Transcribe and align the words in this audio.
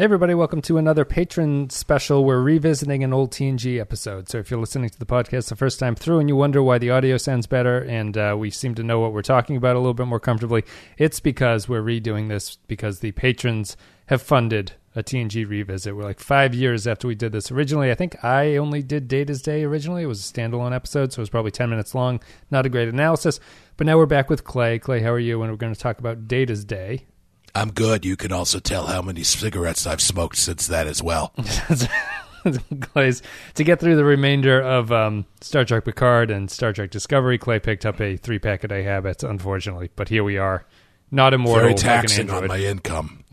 Hey, 0.00 0.04
everybody, 0.04 0.32
welcome 0.32 0.62
to 0.62 0.78
another 0.78 1.04
patron 1.04 1.68
special. 1.68 2.24
We're 2.24 2.40
revisiting 2.40 3.04
an 3.04 3.12
old 3.12 3.32
TNG 3.32 3.78
episode. 3.78 4.30
So, 4.30 4.38
if 4.38 4.50
you're 4.50 4.58
listening 4.58 4.88
to 4.88 4.98
the 4.98 5.04
podcast 5.04 5.50
the 5.50 5.56
first 5.56 5.78
time 5.78 5.94
through 5.94 6.20
and 6.20 6.28
you 6.30 6.34
wonder 6.34 6.62
why 6.62 6.78
the 6.78 6.88
audio 6.88 7.18
sounds 7.18 7.46
better 7.46 7.80
and 7.84 8.16
uh, 8.16 8.34
we 8.38 8.48
seem 8.48 8.74
to 8.76 8.82
know 8.82 8.98
what 8.98 9.12
we're 9.12 9.20
talking 9.20 9.56
about 9.56 9.76
a 9.76 9.78
little 9.78 9.92
bit 9.92 10.06
more 10.06 10.18
comfortably, 10.18 10.64
it's 10.96 11.20
because 11.20 11.68
we're 11.68 11.82
redoing 11.82 12.30
this 12.30 12.56
because 12.66 13.00
the 13.00 13.12
patrons 13.12 13.76
have 14.06 14.22
funded 14.22 14.72
a 14.96 15.02
TNG 15.02 15.46
revisit. 15.46 15.94
We're 15.94 16.04
like 16.04 16.18
five 16.18 16.54
years 16.54 16.86
after 16.86 17.06
we 17.06 17.14
did 17.14 17.32
this 17.32 17.52
originally. 17.52 17.90
I 17.90 17.94
think 17.94 18.24
I 18.24 18.56
only 18.56 18.82
did 18.82 19.06
Data's 19.06 19.42
Day 19.42 19.64
originally. 19.64 20.04
It 20.04 20.06
was 20.06 20.30
a 20.30 20.32
standalone 20.32 20.74
episode, 20.74 21.12
so 21.12 21.20
it 21.20 21.24
was 21.24 21.28
probably 21.28 21.50
10 21.50 21.68
minutes 21.68 21.94
long. 21.94 22.20
Not 22.50 22.64
a 22.64 22.70
great 22.70 22.88
analysis. 22.88 23.38
But 23.76 23.86
now 23.86 23.98
we're 23.98 24.06
back 24.06 24.30
with 24.30 24.44
Clay. 24.44 24.78
Clay, 24.78 25.02
how 25.02 25.10
are 25.10 25.18
you? 25.18 25.42
And 25.42 25.52
we're 25.52 25.58
going 25.58 25.74
to 25.74 25.78
talk 25.78 25.98
about 25.98 26.26
Data's 26.26 26.64
Day. 26.64 27.04
I'm 27.54 27.70
good. 27.72 28.04
You 28.04 28.16
can 28.16 28.32
also 28.32 28.58
tell 28.58 28.86
how 28.86 29.02
many 29.02 29.22
cigarettes 29.22 29.86
I've 29.86 30.00
smoked 30.00 30.36
since 30.36 30.66
that 30.68 30.86
as 30.86 31.02
well. 31.02 31.34
Clay's 32.80 33.22
to 33.54 33.64
get 33.64 33.80
through 33.80 33.96
the 33.96 34.04
remainder 34.04 34.60
of 34.60 34.90
um, 34.92 35.26
Star 35.40 35.64
Trek 35.64 35.84
Picard 35.84 36.30
and 36.30 36.50
Star 36.50 36.72
Trek 36.72 36.90
Discovery. 36.90 37.38
Clay 37.38 37.58
picked 37.58 37.84
up 37.84 38.00
a 38.00 38.16
three 38.16 38.38
pack 38.38 38.64
a 38.64 38.68
day 38.68 38.82
habit, 38.82 39.22
unfortunately, 39.22 39.90
but 39.96 40.08
here 40.08 40.24
we 40.24 40.38
are, 40.38 40.64
not 41.10 41.34
immortal. 41.34 41.62
Very 41.62 41.74
taxing 41.74 42.28
like 42.28 42.42
on 42.42 42.48
my 42.48 42.58
income. 42.58 43.24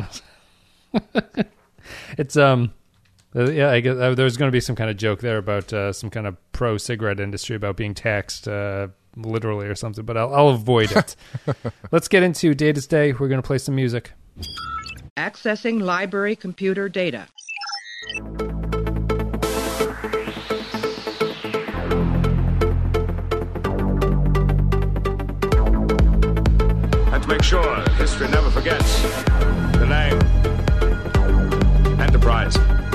it's 2.17 2.35
um, 2.35 2.73
uh, 3.35 3.51
yeah, 3.51 3.71
I 3.71 3.79
guess 3.79 3.97
uh, 3.97 4.15
there's 4.15 4.37
going 4.37 4.49
to 4.49 4.55
be 4.55 4.59
some 4.59 4.75
kind 4.75 4.89
of 4.89 4.97
joke 4.97 5.19
there 5.21 5.37
about 5.37 5.71
uh, 5.71 5.93
some 5.93 6.09
kind 6.09 6.27
of 6.27 6.35
pro 6.51 6.77
cigarette 6.77 7.19
industry 7.19 7.55
about 7.55 7.77
being 7.77 7.93
taxed. 7.93 8.47
Uh, 8.47 8.89
literally 9.17 9.67
or 9.67 9.75
something, 9.75 10.05
but 10.05 10.17
I'll, 10.17 10.33
I'll 10.33 10.49
avoid 10.49 10.91
it. 10.91 11.15
Let's 11.91 12.07
get 12.07 12.23
into 12.23 12.53
Data's 12.53 12.87
Day. 12.87 13.13
We're 13.13 13.27
going 13.27 13.41
to 13.41 13.45
play 13.45 13.57
some 13.57 13.75
music. 13.75 14.13
Accessing 15.17 15.81
library 15.81 16.35
computer 16.35 16.87
data. 16.89 17.27
And 27.11 27.23
to 27.23 27.27
make 27.27 27.43
sure 27.43 27.81
history 27.91 28.27
never 28.29 28.51
forgets 28.51 29.01
the 29.77 29.85
name 29.87 30.47
Enterprise. 31.99 32.86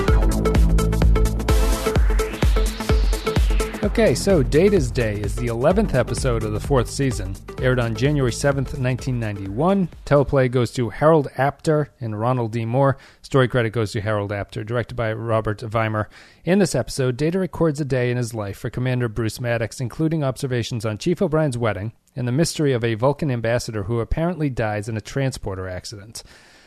Okay, 3.83 4.15
so 4.15 4.41
Data's 4.41 4.89
Day 4.89 5.19
is 5.19 5.35
the 5.35 5.47
11th 5.47 5.93
episode 5.93 6.43
of 6.43 6.53
the 6.53 6.59
fourth 6.59 6.89
season. 6.89 7.35
Aired 7.61 7.81
on 7.81 7.95
January 7.95 8.31
7th, 8.31 8.79
1991. 8.79 9.89
Teleplay 10.05 10.49
goes 10.49 10.71
to 10.71 10.89
Harold 10.89 11.27
Apter 11.37 11.89
and 11.99 12.17
Ronald 12.17 12.53
D. 12.53 12.63
Moore. 12.63 12.97
Story 13.23 13.49
credit 13.49 13.71
goes 13.71 13.91
to 13.91 13.99
Harold 13.99 14.31
Apter, 14.31 14.63
directed 14.63 14.95
by 14.95 15.11
Robert 15.11 15.59
Wiemer. 15.59 16.05
In 16.45 16.59
this 16.59 16.75
episode, 16.75 17.17
Data 17.17 17.37
records 17.37 17.81
a 17.81 17.85
day 17.85 18.09
in 18.09 18.15
his 18.15 18.33
life 18.33 18.57
for 18.57 18.69
Commander 18.69 19.09
Bruce 19.09 19.41
Maddox, 19.41 19.81
including 19.81 20.23
observations 20.23 20.85
on 20.85 20.97
Chief 20.97 21.21
O'Brien's 21.21 21.57
wedding 21.57 21.91
and 22.15 22.25
the 22.25 22.31
mystery 22.31 22.71
of 22.71 22.85
a 22.85 22.95
Vulcan 22.95 23.29
ambassador 23.29 23.83
who 23.83 23.99
apparently 23.99 24.49
dies 24.49 24.87
in 24.87 24.95
a 24.95 25.01
transporter 25.01 25.67
accident. 25.67 26.23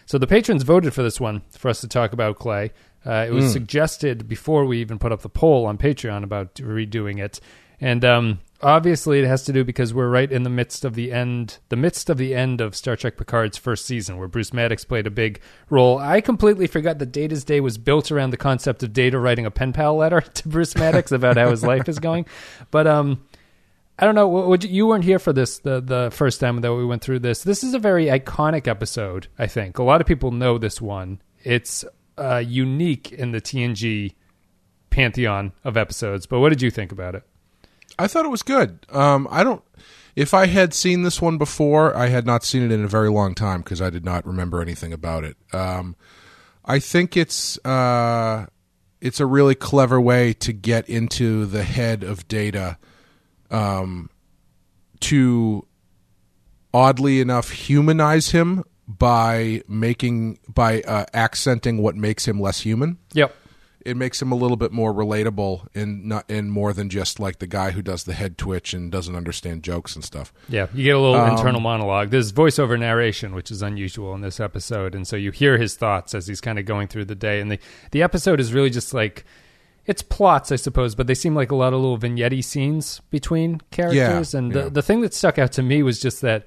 So 0.06 0.18
the 0.18 0.26
patrons 0.26 0.62
voted 0.62 0.94
for 0.94 1.02
this 1.02 1.20
one 1.20 1.42
for 1.50 1.68
us 1.68 1.80
to 1.80 1.88
talk 1.88 2.12
about, 2.12 2.38
Clay. 2.38 2.72
Uh, 3.04 3.26
it 3.28 3.32
was 3.32 3.46
mm. 3.46 3.52
suggested 3.52 4.26
before 4.26 4.64
we 4.64 4.80
even 4.80 4.98
put 4.98 5.12
up 5.12 5.22
the 5.22 5.28
poll 5.28 5.66
on 5.66 5.78
Patreon 5.78 6.24
about 6.24 6.54
redoing 6.54 7.22
it, 7.22 7.40
and 7.80 8.04
um, 8.04 8.40
obviously 8.62 9.20
it 9.20 9.26
has 9.26 9.44
to 9.44 9.52
do 9.52 9.64
because 9.64 9.94
we're 9.94 10.08
right 10.08 10.30
in 10.30 10.42
the 10.42 10.50
midst 10.50 10.84
of 10.84 10.94
the 10.94 11.12
end, 11.12 11.58
the 11.68 11.76
midst 11.76 12.10
of 12.10 12.18
the 12.18 12.34
end 12.34 12.60
of 12.60 12.74
Star 12.74 12.96
Trek 12.96 13.16
Picard's 13.16 13.58
first 13.58 13.86
season, 13.86 14.16
where 14.16 14.28
Bruce 14.28 14.52
Maddox 14.52 14.84
played 14.84 15.06
a 15.06 15.10
big 15.10 15.40
role. 15.70 15.98
I 15.98 16.20
completely 16.20 16.66
forgot 16.66 16.98
that 16.98 17.12
Data's 17.12 17.44
Day 17.44 17.60
was 17.60 17.78
built 17.78 18.10
around 18.10 18.30
the 18.30 18.36
concept 18.36 18.82
of 18.82 18.92
Data 18.92 19.18
writing 19.18 19.46
a 19.46 19.50
pen 19.50 19.72
pal 19.72 19.96
letter 19.96 20.20
to 20.34 20.48
Bruce 20.48 20.74
Maddox 20.76 21.12
about 21.12 21.36
how 21.36 21.50
his 21.50 21.64
life 21.64 21.88
is 21.88 21.98
going, 21.98 22.26
but 22.70 22.86
um. 22.86 23.24
I 23.98 24.04
don't 24.04 24.14
know. 24.14 24.54
You 24.54 24.86
weren't 24.86 25.04
here 25.04 25.18
for 25.18 25.32
this 25.32 25.58
the 25.58 25.80
the 25.80 26.10
first 26.12 26.40
time 26.40 26.60
that 26.60 26.74
we 26.74 26.84
went 26.84 27.02
through 27.02 27.20
this. 27.20 27.42
This 27.42 27.64
is 27.64 27.74
a 27.74 27.78
very 27.78 28.06
iconic 28.06 28.68
episode. 28.68 29.28
I 29.38 29.46
think 29.46 29.78
a 29.78 29.82
lot 29.82 30.00
of 30.00 30.06
people 30.06 30.30
know 30.30 30.58
this 30.58 30.80
one. 30.80 31.22
It's 31.42 31.84
uh, 32.18 32.42
unique 32.46 33.12
in 33.12 33.32
the 33.32 33.40
TNG 33.40 34.14
pantheon 34.90 35.52
of 35.64 35.76
episodes. 35.76 36.26
But 36.26 36.40
what 36.40 36.50
did 36.50 36.62
you 36.62 36.70
think 36.70 36.92
about 36.92 37.14
it? 37.14 37.22
I 37.98 38.06
thought 38.06 38.26
it 38.26 38.30
was 38.30 38.42
good. 38.42 38.84
Um, 38.90 39.26
I 39.30 39.42
don't. 39.42 39.62
If 40.14 40.32
I 40.32 40.46
had 40.46 40.72
seen 40.72 41.02
this 41.02 41.20
one 41.20 41.36
before, 41.36 41.94
I 41.94 42.06
had 42.06 42.26
not 42.26 42.42
seen 42.42 42.62
it 42.62 42.72
in 42.72 42.82
a 42.82 42.88
very 42.88 43.10
long 43.10 43.34
time 43.34 43.60
because 43.60 43.82
I 43.82 43.90
did 43.90 44.04
not 44.04 44.26
remember 44.26 44.62
anything 44.62 44.92
about 44.92 45.24
it. 45.24 45.36
Um, 45.52 45.94
I 46.64 46.78
think 46.78 47.16
it's 47.16 47.64
uh, 47.64 48.46
it's 49.00 49.20
a 49.20 49.26
really 49.26 49.54
clever 49.54 50.00
way 50.00 50.32
to 50.34 50.52
get 50.52 50.88
into 50.88 51.46
the 51.46 51.64
head 51.64 52.02
of 52.02 52.26
Data, 52.28 52.78
um, 53.50 54.10
to 55.00 55.66
oddly 56.72 57.20
enough 57.20 57.50
humanize 57.50 58.30
him 58.30 58.64
by 58.86 59.62
making 59.68 60.38
by 60.48 60.82
uh, 60.82 61.06
accenting 61.14 61.82
what 61.82 61.96
makes 61.96 62.26
him 62.26 62.40
less 62.40 62.60
human. 62.60 62.98
Yep. 63.12 63.34
It 63.84 63.96
makes 63.96 64.20
him 64.20 64.32
a 64.32 64.34
little 64.34 64.56
bit 64.56 64.72
more 64.72 64.92
relatable 64.92 65.68
and 65.72 66.06
not 66.06 66.28
in 66.28 66.50
more 66.50 66.72
than 66.72 66.90
just 66.90 67.20
like 67.20 67.38
the 67.38 67.46
guy 67.46 67.70
who 67.70 67.82
does 67.82 68.02
the 68.02 68.14
head 68.14 68.36
twitch 68.36 68.74
and 68.74 68.90
doesn't 68.90 69.14
understand 69.14 69.62
jokes 69.62 69.94
and 69.94 70.04
stuff. 70.04 70.32
Yeah, 70.48 70.66
you 70.74 70.82
get 70.82 70.96
a 70.96 70.98
little 70.98 71.14
um, 71.14 71.30
internal 71.30 71.60
monologue. 71.60 72.10
There's 72.10 72.32
voiceover 72.32 72.76
narration, 72.76 73.32
which 73.32 73.52
is 73.52 73.62
unusual 73.62 74.12
in 74.16 74.22
this 74.22 74.40
episode, 74.40 74.96
and 74.96 75.06
so 75.06 75.14
you 75.14 75.30
hear 75.30 75.56
his 75.56 75.76
thoughts 75.76 76.16
as 76.16 76.26
he's 76.26 76.40
kind 76.40 76.58
of 76.58 76.64
going 76.64 76.88
through 76.88 77.04
the 77.04 77.14
day. 77.14 77.40
And 77.40 77.50
the 77.52 77.60
the 77.92 78.02
episode 78.02 78.40
is 78.40 78.52
really 78.52 78.70
just 78.70 78.92
like 78.92 79.24
it's 79.86 80.02
plots, 80.02 80.52
I 80.52 80.56
suppose, 80.56 80.94
but 80.94 81.06
they 81.06 81.14
seem 81.14 81.34
like 81.34 81.50
a 81.50 81.56
lot 81.56 81.72
of 81.72 81.80
little 81.80 81.96
vignette 81.96 82.44
scenes 82.44 83.00
between 83.10 83.60
characters. 83.70 84.34
Yeah, 84.34 84.38
and 84.38 84.54
yeah. 84.54 84.62
the 84.62 84.70
the 84.70 84.82
thing 84.82 85.00
that 85.02 85.14
stuck 85.14 85.38
out 85.38 85.52
to 85.52 85.62
me 85.62 85.82
was 85.82 86.00
just 86.00 86.20
that 86.22 86.46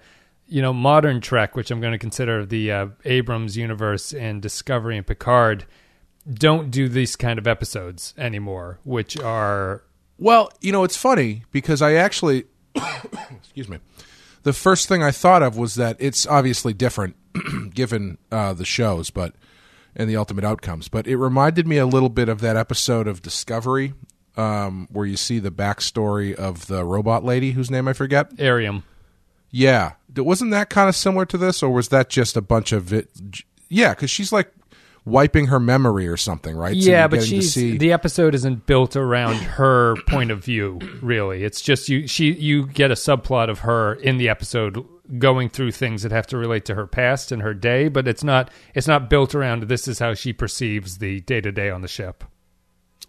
you 0.49 0.61
know, 0.61 0.73
modern 0.73 1.21
Trek, 1.21 1.55
which 1.55 1.71
I'm 1.71 1.79
going 1.79 1.93
to 1.93 1.99
consider 1.99 2.45
the 2.45 2.71
uh, 2.71 2.87
Abrams 3.05 3.55
universe 3.55 4.13
and 4.13 4.41
Discovery 4.41 4.97
and 4.97 5.05
Picard, 5.05 5.65
don't 6.31 6.71
do 6.71 6.89
these 6.89 7.15
kind 7.15 7.39
of 7.39 7.47
episodes 7.47 8.13
anymore, 8.17 8.79
which 8.83 9.17
are. 9.19 9.83
Well, 10.17 10.51
you 10.59 10.71
know, 10.71 10.83
it's 10.83 10.97
funny 10.97 11.43
because 11.51 11.81
I 11.81 11.93
actually, 11.93 12.45
excuse 12.75 13.69
me, 13.69 13.77
the 14.43 14.51
first 14.51 14.87
thing 14.89 15.03
I 15.03 15.11
thought 15.11 15.43
of 15.43 15.55
was 15.55 15.75
that 15.75 15.95
it's 15.99 16.27
obviously 16.27 16.73
different 16.73 17.15
given 17.73 18.17
uh, 18.31 18.53
the 18.53 18.65
shows, 18.65 19.11
but 19.11 19.35
and 19.95 20.09
the 20.09 20.15
ultimate 20.15 20.43
outcomes. 20.43 20.87
But 20.87 21.07
it 21.07 21.17
reminded 21.17 21.67
me 21.67 21.77
a 21.77 21.85
little 21.85 22.09
bit 22.09 22.29
of 22.29 22.41
that 22.41 22.55
episode 22.55 23.07
of 23.07 23.21
Discovery 23.21 23.93
um, 24.37 24.87
where 24.91 25.05
you 25.05 25.17
see 25.17 25.39
the 25.39 25.51
backstory 25.51 26.33
of 26.33 26.67
the 26.67 26.85
robot 26.85 27.23
lady 27.23 27.51
whose 27.51 27.69
name 27.69 27.87
I 27.87 27.93
forget. 27.93 28.31
Airiam. 28.37 28.83
Yeah, 29.51 29.93
wasn't 30.15 30.51
that 30.51 30.69
kind 30.69 30.87
of 30.87 30.95
similar 30.95 31.25
to 31.25 31.37
this, 31.37 31.63
or 31.63 31.71
was 31.71 31.89
that 31.89 32.09
just 32.09 32.37
a 32.37 32.41
bunch 32.41 32.71
of 32.71 32.93
it? 32.93 33.09
Yeah, 33.67 33.95
because 33.95 34.11
she's 34.11 34.31
like 34.31 34.53
wiping 35.05 35.47
her 35.47 35.59
memory 35.59 36.07
or 36.07 36.17
something, 36.17 36.55
right? 36.55 36.75
Yeah, 36.75 37.05
so 37.05 37.09
but 37.09 37.23
she's 37.23 37.53
see... 37.53 37.77
the 37.77 37.91
episode 37.91 38.35
isn't 38.35 38.67
built 38.67 38.95
around 38.95 39.35
her 39.57 39.95
point 40.07 40.31
of 40.31 40.43
view. 40.43 40.79
Really, 41.01 41.43
it's 41.43 41.61
just 41.61 41.89
you. 41.89 42.07
She 42.07 42.31
you 42.31 42.67
get 42.67 42.91
a 42.91 42.95
subplot 42.95 43.49
of 43.49 43.59
her 43.59 43.95
in 43.95 44.17
the 44.17 44.29
episode 44.29 44.85
going 45.17 45.49
through 45.49 45.71
things 45.71 46.03
that 46.03 46.11
have 46.11 46.27
to 46.27 46.37
relate 46.37 46.65
to 46.65 46.75
her 46.75 46.85
past 46.85 47.31
and 47.31 47.41
her 47.41 47.53
day, 47.53 47.87
but 47.87 48.07
it's 48.07 48.23
not 48.23 48.51
it's 48.75 48.87
not 48.87 49.09
built 49.09 49.33
around 49.33 49.63
this 49.63 49.87
is 49.87 49.99
how 49.99 50.13
she 50.13 50.33
perceives 50.33 50.99
the 50.99 51.21
day 51.21 51.41
to 51.41 51.51
day 51.51 51.69
on 51.69 51.81
the 51.81 51.87
ship. 51.87 52.23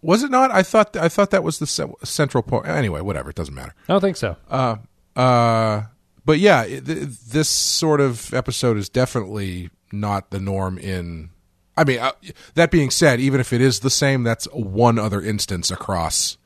Was 0.02 0.22
it 0.22 0.30
not? 0.30 0.50
I 0.50 0.62
thought 0.62 0.96
I 0.96 1.08
thought 1.08 1.30
that 1.30 1.44
was 1.44 1.58
the 1.58 1.66
central 2.04 2.42
point. 2.42 2.66
Anyway, 2.66 3.00
whatever. 3.00 3.30
It 3.30 3.36
doesn't 3.36 3.54
matter. 3.54 3.74
I 3.88 3.92
don't 3.92 4.00
think 4.00 4.16
so. 4.16 4.36
Uh, 4.48 4.76
uh, 5.14 5.82
but 6.24 6.38
yeah, 6.38 6.64
it, 6.64 6.84
this 6.84 7.48
sort 7.48 8.00
of 8.00 8.32
episode 8.32 8.76
is 8.78 8.88
definitely 8.88 9.70
not 9.92 10.30
the 10.30 10.40
norm 10.40 10.78
in. 10.78 11.30
I 11.76 11.84
mean, 11.84 11.98
uh, 11.98 12.12
that 12.54 12.70
being 12.70 12.90
said, 12.90 13.20
even 13.20 13.40
if 13.40 13.52
it 13.52 13.60
is 13.60 13.80
the 13.80 13.90
same, 13.90 14.22
that's 14.22 14.46
one 14.52 14.98
other 14.98 15.20
instance 15.20 15.70
across 15.70 16.36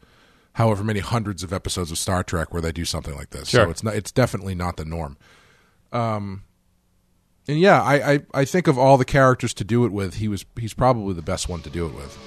however 0.54 0.84
many 0.84 1.00
hundreds 1.00 1.42
of 1.42 1.52
episodes 1.52 1.90
of 1.90 1.98
Star 1.98 2.22
Trek 2.22 2.52
where 2.52 2.62
they 2.62 2.72
do 2.72 2.84
something 2.84 3.14
like 3.14 3.30
this. 3.30 3.48
Sure. 3.48 3.64
So 3.64 3.70
it's 3.70 3.82
not. 3.82 3.94
It's 3.94 4.12
definitely 4.12 4.54
not 4.54 4.76
the 4.76 4.84
norm. 4.84 5.16
Um, 5.94 6.42
and 7.48 7.58
yeah, 7.58 7.82
I, 7.82 8.12
I 8.12 8.20
I 8.34 8.44
think 8.44 8.66
of 8.66 8.78
all 8.78 8.98
the 8.98 9.04
characters 9.04 9.54
to 9.54 9.64
do 9.64 9.84
it 9.86 9.92
with, 9.92 10.14
he 10.14 10.28
was 10.28 10.44
he's 10.58 10.74
probably 10.74 11.14
the 11.14 11.22
best 11.22 11.48
one 11.48 11.60
to 11.62 11.70
do 11.70 11.86
it 11.86 11.94
with. 11.94 12.18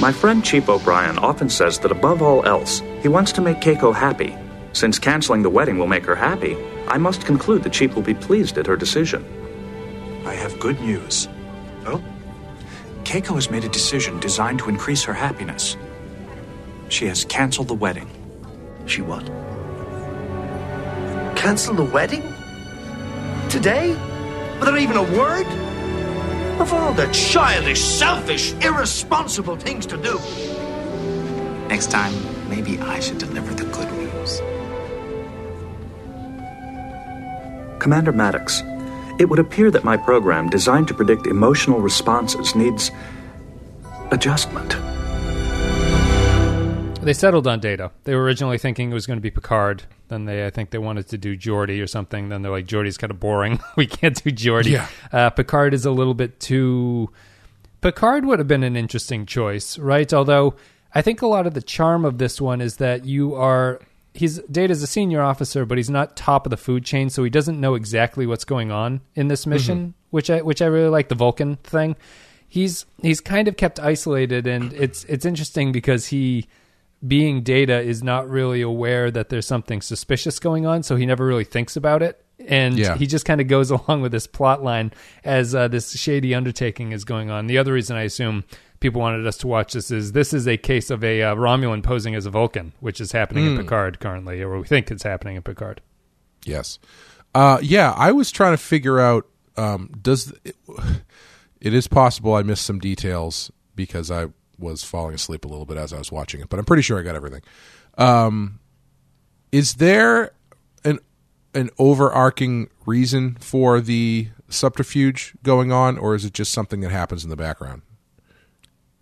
My 0.00 0.12
friend 0.12 0.44
Chief 0.44 0.68
O'Brien 0.68 1.18
often 1.18 1.48
says 1.48 1.78
that 1.78 1.90
above 1.90 2.20
all 2.20 2.44
else, 2.44 2.82
he 3.00 3.08
wants 3.08 3.32
to 3.32 3.40
make 3.40 3.60
Keiko 3.60 3.94
happy 3.94 4.36
since 4.76 4.98
canceling 4.98 5.40
the 5.40 5.48
wedding 5.48 5.78
will 5.78 5.86
make 5.86 6.04
her 6.04 6.14
happy, 6.14 6.54
I 6.86 6.98
must 6.98 7.24
conclude 7.24 7.62
that 7.62 7.74
she 7.74 7.86
will 7.86 8.02
be 8.02 8.12
pleased 8.12 8.58
at 8.58 8.66
her 8.66 8.76
decision. 8.76 9.24
I 10.26 10.34
have 10.34 10.60
good 10.60 10.78
news. 10.82 11.28
Oh? 11.86 12.04
Keiko 13.04 13.36
has 13.36 13.50
made 13.50 13.64
a 13.64 13.70
decision 13.70 14.20
designed 14.20 14.58
to 14.58 14.68
increase 14.68 15.02
her 15.04 15.14
happiness. 15.14 15.78
She 16.90 17.06
has 17.06 17.24
canceled 17.24 17.68
the 17.68 17.74
wedding. 17.74 18.10
She 18.84 19.00
what? 19.00 19.24
Cancel 21.38 21.74
the 21.74 21.82
wedding? 21.82 22.22
Today? 23.50 23.90
Without 24.58 24.78
even 24.78 24.96
a 24.96 25.02
word? 25.02 25.46
Of 26.60 26.72
all 26.72 26.92
the 26.92 27.06
childish, 27.12 27.80
selfish, 27.80 28.52
irresponsible 28.54 29.56
things 29.56 29.86
to 29.86 29.96
do. 29.96 30.18
Next 31.68 31.90
time, 31.90 32.12
maybe 32.48 32.78
I 32.80 33.00
should 33.00 33.18
deliver 33.18 33.54
the 33.54 33.64
good 33.66 33.92
news. 33.92 34.40
Commander 37.80 38.12
Maddox, 38.12 38.62
it 39.18 39.28
would 39.28 39.38
appear 39.38 39.70
that 39.70 39.84
my 39.84 39.96
program, 39.96 40.50
designed 40.50 40.88
to 40.88 40.94
predict 40.94 41.26
emotional 41.26 41.80
responses, 41.80 42.54
needs 42.54 42.90
adjustment. 44.10 44.76
They 47.06 47.12
settled 47.12 47.46
on 47.46 47.60
Data. 47.60 47.92
They 48.02 48.16
were 48.16 48.22
originally 48.22 48.58
thinking 48.58 48.90
it 48.90 48.94
was 48.94 49.06
going 49.06 49.18
to 49.18 49.22
be 49.22 49.30
Picard. 49.30 49.84
Then 50.08 50.24
they, 50.24 50.44
I 50.44 50.50
think, 50.50 50.70
they 50.70 50.78
wanted 50.78 51.06
to 51.08 51.18
do 51.18 51.36
Geordi 51.36 51.80
or 51.80 51.86
something. 51.86 52.30
Then 52.30 52.42
they're 52.42 52.50
like, 52.50 52.66
Geordi's 52.66 52.98
kind 52.98 53.12
of 53.12 53.20
boring. 53.20 53.60
we 53.76 53.86
can't 53.86 54.22
do 54.24 54.30
Geordi. 54.30 54.72
Yeah. 54.72 54.88
Uh, 55.12 55.30
Picard 55.30 55.72
is 55.72 55.86
a 55.86 55.92
little 55.92 56.14
bit 56.14 56.40
too. 56.40 57.10
Picard 57.80 58.24
would 58.24 58.40
have 58.40 58.48
been 58.48 58.64
an 58.64 58.76
interesting 58.76 59.24
choice, 59.24 59.78
right? 59.78 60.12
Although 60.12 60.56
I 60.96 61.02
think 61.02 61.22
a 61.22 61.28
lot 61.28 61.46
of 61.46 61.54
the 61.54 61.62
charm 61.62 62.04
of 62.04 62.18
this 62.18 62.40
one 62.40 62.60
is 62.60 62.78
that 62.78 63.04
you 63.04 63.34
are. 63.34 63.80
He's 64.12 64.38
Data's 64.50 64.82
a 64.82 64.86
senior 64.86 65.20
officer, 65.22 65.64
but 65.64 65.78
he's 65.78 65.90
not 65.90 66.16
top 66.16 66.46
of 66.46 66.50
the 66.50 66.56
food 66.56 66.84
chain, 66.84 67.10
so 67.10 67.22
he 67.22 67.30
doesn't 67.30 67.60
know 67.60 67.74
exactly 67.74 68.26
what's 68.26 68.44
going 68.44 68.72
on 68.72 69.02
in 69.14 69.28
this 69.28 69.46
mission, 69.46 69.94
which 70.10 70.30
I 70.30 70.40
which 70.40 70.62
I 70.62 70.66
really 70.66 70.88
like 70.88 71.08
the 71.08 71.14
Vulcan 71.14 71.56
thing. 71.56 71.94
He's 72.48 72.86
he's 73.02 73.20
kind 73.20 73.46
of 73.46 73.56
kept 73.56 73.78
isolated, 73.78 74.46
and 74.46 74.72
it's 74.72 75.04
it's 75.04 75.26
interesting 75.26 75.70
because 75.70 76.06
he 76.06 76.48
being 77.06 77.42
data 77.42 77.80
is 77.80 78.02
not 78.02 78.28
really 78.28 78.62
aware 78.62 79.10
that 79.10 79.28
there's 79.28 79.46
something 79.46 79.80
suspicious 79.82 80.38
going 80.38 80.66
on, 80.66 80.82
so 80.82 80.96
he 80.96 81.06
never 81.06 81.26
really 81.26 81.44
thinks 81.44 81.76
about 81.76 82.02
it. 82.02 82.22
And 82.38 82.78
Yeah. 82.78 82.96
he 82.96 83.06
just 83.06 83.24
kind 83.24 83.40
of 83.40 83.48
goes 83.48 83.70
along 83.76 84.02
with 84.02 84.12
this 84.12 84.26
plot 84.26 84.62
line 84.62 84.92
as 85.24 85.54
uh, 85.54 85.68
this 85.68 85.92
shady 85.98 86.34
undertaking 86.34 86.92
is 86.92 87.04
going 87.04 87.30
on. 87.30 87.46
The 87.46 87.58
other 87.58 87.72
reason 87.72 87.96
I 87.96 88.02
assume 88.02 88.44
people 88.80 89.00
wanted 89.00 89.26
us 89.26 89.38
to 89.38 89.46
watch 89.46 89.72
this 89.72 89.90
is 89.90 90.12
this 90.12 90.32
is 90.34 90.46
a 90.46 90.56
case 90.56 90.90
of 90.90 91.02
a 91.02 91.22
uh, 91.22 91.34
Romulan 91.34 91.82
posing 91.82 92.14
as 92.14 92.26
a 92.26 92.30
Vulcan, 92.30 92.72
which 92.80 93.00
is 93.00 93.12
happening 93.12 93.46
in 93.46 93.56
Picard 93.56 94.00
currently, 94.00 94.42
or 94.42 94.58
we 94.58 94.66
think 94.66 94.90
it's 94.90 95.02
happening 95.02 95.36
in 95.36 95.42
Picard. 95.42 95.80
Yes. 96.44 96.78
Uh, 97.34 97.58
yeah, 97.62 97.92
I 97.92 98.12
was 98.12 98.30
trying 98.30 98.52
to 98.52 98.58
figure 98.62 99.00
out 99.00 99.26
um, 99.56 99.90
does 100.00 100.32
it, 100.44 100.56
it 101.60 101.74
is 101.74 101.88
possible 101.88 102.34
I 102.34 102.42
missed 102.42 102.64
some 102.66 102.78
details 102.78 103.50
because 103.74 104.10
I 104.10 104.26
was 104.58 104.82
falling 104.84 105.14
asleep 105.14 105.44
a 105.44 105.48
little 105.48 105.66
bit 105.66 105.76
as 105.76 105.92
I 105.92 105.98
was 105.98 106.10
watching 106.10 106.40
it, 106.40 106.48
but 106.48 106.58
I'm 106.58 106.64
pretty 106.64 106.82
sure 106.82 106.98
I 106.98 107.02
got 107.02 107.14
everything. 107.14 107.42
Um, 107.98 108.60
is 109.52 109.74
there 109.74 110.32
an 110.84 110.98
an 111.54 111.70
overarching 111.78 112.68
reason 112.84 113.36
for 113.40 113.80
the 113.80 114.28
subterfuge 114.48 115.34
going 115.42 115.72
on, 115.72 115.98
or 115.98 116.14
is 116.14 116.24
it 116.24 116.32
just 116.34 116.52
something 116.52 116.80
that 116.80 116.90
happens 116.90 117.24
in 117.24 117.30
the 117.30 117.36
background? 117.36 117.82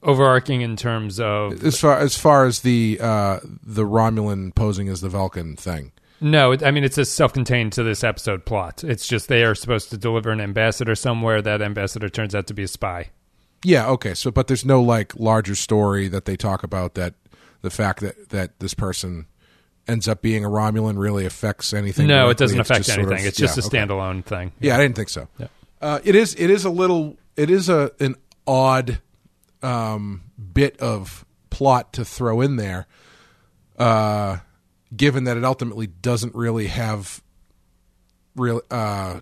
Overarching 0.03 0.61
in 0.61 0.77
terms 0.77 1.19
of 1.19 1.65
As 1.65 1.81
far 1.81 1.99
as 1.99 2.17
far 2.17 2.45
as 2.45 2.61
the 2.61 2.99
uh, 3.01 3.41
the 3.43 3.85
Romulan 3.85 4.55
posing 4.55 4.89
as 4.89 5.01
the 5.01 5.09
Vulcan 5.09 5.57
thing. 5.57 5.93
No, 6.21 6.55
I 6.63 6.71
mean 6.71 6.85
it's 6.85 6.99
a 6.99 7.05
self-contained 7.05 7.73
to 7.73 7.83
this 7.83 8.05
episode 8.05 8.45
plot. 8.45 8.85
It's 8.85 9.07
just 9.07 9.29
they 9.29 9.45
are 9.45 9.55
supposed 9.55 9.91
to 9.91 9.97
deliver 9.97 10.31
an 10.31 10.41
ambassador 10.41 10.95
somewhere. 10.95 11.43
That 11.43 11.61
ambassador 11.61 12.09
turns 12.09 12.35
out 12.35 12.47
to 12.47 12.55
be 12.55 12.63
a 12.63 12.69
spy. 12.69 13.11
Yeah, 13.65 13.89
okay. 13.91 14.15
So 14.15 14.31
but 14.31 14.47
there's 14.47 14.65
no 14.65 14.81
like 14.83 15.19
larger 15.19 15.55
story 15.55 16.07
that 16.09 16.25
they 16.27 16.37
talk 16.37 16.63
about 16.63 16.95
that 16.95 17.15
the 17.63 17.71
fact 17.71 18.01
that 18.01 18.29
that 18.29 18.61
this 18.61 18.75
person 18.75 19.27
ends 19.89 20.07
up 20.09 20.23
being 20.23 20.45
a 20.45 20.49
Romulan 20.49 20.99
really 20.99 21.27
affects 21.27 21.73
anything. 21.75 22.07
no, 22.07 22.29
it 22.31 22.37
doesn't 22.37 22.59
It's 22.61 22.71
affect 22.71 22.85
just 22.87 22.95
sort 22.95 23.07
anything. 23.07 23.25
of- 23.25 23.29
it's 23.29 23.39
just 23.39 23.57
yeah, 23.57 23.63
a 23.63 23.67
okay. 23.67 23.79
standalone 23.93 24.25
thing. 24.25 24.53
Yeah, 24.61 24.77
I 24.77 24.79
didn't 24.79 24.97
think 24.97 25.09
so. 25.09 25.29
Yeah. 25.39 25.47
Uh, 25.81 25.99
it 26.05 26.15
is 26.15 26.35
it 26.39 26.51
is 26.51 26.65
a 26.65 26.71
little 26.71 27.17
it 27.37 27.51
is 27.51 27.69
a 27.69 27.91
an 28.01 28.15
odd 28.47 29.01
um, 29.63 30.23
bit 30.53 30.79
of 30.81 31.25
plot 31.51 31.93
to 31.95 32.05
throw 32.05 32.41
in 32.43 32.57
there, 32.57 32.87
uh, 33.79 34.39
given 34.95 35.25
that 35.25 35.37
it 35.37 35.45
ultimately 35.45 35.87
doesn't 35.87 36.35
really 36.35 36.67
have 36.69 37.23
real 38.37 38.61
uh, 38.71 39.21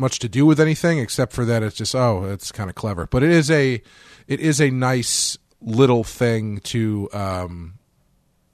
much 0.00 0.18
to 0.20 0.28
do 0.28 0.46
with 0.46 0.60
anything 0.60 0.98
except 0.98 1.32
for 1.32 1.44
that 1.44 1.62
it's 1.62 1.76
just 1.76 1.94
oh 1.94 2.24
it's 2.24 2.52
kind 2.52 2.70
of 2.70 2.76
clever. 2.76 3.06
But 3.06 3.22
it 3.22 3.30
is 3.30 3.50
a 3.50 3.82
it 4.26 4.40
is 4.40 4.60
a 4.60 4.70
nice 4.70 5.38
little 5.60 6.04
thing 6.04 6.58
to 6.60 7.08
um, 7.12 7.74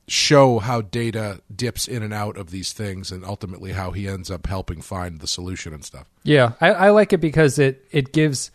show 0.07 0.59
how 0.59 0.81
Data 0.81 1.41
dips 1.55 1.89
in 1.89 2.03
and 2.03 2.13
out 2.13 2.37
of 2.37 2.51
these 2.51 2.73
things, 2.73 3.11
and 3.11 3.25
ultimately 3.25 3.73
how 3.73 3.91
he 3.91 4.09
ends 4.09 4.31
up 4.31 4.47
helping 4.47 4.81
find 4.81 5.21
the 5.21 5.27
solution 5.27 5.73
and 5.75 5.85
stuff. 5.85 6.07
Yeah, 6.23 6.53
I, 6.61 6.71
I 6.71 6.91
like 6.91 7.13
it 7.13 7.19
because 7.19 7.59
it 7.59 7.87
it 7.91 8.13
gives. 8.13 8.51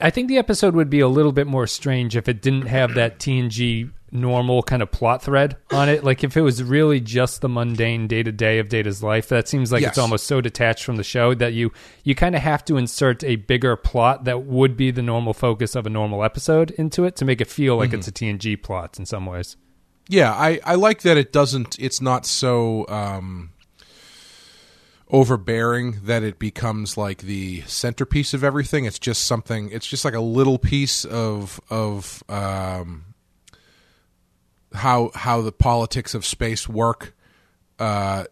I 0.00 0.08
think 0.08 0.28
the 0.28 0.38
episode 0.38 0.74
would 0.74 0.88
be 0.88 1.00
a 1.00 1.08
little 1.08 1.32
bit 1.32 1.46
more 1.46 1.66
strange 1.66 2.16
if 2.16 2.26
it 2.26 2.40
didn't 2.40 2.66
have 2.66 2.94
that 2.94 3.18
TNG 3.18 3.90
normal 4.12 4.62
kind 4.62 4.82
of 4.82 4.90
plot 4.90 5.22
thread 5.22 5.56
on 5.70 5.88
it. 5.88 6.02
Like 6.02 6.24
if 6.24 6.36
it 6.36 6.40
was 6.40 6.62
really 6.62 7.00
just 7.00 7.40
the 7.40 7.48
mundane 7.48 8.08
day 8.08 8.22
to 8.22 8.32
day 8.32 8.58
of 8.58 8.68
Data's 8.68 9.02
life. 9.02 9.28
That 9.28 9.46
seems 9.48 9.70
like 9.70 9.82
Yes. 9.82 9.90
it's 9.90 9.98
almost 9.98 10.26
so 10.26 10.40
detached 10.40 10.84
from 10.84 10.96
the 10.96 11.04
show 11.04 11.34
that 11.34 11.52
you 11.52 11.72
you 12.02 12.14
kind 12.14 12.34
of 12.34 12.42
have 12.42 12.64
to 12.64 12.76
insert 12.76 13.22
a 13.22 13.36
bigger 13.36 13.76
plot 13.76 14.24
that 14.24 14.42
would 14.44 14.76
be 14.76 14.90
the 14.90 15.02
normal 15.02 15.32
focus 15.32 15.76
of 15.76 15.86
a 15.86 15.90
normal 15.90 16.24
episode 16.24 16.70
into 16.72 17.04
it 17.04 17.14
to 17.16 17.24
make 17.24 17.40
it 17.40 17.48
feel 17.48 17.76
like 17.76 17.92
it's 17.92 18.08
a 18.08 18.12
TNG 18.12 18.60
plot 18.60 18.98
in 18.98 19.06
some 19.06 19.26
ways. 19.26 19.56
Yeah, 20.08 20.32
I, 20.32 20.58
I 20.64 20.74
like 20.74 21.02
that 21.02 21.16
it 21.16 21.32
doesn't. 21.32 21.78
It's 21.78 22.00
not 22.00 22.26
so 22.26 22.84
um, 22.88 23.50
overbearing 25.08 26.00
that 26.04 26.22
it 26.22 26.38
becomes 26.38 26.96
like 26.96 27.18
the 27.22 27.62
centerpiece 27.62 28.34
of 28.34 28.44
everything. 28.44 28.84
It's 28.84 28.98
just 28.98 29.24
something. 29.24 29.70
It's 29.70 29.86
just 29.86 30.04
like 30.04 30.14
a 30.14 30.20
little 30.20 30.58
piece 30.58 31.04
of 31.04 31.60
of 31.70 32.22
um, 32.28 33.04
how 34.74 35.10
how 35.14 35.40
the 35.42 35.52
politics 35.52 36.14
of 36.14 36.24
space 36.24 36.68
work. 36.68 37.14
Uh, 37.78 38.24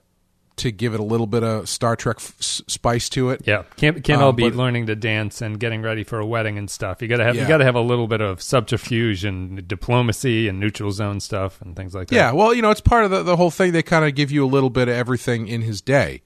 to 0.56 0.72
give 0.72 0.92
it 0.92 0.98
a 0.98 1.04
little 1.04 1.28
bit 1.28 1.44
of 1.44 1.68
Star 1.68 1.94
Trek 1.94 2.16
f- 2.18 2.34
spice 2.40 3.08
to 3.10 3.30
it. 3.30 3.42
Yeah, 3.46 3.62
can't 3.76 4.02
can't 4.02 4.18
Um, 4.18 4.24
all 4.24 4.32
be 4.32 4.42
but- 4.50 4.56
learning 4.56 4.86
to 4.86 4.96
dance 4.96 5.40
and 5.40 5.58
getting 5.60 5.82
ready 5.82 6.02
for 6.02 6.18
a 6.18 6.26
wedding 6.26 6.58
and 6.58 6.68
stuff. 6.68 7.00
You 7.00 7.06
gotta 7.06 7.22
have 7.22 7.36
you 7.36 7.46
gotta 7.46 7.62
have 7.64 7.76
a 7.76 7.80
little 7.80 8.08
bit 8.08 8.20
of 8.20 8.42
subterfuge 8.42 9.24
and 9.24 9.68
diplomacy 9.68 10.48
and 10.48 10.58
neutral 10.58 10.90
zone 10.90 11.20
stuff 11.20 11.62
and 11.62 11.76
things 11.76 11.94
like 11.94 12.08
that. 12.08 12.14
Yeah, 12.16 12.32
well, 12.32 12.52
you 12.52 12.60
know, 12.60 12.70
it's 12.72 12.80
part 12.80 13.04
of 13.04 13.12
the, 13.12 13.22
the 13.22 13.36
whole 13.36 13.52
thing. 13.52 13.70
They 13.70 13.84
kind 13.84 14.04
of 14.04 14.16
give 14.16 14.32
you 14.32 14.44
a 14.44 14.50
little 14.50 14.68
bit 14.68 14.88
of 14.88 14.94
everything 14.96 15.46
in 15.46 15.62
his 15.62 15.80
day, 15.80 16.22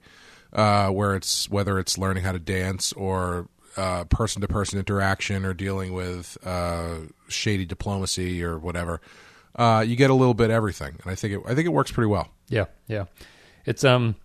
uh, 0.51 0.89
where 0.89 1.15
it's 1.15 1.47
whether 1.51 1.77
it's 1.77 1.99
learning 1.99 2.23
how 2.23 2.31
to 2.31 2.39
dance 2.39 2.91
or 2.93 3.47
person 4.09 4.41
to 4.41 4.47
person 4.47 4.79
interaction 4.79 5.45
or 5.45 5.53
dealing 5.53 5.93
with 5.93 6.39
uh, 6.43 6.95
shady 7.27 7.65
diplomacy 7.65 8.43
or 8.43 8.57
whatever. 8.57 8.99
Uh, 9.55 9.83
you 9.85 9.95
get 9.95 10.09
a 10.09 10.13
little 10.13 10.33
bit 10.33 10.45
of 10.45 10.51
everything, 10.51 10.97
and 11.03 11.11
I 11.11 11.15
think 11.15 11.33
it, 11.33 11.41
I 11.45 11.53
think 11.53 11.65
it 11.67 11.73
works 11.73 11.91
pretty 11.91 12.07
well. 12.07 12.29
yeah, 12.47 12.65
yeah. 12.87 13.05
It's 13.65 13.83
um, 13.83 14.15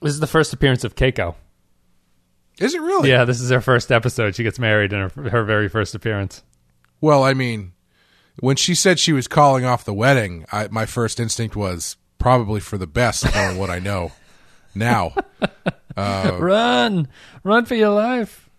this 0.00 0.12
is 0.12 0.20
the 0.20 0.26
first 0.26 0.52
appearance 0.52 0.84
of 0.84 0.94
Keiko. 0.94 1.34
Is 2.58 2.74
it 2.74 2.80
really? 2.80 3.08
Yeah, 3.08 3.24
this 3.24 3.40
is 3.40 3.50
her 3.50 3.60
first 3.60 3.90
episode. 3.90 4.36
She 4.36 4.42
gets 4.42 4.58
married 4.58 4.92
in 4.92 5.08
her, 5.08 5.30
her 5.30 5.44
very 5.44 5.68
first 5.68 5.94
appearance. 5.94 6.42
Well, 7.00 7.24
I 7.24 7.32
mean, 7.32 7.72
when 8.40 8.56
she 8.56 8.74
said 8.74 8.98
she 8.98 9.14
was 9.14 9.26
calling 9.26 9.64
off 9.64 9.84
the 9.84 9.94
wedding, 9.94 10.44
I, 10.52 10.68
my 10.68 10.84
first 10.84 11.18
instinct 11.18 11.56
was 11.56 11.96
probably 12.18 12.60
for 12.60 12.76
the 12.76 12.86
best, 12.86 13.24
knowing 13.34 13.56
what 13.56 13.70
I 13.70 13.78
know 13.78 14.12
now. 14.74 15.14
run, 15.96 17.08
run 17.42 17.64
for 17.64 17.74
your 17.74 17.90
life. 17.90 18.49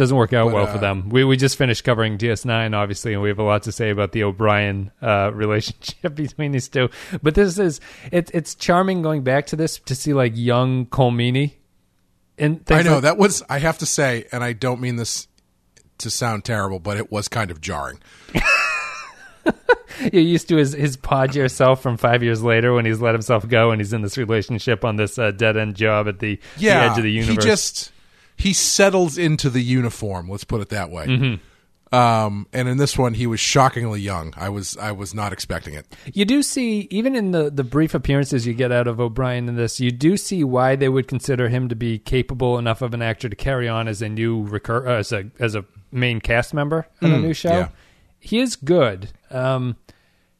Doesn't 0.00 0.16
work 0.16 0.32
out 0.32 0.46
But, 0.46 0.54
well 0.54 0.66
uh, 0.66 0.72
for 0.72 0.78
them. 0.78 1.10
We 1.10 1.24
we 1.24 1.36
just 1.36 1.58
finished 1.58 1.84
covering 1.84 2.16
DS9, 2.16 2.74
obviously, 2.74 3.12
and 3.12 3.20
we 3.20 3.28
have 3.28 3.38
a 3.38 3.42
lot 3.42 3.64
to 3.64 3.70
say 3.70 3.90
about 3.90 4.12
the 4.12 4.22
O'Brien 4.22 4.90
uh, 5.02 5.30
relationship 5.34 6.14
between 6.14 6.52
these 6.52 6.70
two. 6.70 6.88
But 7.22 7.34
this 7.34 7.58
is 7.58 7.82
it, 8.10 8.30
it's 8.32 8.54
charming 8.54 9.02
going 9.02 9.24
back 9.24 9.44
to 9.48 9.56
this 9.56 9.78
to 9.80 9.94
see 9.94 10.14
like 10.14 10.32
young 10.34 10.86
Colm 10.86 11.16
Meaney. 11.16 11.56
And 12.38 12.62
I 12.70 12.80
know 12.80 12.94
like- 12.94 13.02
that 13.02 13.18
was. 13.18 13.42
I 13.50 13.58
have 13.58 13.76
to 13.76 13.84
say, 13.84 14.24
and 14.32 14.42
I 14.42 14.54
don't 14.54 14.80
mean 14.80 14.96
this 14.96 15.28
to 15.98 16.08
sound 16.08 16.46
terrible, 16.46 16.78
but 16.78 16.96
it 16.96 17.12
was 17.12 17.28
kind 17.28 17.50
of 17.50 17.60
jarring. 17.60 17.98
you're 20.00 20.22
used 20.22 20.48
to 20.48 20.56
his 20.56 20.72
his 20.72 20.96
podger 20.96 21.50
self 21.50 21.82
from 21.82 21.98
five 21.98 22.22
years 22.22 22.42
later 22.42 22.72
when 22.72 22.86
he's 22.86 23.02
let 23.02 23.14
himself 23.14 23.46
go 23.46 23.70
and 23.70 23.82
he's 23.82 23.92
in 23.92 24.00
this 24.00 24.16
relationship 24.16 24.82
on 24.82 24.96
this 24.96 25.18
uh, 25.18 25.30
dead 25.30 25.58
end 25.58 25.74
job 25.74 26.08
at 26.08 26.20
the, 26.20 26.40
the 26.56 26.70
edge 26.70 26.96
of 26.96 27.04
the 27.04 27.12
universe. 27.12 27.44
he 27.44 27.50
just 27.50 27.92
he 28.40 28.52
settles 28.54 29.18
into 29.18 29.50
the 29.50 29.60
uniform. 29.60 30.28
Let's 30.28 30.44
put 30.44 30.60
it 30.60 30.70
that 30.70 30.90
way. 30.90 31.06
Mm-hmm. 31.06 31.94
Um, 31.94 32.46
and 32.52 32.68
in 32.68 32.78
this 32.78 32.96
one, 32.96 33.14
he 33.14 33.26
was 33.26 33.40
shockingly 33.40 34.00
young. 34.00 34.32
I 34.36 34.48
was 34.48 34.76
I 34.76 34.92
was 34.92 35.12
not 35.12 35.32
expecting 35.32 35.74
it. 35.74 35.86
You 36.12 36.24
do 36.24 36.42
see, 36.42 36.86
even 36.90 37.16
in 37.16 37.32
the, 37.32 37.50
the 37.50 37.64
brief 37.64 37.94
appearances 37.94 38.46
you 38.46 38.54
get 38.54 38.70
out 38.70 38.86
of 38.86 39.00
O'Brien 39.00 39.48
in 39.48 39.56
this, 39.56 39.80
you 39.80 39.90
do 39.90 40.16
see 40.16 40.44
why 40.44 40.76
they 40.76 40.88
would 40.88 41.08
consider 41.08 41.48
him 41.48 41.68
to 41.68 41.74
be 41.74 41.98
capable 41.98 42.58
enough 42.58 42.80
of 42.80 42.94
an 42.94 43.02
actor 43.02 43.28
to 43.28 43.36
carry 43.36 43.68
on 43.68 43.88
as 43.88 44.00
a 44.02 44.08
new 44.08 44.44
recur 44.44 44.86
uh, 44.86 44.98
as 44.98 45.12
a 45.12 45.30
as 45.40 45.54
a 45.54 45.64
main 45.90 46.20
cast 46.20 46.54
member 46.54 46.86
on 47.02 47.12
a 47.12 47.18
new 47.18 47.34
show. 47.34 47.50
yeah. 47.50 47.68
He 48.20 48.38
is 48.38 48.54
good. 48.54 49.10
Um, 49.30 49.76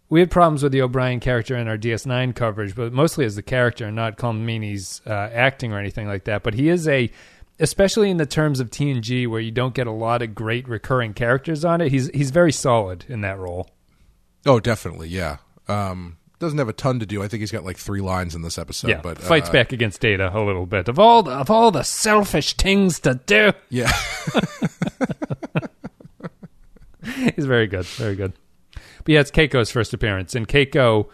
we 0.09 0.21
had 0.21 0.31
problems 0.31 0.63
with 0.63 0.73
the 0.73 0.83
O'Brien 0.83 1.21
character 1.21 1.57
in 1.57 1.67
our 1.67 1.79
DS9 1.79 2.35
coverage, 2.35 2.75
but 2.75 2.93
mostly 2.93 3.25
as 3.25 3.37
the 3.37 3.43
character, 3.43 3.87
and 3.87 3.97
not 3.97 4.19
Colm 4.19 4.45
Meaney's 4.45 5.01
uh, 5.07 5.31
acting 5.33 5.73
or 5.73 5.79
anything 5.79 6.07
like 6.07 6.25
that. 6.25 6.43
But 6.43 6.55
he 6.55 6.69
is 6.69 6.87
a 6.89 7.11
especially 7.61 8.11
in 8.11 8.17
the 8.17 8.27
terms 8.27 8.59
of 8.59 8.71
TNG, 8.71 9.29
where 9.29 9.41
you 9.41 9.51
don't 9.51 9.75
get 9.75 9.87
a 9.87 9.93
lot 9.93 10.23
of 10.23 10.35
great 10.35 10.69
recurring 10.69 11.15
characters 11.15 11.65
on 11.65 11.81
it. 11.81 11.93
He's 11.93 12.09
he's 12.09 12.31
very 12.31 12.53
solid 12.53 13.05
in 13.09 13.21
that 13.21 13.39
role. 13.39 13.69
Oh, 14.47 14.59
definitely, 14.59 15.09
yeah. 15.09 15.37
Um, 15.69 16.17
doesn't 16.39 16.59
have 16.59 16.69
a 16.71 16.73
ton 16.73 16.99
to 17.01 17.07
do. 17.07 17.23
I 17.23 17.29
think 17.29 17.41
he's 17.41 17.53
got 17.53 17.65
like 17.65 17.77
three 17.77 18.01
lines 18.01 18.35
in 18.35 18.43
this 18.43 18.59
episode. 18.59 18.89
yeah, 18.89 19.01
but 19.03 19.19
fights 19.19 19.51
uh, 19.51 19.53
back 19.53 19.73
against 19.73 20.01
Data 20.01 20.31
a 20.35 20.43
little 20.43 20.67
bit 20.67 20.89
of 20.89 20.99
all 20.99 21.23
the, 21.23 21.33
of 21.33 21.51
all 21.51 21.71
the 21.71 21.83
selfish 21.83 22.55
things 22.55 22.99
to 23.01 23.21
do. 23.27 23.53
Yeah, 23.69 23.93
He's 27.37 27.47
very 27.47 27.67
good, 27.67 27.85
very 27.87 28.17
good. 28.17 28.33
But 28.73 29.09
yeah, 29.09 29.21
it's 29.21 29.31
Keiko's 29.31 29.71
first 29.71 29.95
appearance, 29.95 30.35
and 30.35 30.49
Keiko 30.49 31.09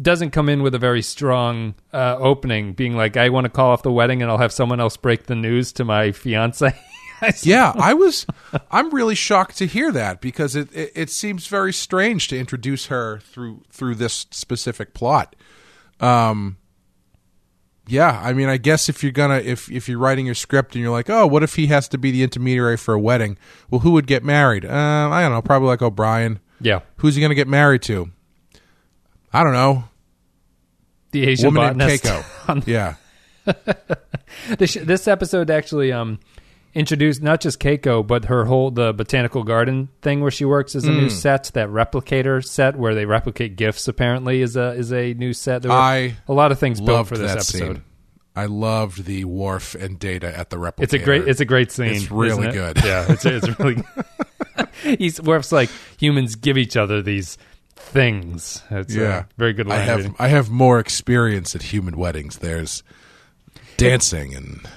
doesn't 0.00 0.30
come 0.30 0.48
in 0.48 0.62
with 0.62 0.74
a 0.74 0.78
very 0.78 1.02
strong 1.02 1.74
uh, 1.92 2.16
opening, 2.18 2.72
being 2.74 2.96
like, 2.96 3.16
"I 3.16 3.28
want 3.28 3.44
to 3.44 3.48
call 3.50 3.70
off 3.70 3.82
the 3.82 3.92
wedding, 3.92 4.22
and 4.22 4.30
I'll 4.30 4.38
have 4.38 4.52
someone 4.52 4.80
else 4.80 4.96
break 4.96 5.24
the 5.24 5.34
news 5.34 5.72
to 5.74 5.84
my 5.84 6.12
fiance." 6.12 6.72
yeah. 7.42 7.72
I 7.76 7.94
was. 7.94 8.26
I'm 8.70 8.90
really 8.90 9.14
shocked 9.14 9.58
to 9.58 9.66
hear 9.66 9.92
that 9.92 10.20
because 10.20 10.56
it, 10.56 10.72
it 10.74 10.92
it 10.94 11.10
seems 11.10 11.46
very 11.46 11.72
strange 11.72 12.28
to 12.28 12.38
introduce 12.38 12.86
her 12.86 13.18
through 13.20 13.62
through 13.70 13.96
this 13.96 14.26
specific 14.30 14.94
plot. 14.94 15.36
Um. 15.98 16.56
Yeah, 17.88 18.20
I 18.22 18.34
mean, 18.34 18.48
I 18.48 18.56
guess 18.56 18.88
if 18.88 19.02
you're 19.02 19.10
gonna 19.10 19.38
if 19.38 19.68
if 19.68 19.88
you're 19.88 19.98
writing 19.98 20.24
your 20.24 20.36
script 20.36 20.76
and 20.76 20.82
you're 20.82 20.92
like, 20.92 21.10
oh, 21.10 21.26
what 21.26 21.42
if 21.42 21.56
he 21.56 21.66
has 21.68 21.88
to 21.88 21.98
be 21.98 22.12
the 22.12 22.22
intermediary 22.22 22.76
for 22.76 22.94
a 22.94 23.00
wedding? 23.00 23.36
Well, 23.68 23.80
who 23.80 23.90
would 23.92 24.06
get 24.06 24.22
married? 24.22 24.64
Uh, 24.64 25.08
I 25.10 25.22
don't 25.22 25.32
know, 25.32 25.42
probably 25.42 25.66
like 25.68 25.82
O'Brien. 25.82 26.38
yeah, 26.60 26.80
Who's 26.98 27.16
he 27.16 27.20
gonna 27.20 27.34
get 27.34 27.48
married 27.48 27.82
to? 27.82 28.12
I 29.32 29.44
don't 29.44 29.52
know. 29.52 29.84
the 31.12 31.24
Asian 31.26 31.54
Woman 31.54 31.76
named 31.78 32.02
botanist. 32.02 32.04
Keiko. 32.46 32.66
yeah. 32.66 32.94
this 34.58 34.74
this 34.74 35.08
episode 35.08 35.50
actually 35.50 35.92
um 35.92 36.18
introduced 36.74 37.20
not 37.22 37.40
just 37.40 37.58
Keiko 37.58 38.06
but 38.06 38.26
her 38.26 38.44
whole 38.44 38.70
the 38.70 38.92
botanical 38.92 39.42
garden 39.42 39.88
thing 40.02 40.20
where 40.20 40.30
she 40.30 40.44
works 40.44 40.74
is 40.74 40.84
a 40.86 40.90
Hmm. 40.92 40.98
new 40.98 41.10
set 41.10 41.50
that 41.54 41.68
replicator 41.68 42.44
set 42.44 42.76
where 42.76 42.94
they 42.94 43.06
replicate 43.06 43.56
gifts 43.56 43.88
apparently 43.88 44.40
is 44.42 44.56
a 44.56 44.72
is 44.72 44.92
a 44.92 45.14
new 45.14 45.32
set 45.32 45.62
there 45.62 45.72
I 45.72 46.14
a 46.28 46.32
lot 46.32 46.52
of 46.52 46.58
things 46.60 46.80
built 46.80 47.08
for 47.08 47.16
this 47.18 47.32
episode 47.32 47.58
scene. 47.76 47.82
I 48.36 48.46
loved 48.46 49.04
the 49.06 49.24
Worf 49.24 49.74
and 49.74 49.98
data 49.98 50.36
at 50.36 50.50
the 50.50 50.56
replicator. 50.56 50.82
it's 50.82 50.92
a 50.94 50.98
great 50.98 51.26
it's 51.26 51.40
a 51.40 51.44
great 51.44 51.72
scene 51.72 51.86
It's 51.94 52.10
really 52.10 52.48
it? 52.48 52.52
good. 52.52 52.76
yeah 52.84 53.06
it's 53.08 53.24
it's 53.26 53.58
really 53.58 53.82
he's 54.98 55.20
Worf's 55.20 55.50
like 55.50 55.70
humans 55.98 56.36
give 56.36 56.56
each 56.56 56.76
other 56.76 57.02
these 57.02 57.36
things 57.80 58.62
it's 58.70 58.94
yeah, 58.94 59.24
very 59.36 59.52
good 59.52 59.68
I 59.70 59.78
have 59.78 59.96
reading. 59.98 60.14
I 60.18 60.28
have 60.28 60.48
more 60.50 60.78
experience 60.78 61.54
at 61.56 61.62
human 61.62 61.96
weddings. 61.96 62.38
There's 62.38 62.82
dancing 63.76 64.34
and 64.34 64.68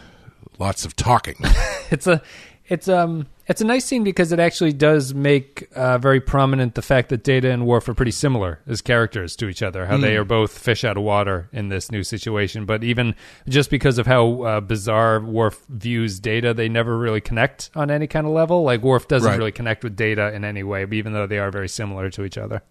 lots 0.60 0.86
of 0.86 0.95
talking. 0.95 1.36
it's 1.91 2.07
a 2.07 2.22
it's 2.67 2.88
um 2.88 3.27
it's 3.45 3.60
a 3.60 3.65
nice 3.65 3.83
scene 3.83 4.05
because 4.05 4.31
it 4.31 4.39
actually 4.39 4.72
does 4.72 5.13
make 5.13 5.67
uh, 5.75 5.98
very 5.98 6.22
prominent 6.22 6.75
the 6.75 6.81
fact 6.81 7.10
that 7.10 7.25
Data 7.25 7.51
and 7.51 7.67
Worf 7.67 7.89
are 7.89 7.93
pretty 7.93 8.12
similar 8.12 8.62
as 8.67 8.81
characters 8.81 9.36
to 9.36 9.50
each 9.50 9.62
other. 9.62 9.86
How 9.86 9.98
they 9.98 10.15
are 10.15 10.24
both 10.24 10.57
fish 10.57 10.86
out 10.86 10.95
of 10.95 11.03
water 11.03 11.50
in 11.51 11.67
this 11.67 11.91
new 11.91 12.03
situation, 12.03 12.65
but 12.65 12.86
even 12.86 13.15
just 13.50 13.69
because 13.69 13.98
of 13.98 14.07
how 14.07 14.43
uh, 14.43 14.62
bizarre 14.62 15.19
Worf 15.19 15.62
views 15.67 16.22
Data, 16.22 16.53
they 16.53 16.69
never 16.69 16.98
really 16.98 17.19
connect 17.19 17.69
on 17.75 17.91
any 17.91 18.07
kind 18.07 18.25
of 18.25 18.31
level. 18.31 18.63
Like 18.63 18.81
Worf 18.81 19.10
doesn't 19.10 19.29
Right. 19.29 19.38
really 19.38 19.51
connect 19.51 19.83
with 19.83 19.98
Data 19.98 20.33
in 20.33 20.45
any 20.45 20.63
way, 20.63 20.88
even 20.89 21.12
though 21.12 21.27
they 21.27 21.38
are 21.39 21.51
very 21.51 21.67
similar 21.69 22.10
to 22.12 22.24
each 22.24 22.38
other. 22.38 22.62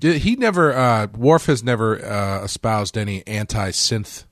Did- 0.00 0.22
he 0.22 0.34
never 0.34 0.74
uh, 0.74 1.06
Worf 1.16 1.46
has 1.46 1.62
never 1.62 2.04
uh, 2.04 2.42
espoused 2.44 2.98
any 2.98 3.24
anti-synth 3.26 4.24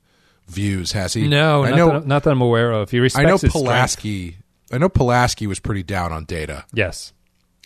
views, 0.49 0.93
has 0.93 1.13
he? 1.13 1.29
No, 1.29 1.63
I 1.65 1.71
not, 1.71 1.77
know. 1.77 1.91
that, 1.93 2.07
not 2.07 2.23
that 2.25 2.31
I'm 2.31 2.41
aware 2.41 2.73
of. 2.73 2.91
He 2.91 2.99
I 2.99 3.03
respects 3.03 3.27
know 3.27 3.33
his 3.33 3.41
strength. 3.41 3.53
Pulaski. 3.53 4.37
I 4.73 4.79
know 4.79 4.89
Pulaski 4.89 5.47
was 5.47 5.61
pretty 5.61 5.83
down 5.83 6.13
on 6.13 6.25
Data. 6.25 6.65
Yes. 6.73 7.13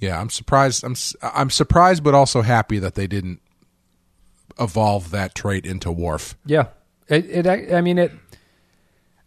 Yeah, 0.01 0.21
I'm 0.21 0.31
surprised. 0.31 0.85
I'm 0.85 0.97
I'm 1.23 1.49
surprised, 1.51 2.03
but 2.03 2.13
also 2.13 2.43
happy 2.43 2.81
that 2.81 2.97
they 2.97 3.07
didn't 3.07 3.41
evolve 4.59 5.13
that 5.13 5.35
trait 5.35 5.65
into 5.65 5.93
Worf. 5.93 6.37
Yeah, 6.45 6.67
it. 7.07 7.25
it 7.27 7.47
I 7.47 7.79
I 7.79 7.81
mean, 7.81 7.99
it. 7.99 8.13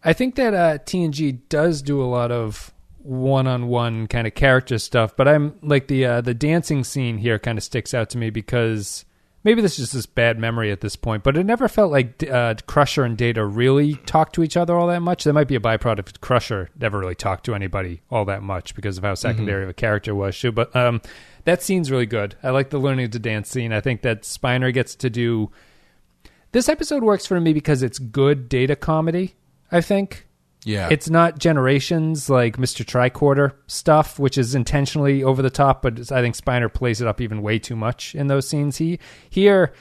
I 0.04 0.12
think 0.12 0.34
that 0.34 0.52
uh, 0.52 0.78
TNG 0.78 1.40
does 1.48 1.80
do 1.80 2.02
a 2.02 2.04
lot 2.04 2.30
of 2.30 2.72
one-on-one 3.06 4.08
kind 4.08 4.26
of 4.26 4.34
character 4.34 4.78
stuff, 4.78 5.16
but 5.16 5.28
I'm 5.28 5.54
like 5.62 5.86
the 5.86 6.04
uh, 6.04 6.20
the 6.20 6.34
dancing 6.34 6.84
scene 6.84 7.18
here 7.18 7.38
kind 7.38 7.56
of 7.56 7.64
sticks 7.64 7.94
out 7.94 8.10
to 8.10 8.18
me 8.18 8.30
because 8.30 9.04
maybe 9.44 9.62
this 9.62 9.74
is 9.74 9.78
just 9.78 9.92
this 9.92 10.06
bad 10.06 10.38
memory 10.40 10.72
at 10.72 10.80
this 10.80 10.96
point, 10.96 11.22
but 11.22 11.36
it 11.36 11.44
never 11.44 11.68
felt 11.68 11.92
like 11.92 12.28
uh, 12.28 12.54
Crusher 12.66 13.04
and 13.04 13.16
Data 13.16 13.46
really 13.46 13.94
talked 13.94 14.34
to 14.34 14.42
each 14.42 14.56
other 14.56 14.74
all 14.74 14.88
that 14.88 15.02
much. 15.02 15.22
That 15.22 15.34
might 15.34 15.46
be 15.46 15.54
a 15.54 15.60
byproduct 15.60 16.08
of 16.08 16.20
Crusher 16.20 16.68
never 16.78 16.98
really 16.98 17.14
talked 17.14 17.44
to 17.44 17.54
anybody 17.54 18.02
all 18.10 18.24
that 18.24 18.42
much 18.42 18.74
because 18.74 18.98
of 18.98 19.04
how 19.04 19.14
secondary 19.14 19.62
of 19.62 19.68
a 19.70 19.74
character 19.74 20.14
was. 20.14 20.38
Too. 20.38 20.50
But 20.50 20.74
um, 20.74 21.00
that 21.44 21.62
scene's 21.62 21.92
really 21.92 22.06
good. 22.06 22.34
I 22.42 22.50
like 22.50 22.70
the 22.70 22.78
learning 22.78 23.10
to 23.12 23.20
dance 23.20 23.48
scene. 23.48 23.72
I 23.72 23.80
think 23.80 24.02
that 24.02 24.22
Spiner 24.22 24.74
gets 24.74 24.96
to 24.96 25.08
do. 25.08 25.52
This 26.50 26.68
episode 26.68 27.04
works 27.04 27.24
for 27.24 27.40
me 27.40 27.52
because 27.52 27.84
it's 27.84 28.00
good 28.00 28.48
data 28.48 28.74
comedy. 28.74 29.36
I 29.70 29.80
think 29.80 30.25
Yeah, 30.66 30.88
it's 30.90 31.08
not 31.08 31.38
generations 31.38 32.28
like 32.28 32.56
Mr. 32.56 32.84
Tricorder 32.84 33.52
stuff, 33.68 34.18
which 34.18 34.36
is 34.36 34.56
intentionally 34.56 35.22
over 35.22 35.40
the 35.40 35.48
top, 35.48 35.80
but 35.80 36.10
I 36.10 36.20
think 36.20 36.36
Spiner 36.36 36.72
plays 36.72 37.00
it 37.00 37.06
up 37.06 37.20
even 37.20 37.40
way 37.40 37.60
too 37.60 37.76
much 37.76 38.16
in 38.16 38.26
those 38.26 38.48
scenes. 38.48 38.76
He 38.78 38.98
here, 39.30 39.72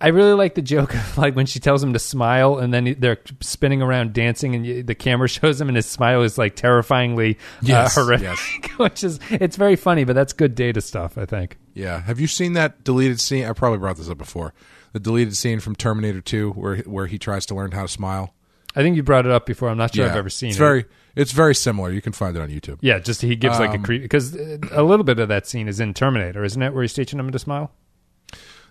I 0.00 0.08
really 0.08 0.32
like 0.32 0.54
the 0.54 0.62
joke 0.62 0.94
of 0.94 1.18
like 1.18 1.36
when 1.36 1.44
she 1.44 1.60
tells 1.60 1.82
him 1.84 1.92
to 1.92 1.98
smile, 1.98 2.56
and 2.56 2.72
then 2.72 2.96
they're 2.98 3.18
spinning 3.42 3.82
around 3.82 4.14
dancing, 4.14 4.54
and 4.54 4.86
the 4.86 4.94
camera 4.94 5.28
shows 5.38 5.60
him, 5.60 5.68
and 5.68 5.76
his 5.76 5.84
smile 5.84 6.22
is 6.22 6.38
like 6.38 6.56
terrifyingly 6.56 7.36
Yes, 7.60 7.98
uh, 7.98 8.02
horrific, 8.02 8.68
yes. 8.68 8.70
which 8.78 9.04
is 9.04 9.20
it's 9.30 9.56
very 9.56 9.76
funny, 9.76 10.04
but 10.04 10.14
that's 10.14 10.32
good 10.32 10.54
data 10.54 10.80
stuff. 10.80 11.18
I 11.18 11.26
think. 11.26 11.58
yeah. 11.74 12.00
Have 12.00 12.18
you 12.18 12.26
seen 12.26 12.54
that 12.54 12.84
deleted 12.84 13.20
scene? 13.20 13.44
I 13.44 13.52
probably 13.52 13.78
brought 13.78 13.98
this 13.98 14.08
up 14.08 14.16
before. 14.16 14.54
The 14.94 15.00
deleted 15.00 15.36
scene 15.36 15.60
from 15.60 15.76
Terminator 15.76 16.22
Two, 16.22 16.52
where 16.52 16.78
where 16.78 17.06
he 17.06 17.18
tries 17.18 17.44
to 17.46 17.54
learn 17.54 17.72
how 17.72 17.82
to 17.82 17.88
smile. 17.88 18.34
I 18.76 18.82
think 18.82 18.96
you 18.96 19.02
brought 19.02 19.26
it 19.26 19.32
up 19.32 19.46
before. 19.46 19.68
I'm 19.68 19.78
not 19.78 19.94
sure 19.94 20.08
I've 20.08 20.16
ever 20.16 20.30
seen 20.30 20.50
it's 20.50 20.56
it. 20.56 20.60
very 20.60 20.84
it's 21.16 21.32
very 21.32 21.54
similar. 21.54 21.90
You 21.90 22.00
can 22.00 22.12
find 22.12 22.36
it 22.36 22.40
on 22.40 22.48
YouTube. 22.50 22.78
Yeah, 22.82 22.98
just 23.00 23.20
he 23.20 23.34
gives 23.36 23.58
like 23.58 23.70
a 23.70 23.74
Um, 23.74 23.82
creep 23.82 24.02
because 24.02 24.34
a 24.34 24.82
little 24.82 25.04
bit 25.04 25.18
of 25.18 25.28
that 25.28 25.46
scene 25.46 25.66
is 25.68 25.80
in 25.80 25.92
Terminator, 25.94 26.44
isn't 26.44 26.62
it? 26.62 26.72
Where 26.72 26.82
he's 26.82 26.94
teaching 26.94 27.18
him 27.18 27.30
to 27.32 27.38
smile. 27.38 27.72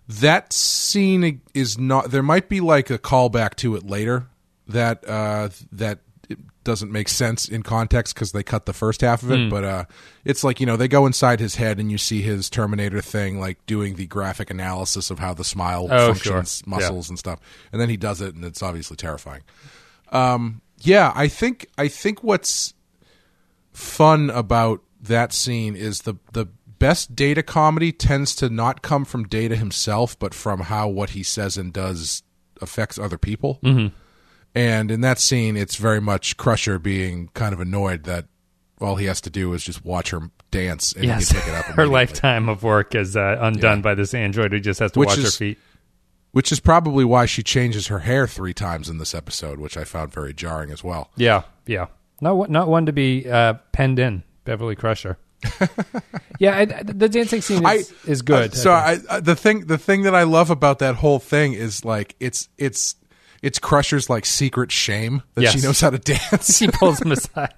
That 0.08 0.54
scene 0.54 1.42
is 1.54 1.78
not. 1.78 2.10
There 2.12 2.24
might 2.24 2.50
be 2.50 2.62
like 2.62 2.90
a 2.90 2.98
callback 2.98 3.56
to 3.58 3.76
it 3.76 3.86
later 3.86 4.28
that 4.68 5.08
uh, 5.08 5.50
that 5.72 6.00
it 6.30 6.40
doesn't 6.64 6.92
make 6.92 7.10
sense 7.10 7.48
in 7.48 7.62
context 7.62 8.16
because 8.16 8.32
they 8.32 8.42
cut 8.42 8.66
the 8.66 8.74
first 8.74 9.02
half 9.02 9.22
of 9.22 9.32
it. 9.32 9.38
Hmm. 9.38 9.50
But 9.50 9.64
uh, 9.64 9.86
it's 10.26 10.44
like 10.44 10.60
you 10.60 10.66
know 10.66 10.78
they 10.78 10.88
go 10.88 11.06
inside 11.06 11.40
his 11.40 11.56
head 11.56 11.80
and 11.80 11.92
you 11.92 12.00
see 12.00 12.22
his 12.24 12.50
Terminator 12.50 13.02
thing, 13.02 13.40
like 13.40 13.64
doing 13.68 13.96
the 13.96 14.08
graphic 14.08 14.50
analysis 14.50 15.12
of 15.12 15.20
how 15.20 15.36
the 15.36 15.44
smile 15.44 15.88
Oh, 15.92 16.08
functions, 16.08 16.64
sure. 16.66 16.70
muscles 16.72 17.10
and 17.10 17.20
stuff, 17.20 17.40
and 17.72 17.80
then 17.80 17.90
he 17.90 17.98
does 17.98 18.20
it, 18.22 18.34
and 18.34 18.44
it's 18.44 18.64
obviously 18.64 18.98
terrifying. 18.98 19.42
Um, 20.12 20.62
yeah, 20.80 21.12
I 21.16 21.28
think 21.28 21.68
I 21.78 21.88
think 21.88 22.24
what's 22.24 22.74
fun 23.74 24.30
about 24.30 24.82
that 25.02 25.34
scene 25.34 25.76
is 25.76 26.02
the 26.02 26.16
the 26.34 26.48
best 26.80 27.16
data 27.16 27.44
comedy 27.44 27.92
tends 27.92 28.36
to 28.36 28.50
not 28.50 28.82
come 28.82 29.06
from 29.06 29.24
data 29.26 29.56
himself 29.56 30.18
but 30.18 30.34
from 30.34 30.62
how 30.62 30.88
what 30.88 31.12
he 31.12 31.24
says 31.24 31.58
and 31.58 31.74
does 31.74 32.24
affects 32.62 32.98
other 32.98 33.18
people 33.18 33.60
mm-hmm. 33.64 33.94
and 34.56 34.90
in 34.92 35.02
that 35.02 35.20
scene 35.20 35.56
it's 35.58 35.76
very 35.76 36.00
much 36.02 36.38
crusher 36.38 36.80
being 36.80 37.30
kind 37.34 37.54
of 37.54 37.60
annoyed 37.60 38.04
that 38.04 38.26
all 38.82 38.96
he 38.96 39.06
has 39.06 39.20
to 39.20 39.30
do 39.30 39.54
is 39.54 39.64
just 39.64 39.84
watch 39.84 40.12
her 40.12 40.32
dance 40.52 40.94
and 40.94 41.06
Yes, 41.06 41.30
he 41.30 41.36
can 41.36 41.44
pick 41.44 41.54
it 41.54 41.56
up 41.58 41.66
her 41.76 41.88
lifetime 41.88 42.48
of 42.50 42.64
work 42.64 42.96
is 42.96 43.16
uh, 43.16 43.38
undone 43.42 43.80
Yeah. 43.80 43.82
by 43.84 43.96
this 43.96 44.14
android 44.14 44.52
who 44.54 44.60
just 44.60 44.80
has 44.80 44.94
to 44.94 45.00
Which 45.00 45.10
watch 45.10 45.20
her 45.20 45.32
feet. 45.32 45.60
Which 46.32 46.52
is 46.52 46.60
probably 46.60 47.04
why 47.06 47.26
she 47.26 47.42
changes 47.44 47.88
her 47.88 48.00
hair 48.00 48.28
three 48.28 48.54
times 48.54 48.90
in 48.90 48.98
this 48.98 49.14
episode 49.16 49.60
which 49.60 49.76
i 49.78 49.84
found 49.84 50.12
very 50.14 50.34
jarring 50.34 50.72
as 50.72 50.84
well 50.84 51.10
Yeah, 51.16 51.44
yeah. 51.66 51.88
Not 52.22 52.36
one- 52.38 52.52
not 52.52 52.68
one 52.68 52.86
to 52.86 52.92
be 52.94 53.30
uh, 53.30 53.54
penned 53.72 53.98
in, 54.00 54.24
Beverly 54.44 54.76
Crusher. 54.76 55.18
yeah, 56.40 56.58
I, 56.58 56.66
the 56.66 57.08
dancing 57.08 57.40
scene 57.42 57.66
is, 57.66 57.94
is 58.06 58.22
good. 58.22 58.52
Uh, 58.52 58.56
so 58.56 58.72
I. 58.72 58.92
I, 58.92 59.00
I, 59.10 59.20
the 59.22 59.38
thing, 59.38 59.68
the 59.68 59.78
thing 59.78 60.02
that 60.04 60.14
I 60.14 60.24
love 60.24 60.50
about 60.50 60.80
that 60.80 60.96
whole 60.96 61.20
thing 61.20 61.54
is 61.54 61.86
like 61.86 62.16
it's 62.20 62.50
it's 62.58 62.96
it's 63.42 63.58
Crusher's 63.58 64.10
like 64.10 64.26
secret 64.26 64.70
shame 64.70 65.24
that 65.36 65.44
she 65.52 65.62
knows 65.62 65.80
how 65.80 65.92
to 65.92 65.98
dance. 65.98 66.58
she 66.58 66.68
pulls 66.68 67.02
him 67.06 67.14
aside. 67.14 67.54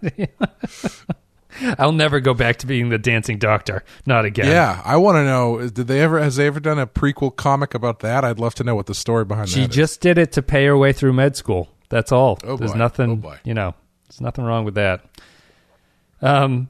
I'll 1.80 1.92
never 1.92 2.20
go 2.20 2.34
back 2.34 2.58
to 2.58 2.68
being 2.68 2.90
the 2.90 2.98
dancing 2.98 3.38
doctor. 3.38 3.84
Not 4.06 4.26
again. 4.26 4.48
yeah, 4.48 4.82
I 4.84 4.98
want 4.98 5.16
to 5.18 5.24
know. 5.26 5.68
Did 5.70 5.88
they 5.88 6.02
ever? 6.02 6.20
Has 6.22 6.36
they 6.38 6.48
ever 6.48 6.60
done 6.60 6.80
a 6.80 6.88
prequel 6.88 7.36
comic 7.36 7.74
about 7.74 8.00
that? 8.00 8.24
I'd 8.24 8.40
love 8.40 8.56
to 8.56 8.64
know 8.64 8.76
what 8.76 8.86
the 8.88 8.96
story 8.96 9.26
behind 9.26 9.50
She 9.50 9.62
that 9.62 9.70
is. 9.70 9.76
just 9.76 10.02
did 10.02 10.18
it 10.18 10.32
to 10.34 10.42
pay 10.42 10.66
her 10.66 10.78
way 10.78 10.94
through 10.94 11.14
med 11.14 11.36
school. 11.36 11.70
That's 11.90 12.12
all. 12.12 12.40
Oh, 12.44 12.56
There's 12.58 12.72
boy. 12.72 12.78
nothing, 12.78 13.12
Oh, 13.12 13.16
boy. 13.18 13.38
you 13.44 13.54
know, 13.54 13.76
there's 14.08 14.22
nothing 14.22 14.46
wrong 14.46 14.64
with 14.66 14.76
that. 14.76 15.04
Um, 16.22 16.70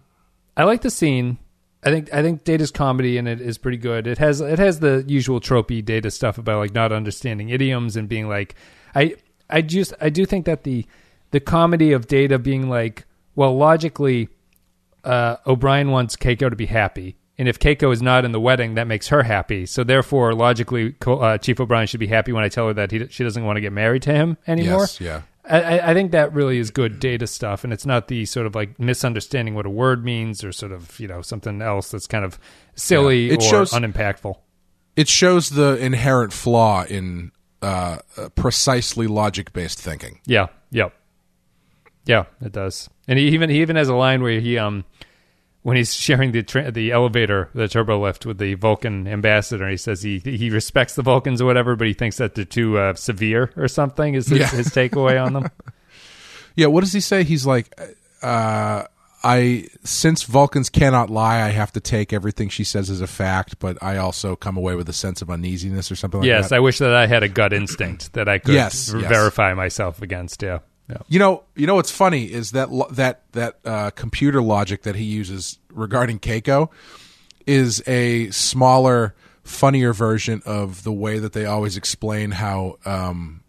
I 0.56 0.64
like 0.64 0.82
the 0.82 0.90
scene. 0.90 1.38
I 1.84 1.90
think 1.90 2.14
I 2.14 2.22
think 2.22 2.44
Data's 2.44 2.72
comedy 2.72 3.18
in 3.18 3.28
it 3.28 3.42
is 3.42 3.58
pretty 3.58 3.78
good. 3.78 4.06
It 4.08 4.18
has 4.20 4.40
it 4.42 4.60
has 4.60 4.80
the 4.80 5.04
usual 5.08 5.40
tropey 5.40 5.84
Data 5.84 6.12
stuff 6.12 6.38
about 6.38 6.60
like 6.60 6.74
not 6.74 6.92
understanding 6.92 7.50
idioms 7.50 7.96
and 7.96 8.08
being 8.08 8.30
like 8.30 8.56
I 8.94 9.16
I 9.50 9.62
just 9.62 9.94
I 10.00 10.10
do 10.10 10.26
think 10.26 10.46
that 10.46 10.64
the 10.64 10.86
the 11.32 11.40
comedy 11.40 11.92
of 11.92 12.08
Data 12.08 12.38
being 12.38 12.70
like, 12.70 13.06
well, 13.36 13.56
logically, 13.58 14.30
uh, 15.04 15.38
O'Brien 15.48 15.92
wants 15.92 16.16
Keiko 16.16 16.50
to 16.50 16.56
be 16.56 16.66
happy. 16.68 17.16
And 17.38 17.48
if 17.48 17.58
Keiko 17.58 17.92
is 17.92 18.02
not 18.02 18.24
in 18.26 18.34
the 18.34 18.40
wedding, 18.40 18.76
that 18.76 18.86
makes 18.88 19.08
her 19.08 19.24
happy. 19.24 19.66
So 19.66 19.84
therefore, 19.84 20.34
logically, 20.34 20.96
uh, 21.08 21.38
Chief 21.40 21.60
O'Brien 21.60 21.88
should 21.88 22.00
be 22.00 22.08
happy 22.08 22.32
when 22.32 22.44
I 22.44 22.50
tell 22.50 22.68
her 22.68 22.74
that 22.74 22.92
he, 22.92 23.08
she 23.08 23.24
doesn't 23.24 23.44
want 23.44 23.58
to 23.58 23.62
get 23.62 23.74
married 23.74 24.04
to 24.04 24.12
him 24.14 24.38
anymore. 24.46 24.82
Yes, 24.82 25.02
yeah. 25.02 25.22
I, 25.44 25.80
I- 25.80 25.94
think 25.96 26.12
that 26.12 26.34
really 26.34 26.60
is 26.60 26.70
good 26.70 27.00
data 27.00 27.26
stuff, 27.26 27.64
and 27.64 27.74
it's 27.74 27.86
not 27.86 28.10
the 28.10 28.26
sort 28.26 28.46
of 28.46 28.54
like 28.54 28.80
misunderstanding 28.80 29.56
what 29.56 29.66
a 29.66 29.72
word 29.72 30.06
means 30.06 30.44
or 30.44 30.52
sort 30.52 30.72
of 30.72 31.00
you 31.00 31.08
know 31.08 31.24
something 31.24 31.64
else 31.64 31.90
that's 31.90 32.06
kind 32.06 32.24
of 32.24 32.38
silly 32.76 33.28
Yeah. 33.28 33.34
It 33.34 33.40
or 33.44 33.50
shows- 33.50 33.72
unimpactful. 33.74 34.36
It 34.96 35.08
shows 35.08 35.50
the 35.50 35.78
inherent 35.84 36.32
flaw 36.34 36.84
in 36.84 37.32
uh, 37.64 37.98
uh, 38.18 38.30
precisely 38.36 39.08
logic 39.08 39.52
based 39.54 39.80
thinking. 39.82 40.20
Yeah. 40.28 40.48
Yep. 40.72 40.94
Yeah, 42.06 42.26
it 42.42 42.52
does. 42.52 42.90
And 43.08 43.20
he 43.20 43.28
even 43.30 43.50
he 43.50 43.62
even 43.62 43.76
has 43.76 43.88
a 43.90 43.96
line 43.96 44.22
where 44.24 44.40
he 44.40 44.58
um 44.58 44.86
when 45.64 45.78
he's 45.78 45.94
sharing 45.94 46.32
the 46.32 46.42
tra- 46.42 46.72
the 46.72 46.92
elevator, 46.92 47.50
the 47.54 47.68
turbo 47.68 48.02
lift 48.02 48.26
with 48.26 48.40
the 48.40 48.56
Vulcan 48.56 49.08
ambassador, 49.08 49.70
he 49.70 49.78
says 49.78 50.02
he 50.02 50.20
he 50.20 50.50
respects 50.50 50.96
the 50.96 51.04
Vulcans 51.04 51.42
or 51.42 51.46
whatever, 51.46 51.76
but 51.76 51.86
he 51.88 51.94
thinks 51.94 52.18
that 52.18 52.34
they're 52.36 52.46
too 52.46 52.78
uh, 52.80 52.94
severe 52.96 53.52
or 53.56 53.68
something. 53.68 54.16
Is 54.16 54.28
his, 54.28 54.40
Yeah. 54.40 54.48
his 54.48 54.68
takeaway 54.70 55.24
on 55.24 55.34
them? 55.34 55.50
Yeah, 56.54 56.68
what 56.68 56.82
does 56.82 56.92
he 56.92 57.00
say? 57.00 57.24
He's 57.24 57.46
like, 57.46 57.74
uh, 58.22 58.84
I 59.24 59.68
since 59.86 60.24
Vulcans 60.24 60.70
cannot 60.70 61.10
lie, 61.10 61.42
I 61.42 61.50
have 61.50 61.72
to 61.74 61.80
take 61.80 62.12
everything 62.12 62.50
she 62.50 62.66
says 62.66 62.90
as 62.90 63.00
a 63.00 63.08
fact, 63.08 63.58
but 63.60 63.82
I 63.82 63.96
also 63.98 64.36
come 64.36 64.58
away 64.58 64.76
with 64.76 64.90
a 64.90 64.94
sense 64.94 65.22
of 65.22 65.30
uneasiness 65.30 65.90
or 65.90 65.96
something 65.96 66.20
like 66.20 66.28
yes, 66.28 66.50
that. 66.50 66.56
I 66.56 66.60
wish 66.60 66.80
that 66.80 66.94
I 66.94 67.08
had 67.08 67.24
a 67.24 67.30
gut 67.30 67.54
instinct 67.54 68.12
that 68.14 68.28
I 68.28 68.38
could 68.40 68.54
Yes, 68.56 68.92
yes. 68.94 69.08
verify 69.08 69.54
myself 69.54 70.02
against. 70.02 70.42
Yeah. 70.44 70.60
Yeah. 70.92 70.98
You 71.08 71.20
know, 71.20 71.44
you 71.56 71.68
know 71.68 71.76
what's 71.76 71.92
funny 71.92 72.26
is 72.26 72.52
that 72.52 72.70
lo- 72.70 72.90
that 72.92 73.24
that 73.32 73.60
uh, 73.64 73.92
computer 73.92 74.42
logic 74.42 74.82
that 74.84 74.96
he 74.96 75.06
uses 75.06 75.58
regarding 75.72 76.20
Keiko 76.20 76.70
is 77.48 77.82
a 77.88 78.30
smaller, 78.32 79.16
funnier 79.44 79.94
version 79.94 80.42
of 80.46 80.84
the 80.84 80.92
way 80.92 81.18
that 81.20 81.34
they 81.34 81.46
always 81.46 81.78
explain 81.78 82.32
how 82.32 82.78
um, 82.86 83.42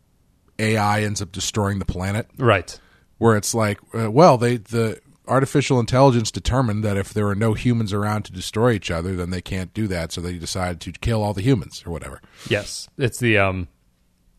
AI 0.58 1.02
ends 1.02 1.20
up 1.20 1.32
destroying 1.32 1.80
the 1.80 1.84
planet. 1.84 2.28
Right. 2.38 2.78
Where 3.18 3.36
it's 3.36 3.54
like, 3.54 3.78
uh, 3.92 4.10
well, 4.10 4.38
they 4.38 4.58
the 4.58 5.00
artificial 5.28 5.80
intelligence 5.80 6.30
determined 6.30 6.84
that 6.84 6.96
if 6.96 7.12
there 7.12 7.26
are 7.28 7.34
no 7.34 7.54
humans 7.54 7.92
around 7.92 8.24
to 8.24 8.32
destroy 8.32 8.72
each 8.72 8.90
other, 8.90 9.14
then 9.16 9.30
they 9.30 9.40
can't 9.40 9.72
do 9.74 9.86
that, 9.88 10.12
so 10.12 10.20
they 10.20 10.38
decided 10.38 10.80
to 10.80 10.92
kill 10.92 11.22
all 11.22 11.32
the 11.32 11.42
humans 11.42 11.82
or 11.86 11.90
whatever. 11.90 12.20
Yes, 12.48 12.88
it's 12.98 13.18
the 13.18 13.38
um 13.38 13.68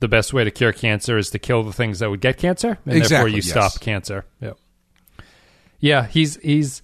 the 0.04 0.10
best 0.10 0.34
way 0.34 0.44
to 0.44 0.52
cure 0.52 0.74
cancer 0.74 1.18
is 1.18 1.30
to 1.30 1.40
kill 1.40 1.64
the 1.64 1.72
things 1.72 2.00
that 2.00 2.10
would 2.10 2.20
get 2.20 2.38
cancer, 2.38 2.78
and 2.86 3.02
therefore 3.02 3.30
you 3.30 3.38
yes. 3.38 3.50
stop 3.50 3.80
cancer. 3.80 4.26
Yeah, 4.42 4.52
yeah. 5.80 6.08
He's 6.08 6.36
he's 6.42 6.82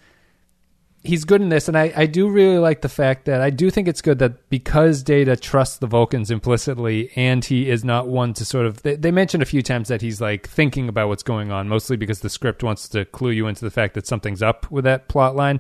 he's 1.03 1.25
good 1.25 1.41
in 1.41 1.49
this, 1.49 1.67
and 1.67 1.77
I 1.77 1.91
I 1.93 2.05
do 2.05 2.29
really 2.29 2.59
like 2.59 2.79
the 2.79 2.87
fact 2.87 3.25
that 3.25 3.41
I 3.41 3.49
do 3.49 3.69
think 3.69 3.89
it's 3.89 4.01
good 4.01 4.19
that 4.19 4.49
because 4.49 5.03
Data 5.03 5.35
trusts 5.35 5.79
the 5.79 5.87
Vulcans 5.87 6.31
implicitly, 6.31 7.11
and 7.17 7.43
he 7.43 7.69
is 7.69 7.83
not 7.83 8.07
one 8.07 8.33
to 8.35 8.45
sort 8.45 8.65
of. 8.65 8.83
They, 8.83 8.95
they 8.95 9.11
mentioned 9.11 9.43
a 9.43 9.45
few 9.45 9.61
times 9.61 9.89
that 9.89 10.01
he's 10.01 10.21
like 10.21 10.47
thinking 10.47 10.87
about 10.87 11.09
what's 11.09 11.23
going 11.23 11.51
on, 11.51 11.67
mostly 11.67 11.97
because 11.97 12.21
the 12.21 12.29
script 12.29 12.63
wants 12.63 12.87
to 12.87 13.03
clue 13.03 13.31
you 13.31 13.47
into 13.47 13.65
the 13.65 13.71
fact 13.71 13.95
that 13.95 14.07
something's 14.07 14.41
up 14.41 14.71
with 14.71 14.85
that 14.85 15.09
plot 15.09 15.35
line. 15.35 15.59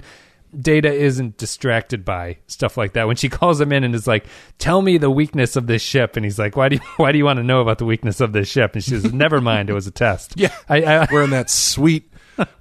Data 0.57 0.91
isn't 0.91 1.37
distracted 1.37 2.03
by 2.03 2.37
stuff 2.47 2.77
like 2.77 2.93
that. 2.93 3.07
When 3.07 3.15
she 3.15 3.29
calls 3.29 3.61
him 3.61 3.71
in 3.71 3.83
and 3.83 3.93
is 3.93 4.07
like, 4.07 4.25
"Tell 4.57 4.81
me 4.81 4.97
the 4.97 5.11
weakness 5.11 5.55
of 5.55 5.67
this 5.67 5.81
ship," 5.81 6.15
and 6.15 6.25
he's 6.25 6.39
like, 6.39 6.55
"Why 6.55 6.69
do 6.69 6.75
you 6.77 6.81
Why 6.97 7.11
do 7.11 7.17
you 7.17 7.25
want 7.25 7.37
to 7.37 7.43
know 7.43 7.61
about 7.61 7.77
the 7.77 7.85
weakness 7.85 8.19
of 8.19 8.33
this 8.33 8.47
ship?" 8.47 8.73
And 8.73 8.83
she 8.83 8.91
says, 8.91 9.13
"Never 9.13 9.41
mind, 9.41 9.69
it 9.69 9.73
was 9.73 9.87
a 9.87 9.91
test." 9.91 10.33
Yeah, 10.39 10.55
I, 10.69 10.83
I, 10.83 11.07
wearing 11.11 11.31
that 11.31 11.49
sweet, 11.49 12.09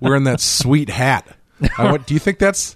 wearing 0.00 0.24
that 0.24 0.40
sweet 0.40 0.88
hat. 0.88 1.26
I 1.78 1.96
do 1.98 2.14
you 2.14 2.20
think 2.20 2.38
that's? 2.38 2.74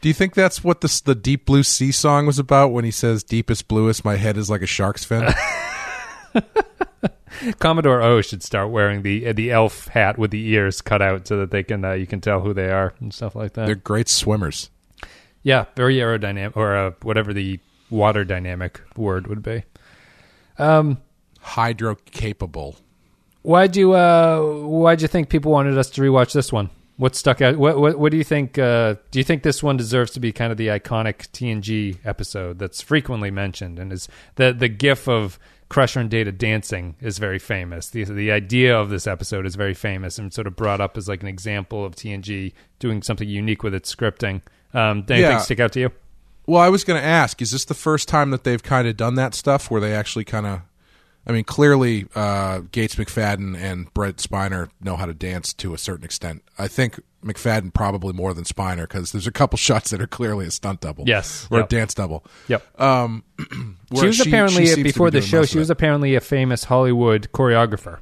Do 0.00 0.08
you 0.08 0.14
think 0.14 0.34
that's 0.34 0.62
what 0.62 0.80
this 0.80 1.00
the 1.00 1.14
Deep 1.14 1.44
Blue 1.46 1.64
Sea 1.64 1.90
song 1.90 2.26
was 2.26 2.38
about 2.38 2.68
when 2.68 2.84
he 2.84 2.90
says 2.90 3.24
"deepest 3.24 3.66
bluest, 3.68 4.04
my 4.04 4.16
head 4.16 4.36
is 4.36 4.48
like 4.48 4.62
a 4.62 4.66
shark's 4.66 5.04
fin"? 5.04 5.32
Commodore 7.58 8.02
O 8.02 8.20
should 8.20 8.42
start 8.42 8.70
wearing 8.70 9.02
the 9.02 9.32
the 9.32 9.50
elf 9.50 9.88
hat 9.88 10.18
with 10.18 10.30
the 10.30 10.46
ears 10.48 10.80
cut 10.80 11.02
out 11.02 11.26
so 11.26 11.38
that 11.38 11.50
they 11.50 11.62
can 11.62 11.84
uh, 11.84 11.92
you 11.92 12.06
can 12.06 12.20
tell 12.20 12.40
who 12.40 12.52
they 12.54 12.70
are 12.70 12.94
and 13.00 13.12
stuff 13.12 13.34
like 13.34 13.54
that. 13.54 13.66
They're 13.66 13.74
great 13.74 14.08
swimmers. 14.08 14.70
yeah, 15.42 15.66
very 15.76 15.96
aerodynamic 15.96 16.56
or 16.56 16.76
uh, 16.76 16.90
whatever 17.02 17.32
the 17.32 17.60
water 17.90 18.24
dynamic 18.24 18.80
word 18.96 19.26
would 19.26 19.42
be. 19.42 19.64
Um, 20.58 20.98
Hydro 21.40 21.96
capable. 22.10 22.76
Why'd 23.42 23.76
you 23.76 23.92
uh 23.92 24.40
why'd 24.40 25.02
you 25.02 25.08
think 25.08 25.28
people 25.28 25.52
wanted 25.52 25.76
us 25.76 25.90
to 25.90 26.00
rewatch 26.00 26.32
this 26.32 26.50
one? 26.52 26.70
What 26.96 27.14
stuck 27.16 27.42
out? 27.42 27.56
What 27.56 27.76
what, 27.78 27.98
what 27.98 28.10
do 28.12 28.16
you 28.16 28.24
think? 28.24 28.56
Uh, 28.58 28.94
do 29.10 29.18
you 29.18 29.24
think 29.24 29.42
this 29.42 29.62
one 29.62 29.76
deserves 29.76 30.12
to 30.12 30.20
be 30.20 30.32
kind 30.32 30.50
of 30.52 30.56
the 30.56 30.68
iconic 30.68 31.28
TNG 31.32 31.98
episode 32.04 32.58
that's 32.58 32.80
frequently 32.80 33.30
mentioned 33.30 33.78
and 33.78 33.92
is 33.92 34.08
the 34.36 34.52
the 34.54 34.68
GIF 34.68 35.08
of 35.08 35.38
Crusher 35.68 36.00
and 36.00 36.10
Data 36.10 36.30
dancing 36.30 36.94
is 37.00 37.18
very 37.18 37.38
famous. 37.38 37.88
The 37.88 38.04
the 38.04 38.30
idea 38.30 38.78
of 38.78 38.90
this 38.90 39.06
episode 39.06 39.46
is 39.46 39.54
very 39.56 39.74
famous 39.74 40.18
and 40.18 40.32
sort 40.32 40.46
of 40.46 40.54
brought 40.56 40.80
up 40.80 40.96
as 40.96 41.08
like 41.08 41.22
an 41.22 41.28
example 41.28 41.84
of 41.84 41.96
TNG 41.96 42.52
doing 42.78 43.02
something 43.02 43.28
unique 43.28 43.62
with 43.62 43.74
its 43.74 43.92
scripting. 43.94 44.42
Um, 44.72 44.98
anything 45.08 45.20
Yeah. 45.20 45.38
stick 45.38 45.60
out 45.60 45.72
to 45.72 45.80
you? 45.80 45.90
Well, 46.46 46.60
I 46.60 46.68
was 46.68 46.84
going 46.84 47.00
to 47.00 47.06
ask: 47.06 47.40
Is 47.40 47.50
this 47.52 47.64
the 47.64 47.74
first 47.74 48.08
time 48.08 48.30
that 48.30 48.44
they've 48.44 48.62
kind 48.62 48.86
of 48.86 48.96
done 48.96 49.14
that 49.14 49.34
stuff, 49.34 49.70
where 49.70 49.80
they 49.80 49.94
actually 49.94 50.24
kind 50.24 50.46
of? 50.46 50.60
I 51.26 51.32
mean, 51.32 51.44
clearly, 51.44 52.06
uh, 52.14 52.60
Gates 52.70 52.96
McFadden 52.96 53.56
and 53.56 53.92
Brent 53.94 54.18
Spiner 54.18 54.68
know 54.82 54.96
how 54.96 55.06
to 55.06 55.14
dance 55.14 55.54
to 55.54 55.72
a 55.72 55.78
certain 55.78 56.04
extent. 56.04 56.42
I 56.58 56.68
think 56.68 57.00
McFadden 57.24 57.72
probably 57.72 58.12
more 58.12 58.34
than 58.34 58.44
Spiner 58.44 58.82
because 58.82 59.12
there's 59.12 59.26
a 59.26 59.32
couple 59.32 59.56
shots 59.58 59.90
that 59.90 60.02
are 60.02 60.06
clearly 60.06 60.46
a 60.46 60.50
stunt 60.50 60.80
double, 60.80 61.04
Yes. 61.06 61.48
or 61.50 61.58
Yep. 61.60 61.66
a 61.66 61.68
dance 61.76 61.94
double. 61.94 62.24
Yep. 62.48 62.80
Um, 62.80 63.24
She 63.38 63.46
whereas 64.00 64.18
was 64.18 64.26
apparently 64.26 64.66
seems 64.66 64.76
to 64.78 64.82
before 64.82 65.10
be 65.10 65.20
the 65.20 65.26
show. 65.26 65.44
She 65.44 65.58
was 65.58 65.70
apparently 65.70 66.14
a 66.14 66.20
famous 66.20 66.64
Hollywood 66.64 67.28
choreographer. 67.32 67.98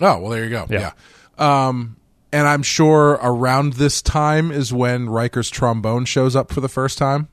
Oh 0.00 0.18
well, 0.18 0.30
there 0.30 0.44
you 0.44 0.50
go. 0.50 0.66
Yeah. 0.70 0.92
Yeah. 1.38 1.66
Um, 1.68 1.96
and 2.32 2.46
I'm 2.46 2.62
sure 2.62 3.18
around 3.22 3.74
this 3.74 4.00
time 4.00 4.50
is 4.52 4.72
when 4.72 5.08
Riker's 5.08 5.50
trombone 5.50 6.04
shows 6.04 6.36
up 6.36 6.52
for 6.52 6.60
the 6.60 6.68
first 6.68 6.96
time. 6.96 7.28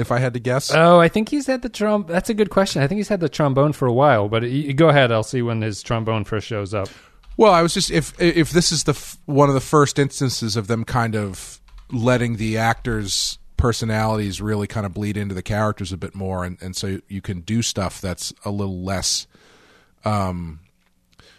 If 0.00 0.10
I 0.10 0.18
had 0.18 0.34
to 0.34 0.40
guess, 0.40 0.72
Oh, 0.74 0.98
I 0.98 1.08
think 1.08 1.28
he's 1.28 1.46
had 1.46 1.62
the 1.62 1.70
trom. 1.70 2.06
That's 2.06 2.30
a 2.30 2.34
good 2.34 2.50
question. 2.50 2.82
I 2.82 2.86
think 2.88 2.96
he's 2.98 3.08
had 3.08 3.20
the 3.20 3.28
trombone 3.28 3.72
for 3.72 3.86
a 3.86 3.92
while. 3.92 4.28
But 4.28 4.42
y- 4.42 4.72
go 4.74 4.88
ahead. 4.88 5.12
I'll 5.12 5.22
see 5.22 5.42
when 5.42 5.62
his 5.62 5.82
trombone 5.82 6.24
first 6.24 6.46
shows 6.46 6.74
up. 6.74 6.88
Well, 7.36 7.52
I 7.52 7.62
was 7.62 7.72
just 7.74 7.90
if 7.90 8.20
if 8.20 8.50
this 8.50 8.72
is 8.72 8.84
the 8.84 8.92
f- 8.92 9.16
one 9.26 9.48
of 9.48 9.54
the 9.54 9.60
first 9.60 9.98
instances 9.98 10.56
of 10.56 10.66
them 10.66 10.84
kind 10.84 11.14
of 11.14 11.60
letting 11.92 12.36
the 12.36 12.58
actors' 12.58 13.38
personalities 13.56 14.40
really 14.40 14.66
kind 14.66 14.84
of 14.86 14.92
bleed 14.94 15.16
into 15.16 15.34
the 15.34 15.42
characters 15.42 15.92
a 15.92 15.96
bit 15.96 16.14
more, 16.14 16.44
and, 16.44 16.58
and 16.60 16.74
so 16.76 16.98
you 17.08 17.20
can 17.20 17.40
do 17.40 17.62
stuff 17.62 18.00
that's 18.00 18.32
a 18.44 18.50
little 18.50 18.82
less. 18.82 19.26
Um, 20.04 20.60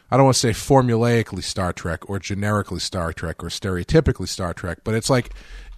I 0.10 0.17
don't 0.17 0.26
want 0.26 0.36
to 0.36 0.39
say 0.39 0.50
formulaically 0.52 1.43
Star 1.43 1.71
Trek 1.71 2.10
or 2.10 2.19
generically 2.19 2.80
Star 2.80 3.13
Trek 3.13 3.43
or 3.43 3.47
stereotypically 3.47 4.28
Star 4.28 4.54
Trek, 4.54 4.80
but 4.84 4.93
it's 4.93 5.10
like 5.10 5.34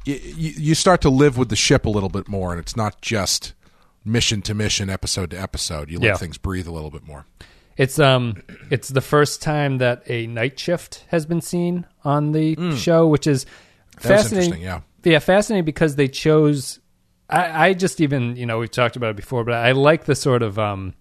you, 0.06 0.16
you 0.58 0.76
start 0.76 1.02
to 1.02 1.10
live 1.10 1.38
with 1.38 1.50
the 1.50 1.56
ship 1.56 1.86
a 1.86 1.90
little 1.90 2.10
bit 2.10 2.28
more, 2.28 2.52
and 2.52 2.60
it's 2.60 2.76
not 2.76 3.02
just 3.02 3.54
mission 4.06 4.42
to 4.44 4.54
mission, 4.54 4.90
episode 4.90 5.30
to 5.32 5.42
episode. 5.42 5.90
You 5.90 6.00
let 6.00 6.06
Yeah. 6.08 6.16
things 6.18 6.38
breathe 6.38 6.68
a 6.68 6.72
little 6.72 6.92
bit 6.92 7.06
more. 7.08 7.26
It's 7.78 7.98
um, 8.00 8.44
it's 8.70 8.90
the 8.90 9.02
first 9.02 9.42
time 9.42 9.80
that 9.80 10.04
a 10.08 10.28
night 10.28 10.60
shift 10.60 11.06
has 11.08 11.26
been 11.26 11.42
seen 11.42 11.86
on 12.04 12.32
the 12.32 12.76
show, 12.78 13.08
which 13.08 13.26
is. 13.28 13.46
Fascinating. 14.00 14.62
yeah. 14.62 14.82
yeah, 15.04 15.20
fascinating 15.20 15.66
because 15.66 15.96
they 15.96 16.08
chose. 16.08 16.80
I, 17.30 17.70
I 17.70 17.74
just 17.74 18.02
even 18.02 18.36
you 18.36 18.46
know 18.46 18.60
we've 18.60 18.70
talked 18.72 18.96
about 18.96 19.12
it 19.12 19.16
before, 19.16 19.44
but 19.44 19.54
I 19.56 19.72
like 19.72 20.06
the 20.06 20.16
sort 20.16 20.44
of 20.44 20.60
um, 20.60 20.94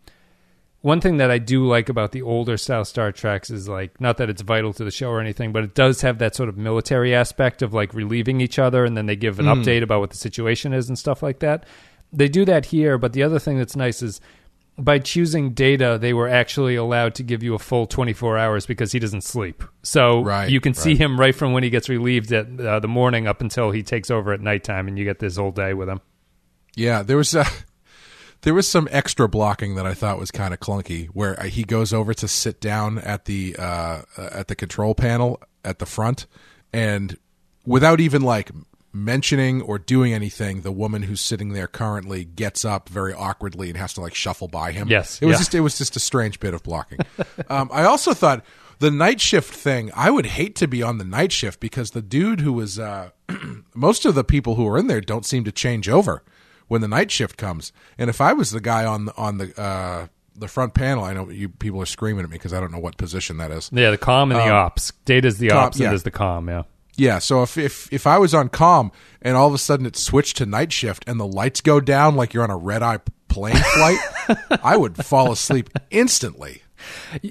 one 0.83 1.01
thing 1.01 1.17
that 1.17 1.31
I 1.31 1.39
do 1.39 1.65
like 1.67 1.89
about 1.89 2.13
the 2.13 2.23
older 2.23 2.57
style 2.57 2.85
Star 2.85 3.11
Treks 3.13 3.51
is 3.51 3.69
like 3.69 4.01
not 4.01 4.19
that 4.19 4.29
it's 4.29 4.43
vital 4.43 4.73
to 4.75 4.85
the 4.85 4.91
show 4.91 5.09
or 5.11 5.21
anything, 5.21 5.53
but 5.53 5.65
it 5.65 5.75
does 5.75 6.03
have 6.03 6.19
that 6.19 6.35
sort 6.35 6.49
of 6.49 6.57
military 6.57 7.15
aspect 7.15 7.63
of 7.63 7.73
like 7.73 7.95
relieving 7.95 8.41
each 8.41 8.59
other, 8.59 8.85
and 8.85 8.97
then 8.97 9.07
they 9.07 9.17
give 9.17 9.39
an 9.39 9.47
Mm. 9.47 9.63
update 9.65 9.83
about 9.83 10.01
what 10.01 10.11
the 10.11 10.17
situation 10.17 10.73
is 10.73 10.89
and 10.89 10.99
stuff 10.99 11.23
like 11.23 11.39
that. 11.39 11.65
They 12.13 12.29
do 12.29 12.45
that 12.45 12.67
here, 12.67 12.99
but 12.99 13.15
the 13.15 13.23
other 13.23 13.39
thing 13.39 13.57
that's 13.59 13.75
nice 13.77 14.03
is 14.03 14.21
by 14.79 14.99
choosing 14.99 15.53
data, 15.53 15.99
they 16.01 16.13
were 16.15 16.29
actually 16.29 16.77
allowed 16.77 17.15
to 17.17 17.23
give 17.23 17.43
you 17.43 17.55
a 17.55 17.59
full 17.59 17.87
24 17.87 18.39
hours 18.39 18.65
because 18.67 18.91
he 18.91 18.99
doesn't 18.99 19.21
sleep. 19.23 19.63
So 19.83 20.23
Right, 20.23 20.51
you 20.51 20.61
can 20.61 20.75
see 20.75 20.91
right. 20.91 21.01
him 21.01 21.21
right 21.21 21.35
from 21.35 21.53
when 21.53 21.63
he 21.63 21.71
gets 21.71 21.89
relieved 21.91 22.33
at 22.33 22.59
uh, 22.59 22.81
the 22.81 22.89
morning 22.89 23.27
up 23.27 23.41
until 23.43 23.71
he 23.71 23.83
takes 23.83 24.11
over 24.11 24.33
at 24.33 24.41
nighttime, 24.41 24.89
and 24.89 24.99
you 24.99 25.05
get 25.05 25.19
this 25.21 25.37
whole 25.37 25.53
day 25.53 25.75
with 25.75 25.89
him. 25.89 26.01
Yeah, 26.75 27.03
there 27.03 27.19
was 27.19 27.35
uh, 27.37 27.45
there 28.43 28.55
was 28.55 28.69
some 28.69 28.89
extra 28.91 29.29
blocking 29.29 29.77
that 29.77 29.87
I 29.87 29.95
thought 29.95 30.19
was 30.19 30.31
kind 30.31 30.53
of 30.53 30.61
clunky, 30.61 31.07
where 31.09 31.39
uh, 31.41 31.45
he 31.45 31.65
goes 31.65 31.93
over 31.93 32.13
to 32.15 32.29
sit 32.29 32.61
down 32.61 32.99
at 32.99 33.25
the 33.25 33.57
uh, 33.59 34.03
uh, 34.17 34.29
at 34.33 34.49
the 34.49 34.55
control 34.55 34.95
panel 34.95 35.41
at 35.65 35.79
the 35.79 35.87
front, 35.87 36.27
and 36.73 37.17
without 37.65 38.01
even 38.01 38.23
like 38.23 38.51
mentioning 38.93 39.63
or 39.63 39.79
doing 39.79 40.13
anything, 40.13 40.61
the 40.61 40.73
woman 40.73 41.03
who's 41.03 41.21
sitting 41.21 41.53
there 41.53 41.67
currently 41.67 42.25
gets 42.25 42.65
up 42.65 42.89
very 42.89 43.15
awkwardly 43.15 43.69
and 43.69 43.79
has 43.79 43.95
to 43.95 44.01
like 44.01 44.15
shuffle 44.15 44.49
by 44.49 44.73
him. 44.73 44.89
Yes, 44.89 45.23
it 45.23 45.27
was 45.27 45.35
yeah. 45.35 45.39
just 45.39 45.55
it 45.55 45.61
was 45.61 45.79
just 45.79 45.97
a 45.97 46.01
strange 46.01 46.41
bit 46.41 46.53
of 46.53 46.63
blocking. 46.63 46.99
um, 47.49 47.71
I 47.73 47.85
also 47.85 48.13
thought 48.13 48.45
the 48.81 48.91
night 48.91 49.21
shift 49.21 49.55
thing, 49.55 49.93
I 49.95 50.11
would 50.11 50.27
hate 50.27 50.57
to 50.57 50.67
be 50.67 50.83
on 50.83 50.99
the 50.99 51.05
night 51.05 51.31
shift 51.31 51.61
because 51.61 51.93
the 51.93 52.03
dude 52.03 52.41
who 52.41 52.53
was 52.53 52.81
uh, 52.81 53.11
most 53.75 54.05
of 54.05 54.17
the 54.17 54.25
people 54.25 54.57
who 54.57 54.67
are 54.67 54.77
in 54.77 54.89
there 54.89 55.01
don't 55.01 55.25
seem 55.25 55.45
to 55.45 55.53
change 55.53 55.89
over 55.89 56.25
when 56.73 56.81
the 56.81 56.89
night 56.89 57.11
shift 57.11 57.37
comes. 57.37 57.71
And 57.99 58.09
if 58.09 58.21
I 58.23 58.33
was 58.33 58.51
the 58.51 58.61
guy 58.61 58.87
on 58.87 59.05
the 59.05 59.15
on 59.17 59.37
the 59.37 59.61
uh, 59.61 60.07
the 60.35 60.49
front 60.49 60.73
panel, 60.73 61.05
I 61.05 61.13
know 61.13 61.29
you 61.29 61.51
people 61.51 61.83
are 61.83 61.87
screaming 61.87 62.25
at 62.25 62.31
me 62.31 62.37
because 62.39 62.55
I 62.55 62.61
don't 62.61 62.73
know 62.73 62.79
what 62.79 62.97
position 62.97 63.37
that 63.37 63.51
is. 63.51 63.69
Yeah, 63.73 63.91
the 63.91 63.99
com 63.99 64.33
and 64.33 64.41
the 64.41 64.45
Um, 64.47 64.53
ops. 64.53 64.93
Data's 65.05 65.37
the 65.37 65.49
com- 65.49 65.59
ops 65.59 65.79
yeah. 65.79 65.85
and 65.87 65.93
there's 65.93 66.03
the 66.05 66.11
com, 66.11 66.49
yeah. 66.49 66.63
Yeah, 66.97 67.19
so 67.21 67.43
if, 67.43 67.59
if 67.59 67.93
if 67.93 68.07
I 68.07 68.17
was 68.19 68.35
on 68.35 68.49
com 68.49 68.91
and 69.21 69.37
all 69.37 69.49
of 69.49 69.55
a 69.55 69.59
sudden 69.59 69.85
it 69.87 69.97
switched 69.97 70.39
to 70.39 70.47
night 70.47 70.73
shift 70.73 71.05
and 71.07 71.21
the 71.21 71.27
lights 71.27 71.61
go 71.61 71.79
down 71.81 72.17
like 72.17 72.33
you're 72.35 72.45
on 72.45 72.51
a 72.51 72.57
red 72.57 72.83
eye 72.83 73.01
plane 73.29 73.55
flight, 73.75 73.99
I 74.63 74.77
would 74.79 74.97
fall 75.05 75.31
asleep 75.33 75.69
instantly. 75.91 76.63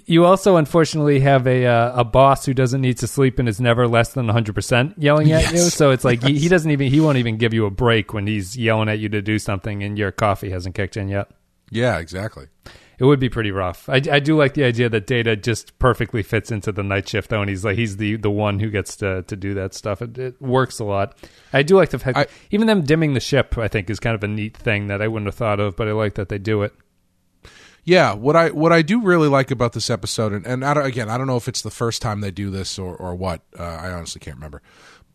You 0.05 0.25
also 0.25 0.57
unfortunately 0.57 1.19
have 1.21 1.47
a 1.47 1.65
uh, 1.65 2.01
a 2.01 2.03
boss 2.03 2.45
who 2.45 2.53
doesn't 2.53 2.81
need 2.81 2.97
to 2.99 3.07
sleep 3.07 3.39
and 3.39 3.47
is 3.49 3.59
never 3.59 3.87
less 3.87 4.13
than 4.13 4.27
100% 4.27 4.93
yelling 4.97 5.31
at 5.31 5.51
you. 5.51 5.57
So 5.59 5.91
it's 5.91 6.03
like 6.05 6.23
he, 6.23 6.37
he 6.37 6.47
doesn't 6.47 6.69
even 6.71 6.89
he 6.91 6.99
won't 6.99 7.17
even 7.17 7.37
give 7.37 7.53
you 7.53 7.65
a 7.65 7.71
break 7.71 8.13
when 8.13 8.27
he's 8.27 8.57
yelling 8.57 8.89
at 8.89 8.99
you 8.99 9.09
to 9.09 9.21
do 9.21 9.39
something 9.39 9.83
and 9.83 9.97
your 9.97 10.11
coffee 10.11 10.49
hasn't 10.49 10.75
kicked 10.75 10.97
in 10.97 11.07
yet. 11.09 11.29
Yeah, 11.69 11.99
exactly. 11.99 12.47
It 12.99 13.05
would 13.05 13.19
be 13.19 13.29
pretty 13.29 13.49
rough. 13.49 13.89
I, 13.89 13.95
I 13.95 14.19
do 14.19 14.37
like 14.37 14.53
the 14.53 14.63
idea 14.63 14.87
that 14.87 15.07
Data 15.07 15.35
just 15.35 15.79
perfectly 15.79 16.21
fits 16.21 16.51
into 16.51 16.71
the 16.71 16.83
night 16.83 17.09
shift 17.09 17.31
though, 17.31 17.41
and 17.41 17.49
he's 17.49 17.65
like 17.65 17.75
he's 17.75 17.97
the 17.97 18.15
the 18.17 18.29
one 18.29 18.59
who 18.59 18.69
gets 18.69 18.95
to 18.97 19.23
to 19.23 19.35
do 19.35 19.55
that 19.55 19.73
stuff. 19.73 20.03
It, 20.03 20.17
it 20.19 20.39
works 20.41 20.77
a 20.79 20.83
lot. 20.83 21.17
I 21.51 21.63
do 21.63 21.77
like 21.77 21.89
the 21.89 21.97
fact 21.97 22.17
I- 22.19 22.27
even 22.51 22.67
them 22.67 22.83
dimming 22.83 23.15
the 23.15 23.19
ship. 23.19 23.57
I 23.57 23.67
think 23.69 23.89
is 23.89 23.99
kind 23.99 24.13
of 24.13 24.23
a 24.23 24.27
neat 24.27 24.55
thing 24.55 24.87
that 24.87 25.01
I 25.01 25.07
wouldn't 25.07 25.25
have 25.27 25.33
thought 25.35 25.59
of, 25.59 25.75
but 25.75 25.87
I 25.87 25.93
like 25.93 26.13
that 26.15 26.29
they 26.29 26.37
do 26.37 26.61
it. 26.61 26.73
Yeah, 27.83 28.13
what 28.13 28.35
I 28.35 28.49
what 28.51 28.71
I 28.71 28.83
do 28.83 29.01
really 29.01 29.27
like 29.27 29.49
about 29.49 29.73
this 29.73 29.89
episode, 29.89 30.33
and, 30.33 30.45
and 30.45 30.63
I 30.63 30.87
again, 30.87 31.09
I 31.09 31.17
don't 31.17 31.27
know 31.27 31.37
if 31.37 31.47
it's 31.47 31.61
the 31.61 31.71
first 31.71 32.01
time 32.01 32.21
they 32.21 32.31
do 32.31 32.49
this 32.49 32.77
or 32.77 32.95
or 32.95 33.15
what. 33.15 33.41
Uh, 33.57 33.63
I 33.63 33.91
honestly 33.91 34.19
can't 34.19 34.37
remember, 34.37 34.61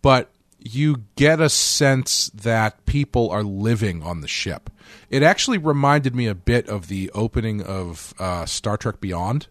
but 0.02 0.30
you 0.58 1.04
get 1.14 1.40
a 1.40 1.48
sense 1.48 2.28
that 2.34 2.84
people 2.86 3.30
are 3.30 3.44
living 3.44 4.02
on 4.02 4.20
the 4.20 4.28
ship. 4.28 4.70
It 5.10 5.22
actually 5.22 5.58
reminded 5.58 6.14
me 6.14 6.26
a 6.26 6.34
bit 6.34 6.68
of 6.68 6.88
the 6.88 7.10
opening 7.14 7.62
of 7.62 8.14
uh, 8.18 8.46
Star 8.46 8.76
Trek 8.76 9.00
Beyond. 9.00 9.46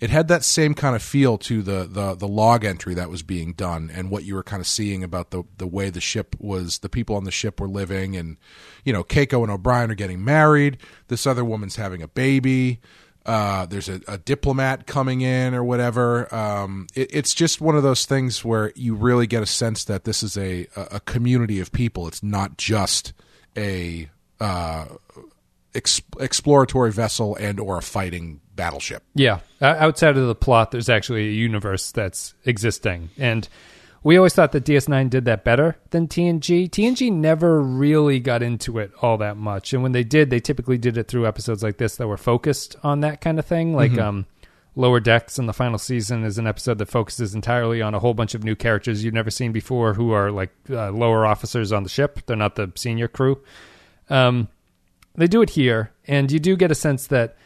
It 0.00 0.10
had 0.10 0.28
that 0.28 0.44
same 0.44 0.74
kind 0.74 0.94
of 0.96 1.02
feel 1.02 1.38
to 1.38 1.62
the, 1.62 1.88
the 1.90 2.14
the 2.14 2.28
log 2.28 2.64
entry 2.64 2.94
that 2.94 3.10
was 3.10 3.22
being 3.22 3.52
done 3.52 3.90
and 3.92 4.10
what 4.10 4.24
you 4.24 4.34
were 4.34 4.42
kind 4.42 4.60
of 4.60 4.66
seeing 4.66 5.02
about 5.02 5.30
the 5.30 5.44
the 5.56 5.66
way 5.66 5.90
the 5.90 6.00
ship 6.00 6.36
was 6.38 6.78
the 6.80 6.88
people 6.88 7.16
on 7.16 7.24
the 7.24 7.30
ship 7.30 7.60
were 7.60 7.68
living 7.68 8.16
and 8.16 8.36
you 8.84 8.92
know 8.92 9.04
Keiko 9.04 9.42
and 9.42 9.50
O'Brien 9.50 9.90
are 9.90 9.94
getting 9.94 10.24
married. 10.24 10.78
This 11.08 11.26
other 11.26 11.44
woman's 11.44 11.76
having 11.76 12.02
a 12.02 12.08
baby. 12.08 12.80
Uh, 13.26 13.64
there's 13.64 13.88
a, 13.88 14.02
a 14.06 14.18
diplomat 14.18 14.86
coming 14.86 15.22
in 15.22 15.54
or 15.54 15.64
whatever. 15.64 16.32
Um, 16.34 16.86
it, 16.94 17.08
it's 17.10 17.32
just 17.32 17.58
one 17.58 17.74
of 17.74 17.82
those 17.82 18.04
things 18.04 18.44
where 18.44 18.70
you 18.76 18.94
really 18.94 19.26
get 19.26 19.42
a 19.42 19.46
sense 19.46 19.84
that 19.84 20.04
this 20.04 20.22
is 20.22 20.36
a 20.36 20.66
a 20.76 21.00
community 21.00 21.60
of 21.60 21.72
people. 21.72 22.06
It's 22.06 22.22
not 22.22 22.58
just 22.58 23.14
a 23.56 24.10
uh, 24.40 24.86
ex- 25.74 26.02
exploratory 26.20 26.92
vessel 26.92 27.36
and 27.36 27.58
or 27.58 27.78
a 27.78 27.82
fighting 27.82 28.40
battleship 28.56 29.02
Yeah, 29.14 29.40
outside 29.60 30.16
of 30.16 30.26
the 30.26 30.34
plot, 30.34 30.70
there's 30.70 30.88
actually 30.88 31.28
a 31.28 31.32
universe 31.32 31.92
that's 31.92 32.34
existing, 32.44 33.10
and 33.18 33.48
we 34.02 34.16
always 34.16 34.34
thought 34.34 34.52
that 34.52 34.64
DS9 34.64 35.08
did 35.08 35.24
that 35.24 35.44
better 35.44 35.76
than 35.90 36.08
TNG. 36.08 36.68
TNG 36.68 37.10
never 37.10 37.62
really 37.62 38.20
got 38.20 38.42
into 38.42 38.78
it 38.78 38.92
all 39.00 39.16
that 39.18 39.36
much, 39.36 39.72
and 39.72 39.82
when 39.82 39.92
they 39.92 40.04
did, 40.04 40.30
they 40.30 40.40
typically 40.40 40.78
did 40.78 40.96
it 40.96 41.08
through 41.08 41.26
episodes 41.26 41.62
like 41.62 41.78
this 41.78 41.96
that 41.96 42.06
were 42.06 42.16
focused 42.16 42.76
on 42.82 43.00
that 43.00 43.20
kind 43.20 43.38
of 43.38 43.46
thing, 43.46 43.74
like 43.74 43.98
um. 43.98 44.26
Lower 44.76 44.98
Decks 44.98 45.38
in 45.38 45.46
the 45.46 45.52
final 45.52 45.78
season 45.78 46.24
is 46.24 46.36
an 46.36 46.48
episode 46.48 46.78
that 46.78 46.86
focuses 46.86 47.32
entirely 47.32 47.80
on 47.80 47.94
a 47.94 48.00
whole 48.00 48.12
bunch 48.12 48.34
of 48.34 48.42
new 48.42 48.56
characters 48.56 49.04
you've 49.04 49.14
never 49.14 49.30
seen 49.30 49.52
before 49.52 49.94
who 49.94 50.10
are 50.10 50.32
like 50.32 50.50
uh, 50.68 50.90
lower 50.90 51.24
officers 51.24 51.70
on 51.70 51.84
the 51.84 51.88
ship. 51.88 52.20
They're 52.26 52.36
not 52.36 52.56
the 52.56 52.72
senior 52.74 53.06
crew. 53.06 53.40
Um, 54.10 54.48
they 55.14 55.28
do 55.28 55.42
it 55.42 55.50
here, 55.50 55.92
and 56.08 56.30
you 56.30 56.40
do 56.40 56.56
get 56.56 56.72
a 56.72 56.74
sense 56.74 57.06
that 57.06 57.36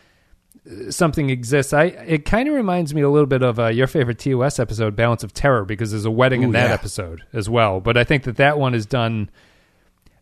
something 0.91 1.31
exists. 1.31 1.73
I 1.73 1.85
it 1.85 2.25
kind 2.25 2.49
of 2.49 2.55
reminds 2.55 2.95
me 2.95 3.03
a 3.03 3.09
little 3.09 3.27
bit 3.27 3.43
of 3.43 3.59
uh, 3.59 3.69
your 3.69 3.87
favorite 3.87 4.19
TOS 4.19 4.59
episode, 4.59 4.97
Balance 4.97 5.25
of 5.25 5.33
Terror, 5.33 5.65
because 5.65 5.91
there's 5.91 6.05
a 6.05 6.11
wedding 6.11 6.43
in 6.43 6.53
that 6.53 6.69
yeah. 6.69 6.75
episode 6.75 7.23
as 7.33 7.49
well. 7.49 7.81
But 7.81 7.97
I 7.97 8.05
think 8.05 8.25
that 8.25 8.37
that 8.37 8.59
one 8.59 8.75
is 8.75 8.87
done. 8.87 9.31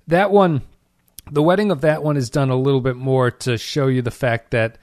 That 0.06 0.30
one, 0.30 0.62
the 1.30 1.42
wedding 1.42 1.70
of 1.70 1.80
that 1.80 2.02
one 2.02 2.16
is 2.16 2.30
done 2.30 2.50
a 2.50 2.56
little 2.56 2.80
bit 2.80 2.96
more 2.96 3.30
to 3.30 3.58
show 3.58 3.88
you 3.88 4.02
the 4.02 4.10
fact 4.10 4.52
that, 4.52 4.78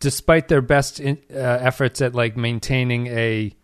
despite 0.00 0.48
their 0.48 0.62
best 0.62 1.00
in, 1.00 1.18
uh, 1.32 1.38
efforts 1.38 2.02
at 2.02 2.14
like 2.14 2.36
maintaining 2.36 3.06
a 3.06 3.54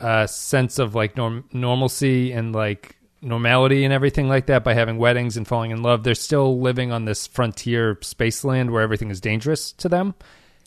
uh, 0.00 0.26
sense 0.26 0.78
of 0.78 0.94
like 0.94 1.16
norm- 1.16 1.44
normalcy 1.52 2.32
and 2.32 2.52
like 2.52 2.96
normality 3.22 3.84
and 3.84 3.92
everything 3.92 4.28
like 4.28 4.46
that 4.46 4.64
by 4.64 4.74
having 4.74 4.98
weddings 4.98 5.36
and 5.36 5.46
falling 5.46 5.70
in 5.70 5.82
love, 5.82 6.02
they're 6.02 6.14
still 6.14 6.60
living 6.60 6.90
on 6.90 7.04
this 7.04 7.26
frontier 7.26 7.96
space 8.02 8.44
land 8.44 8.70
where 8.70 8.82
everything 8.82 9.10
is 9.10 9.20
dangerous 9.20 9.72
to 9.72 9.88
them. 9.88 10.14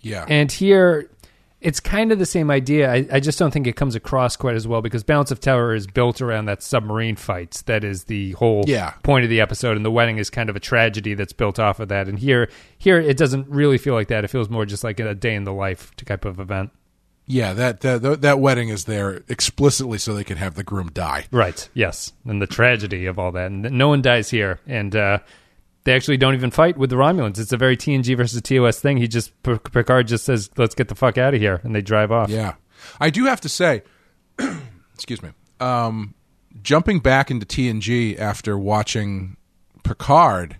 Yeah 0.02 0.26
And 0.28 0.52
here, 0.52 1.10
it's 1.60 1.80
kind 1.80 2.12
of 2.12 2.20
the 2.20 2.26
same 2.26 2.52
idea. 2.52 2.92
I, 2.92 3.08
I 3.14 3.20
just 3.20 3.40
don't 3.40 3.50
think 3.52 3.66
it 3.66 3.76
comes 3.76 3.96
across 3.96 4.36
quite 4.36 4.56
as 4.56 4.68
well 4.68 4.82
because 4.84 5.04
Balance 5.04 5.32
of 5.32 5.40
Terror 5.40 5.74
is 5.74 5.88
built 5.88 6.22
around 6.22 6.46
that 6.46 6.62
submarine 6.62 7.16
fight. 7.16 7.64
That 7.66 7.84
is 7.84 8.04
the 8.04 8.34
whole 8.34 8.64
Yeah. 8.68 8.92
point 9.02 9.24
of 9.24 9.30
the 9.32 9.42
episode, 9.42 9.76
and 9.76 9.84
the 9.84 9.90
wedding 9.92 10.20
is 10.20 10.30
kind 10.30 10.50
of 10.52 10.56
a 10.56 10.60
tragedy 10.60 11.16
that's 11.16 11.34
built 11.34 11.58
off 11.58 11.80
of 11.80 11.90
that. 11.90 12.08
And 12.08 12.20
here, 12.20 12.50
here 12.78 13.00
it 13.00 13.18
doesn't 13.18 13.48
really 13.50 13.80
feel 13.80 13.96
like 13.96 14.10
that. 14.10 14.24
It 14.24 14.28
feels 14.28 14.50
more 14.50 14.66
just 14.68 14.84
like 14.84 15.00
a 15.00 15.16
day 15.16 15.34
in 15.34 15.46
the 15.46 15.54
life 15.54 15.96
type 15.96 16.26
of 16.26 16.40
event. 16.40 16.70
Yeah, 17.26 17.52
that 17.54 17.82
that 17.82 18.22
that 18.22 18.40
wedding 18.40 18.70
is 18.70 18.86
there 18.86 19.22
explicitly 19.28 19.98
so 19.98 20.14
they 20.14 20.24
can 20.24 20.38
have 20.38 20.54
the 20.56 20.64
groom 20.64 20.92
die. 20.94 21.26
Right. 21.32 21.68
Yes. 21.74 22.14
And 22.24 22.42
the 22.42 22.48
tragedy 22.48 23.06
of 23.08 23.20
all 23.20 23.32
that. 23.34 23.48
And 23.52 23.64
no 23.72 23.90
one 23.90 24.02
dies 24.02 24.30
here. 24.30 24.60
And 24.66 24.96
uh, 24.96 25.20
they 25.88 25.96
actually 25.96 26.18
don't 26.18 26.34
even 26.34 26.52
fight 26.52 26.76
with 26.78 26.90
the 26.90 26.98
Romulans. 26.98 27.40
It's 27.40 27.54
a 27.54 27.58
very 27.58 27.78
TNG 27.78 28.18
versus 28.18 28.42
TOS 28.42 28.82
thing. 28.82 28.98
He 28.98 29.08
just 29.08 29.32
Picard 29.44 30.08
just 30.08 30.26
says, 30.26 30.50
"Let's 30.58 30.76
get 30.76 30.90
the 30.90 30.96
fuck 30.96 31.18
out 31.18 31.34
of 31.34 31.40
here," 31.40 31.62
and 31.64 31.74
they 31.74 31.82
drive 31.82 32.12
off. 32.12 32.30
Yeah, 32.30 32.56
I 33.00 33.10
do 33.10 33.24
have 33.26 33.40
to 33.42 33.50
say, 33.50 33.84
excuse 34.94 35.24
me, 35.24 35.30
um, 35.62 36.14
jumping 36.62 37.00
back 37.00 37.32
into 37.32 37.46
TNG 37.46 38.20
after 38.20 38.58
watching 38.58 39.38
Picard, 39.84 40.58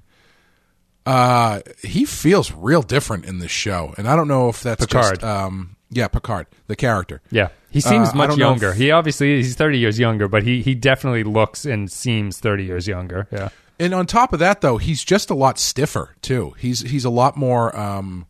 uh, 1.06 1.60
he 1.84 2.06
feels 2.06 2.52
real 2.54 2.82
different 2.82 3.26
in 3.26 3.40
this 3.40 3.52
show, 3.52 3.94
and 3.98 4.08
I 4.08 4.16
don't 4.16 4.28
know 4.28 4.50
if 4.50 4.62
that's 4.64 4.86
Picard. 4.86 5.16
Just, 5.20 5.24
um, 5.24 5.76
yeah, 5.90 6.08
Picard, 6.08 6.48
the 6.68 6.76
character. 6.76 7.22
Yeah. 7.32 7.50
He 7.70 7.82
seems 7.82 8.10
Uh, 8.10 8.16
much 8.16 8.38
younger. 8.38 8.70
if- 8.72 8.78
He 8.78 8.92
obviously 8.92 9.36
he's 9.38 9.56
30 9.56 9.78
years 9.78 10.00
younger, 10.00 10.28
but 10.30 10.44
he 10.44 10.62
he 10.62 10.74
definitely 10.74 11.24
looks 11.24 11.66
and 11.66 11.92
seems 11.92 12.40
30 12.40 12.64
years 12.64 12.88
younger. 12.88 13.28
Yeah. 13.32 13.50
And 13.80 13.94
on 13.94 14.06
top 14.06 14.34
of 14.34 14.40
that, 14.40 14.62
though, 14.62 14.78
he's 14.78 15.04
just 15.04 15.30
a 15.30 15.36
lot 15.36 15.60
stiffer 15.60 16.16
too. 16.22 16.54
He's 16.58 16.82
he's 16.82 17.06
a 17.06 17.10
lot 17.10 17.38
more. 17.38 17.78
Um, 17.78 18.26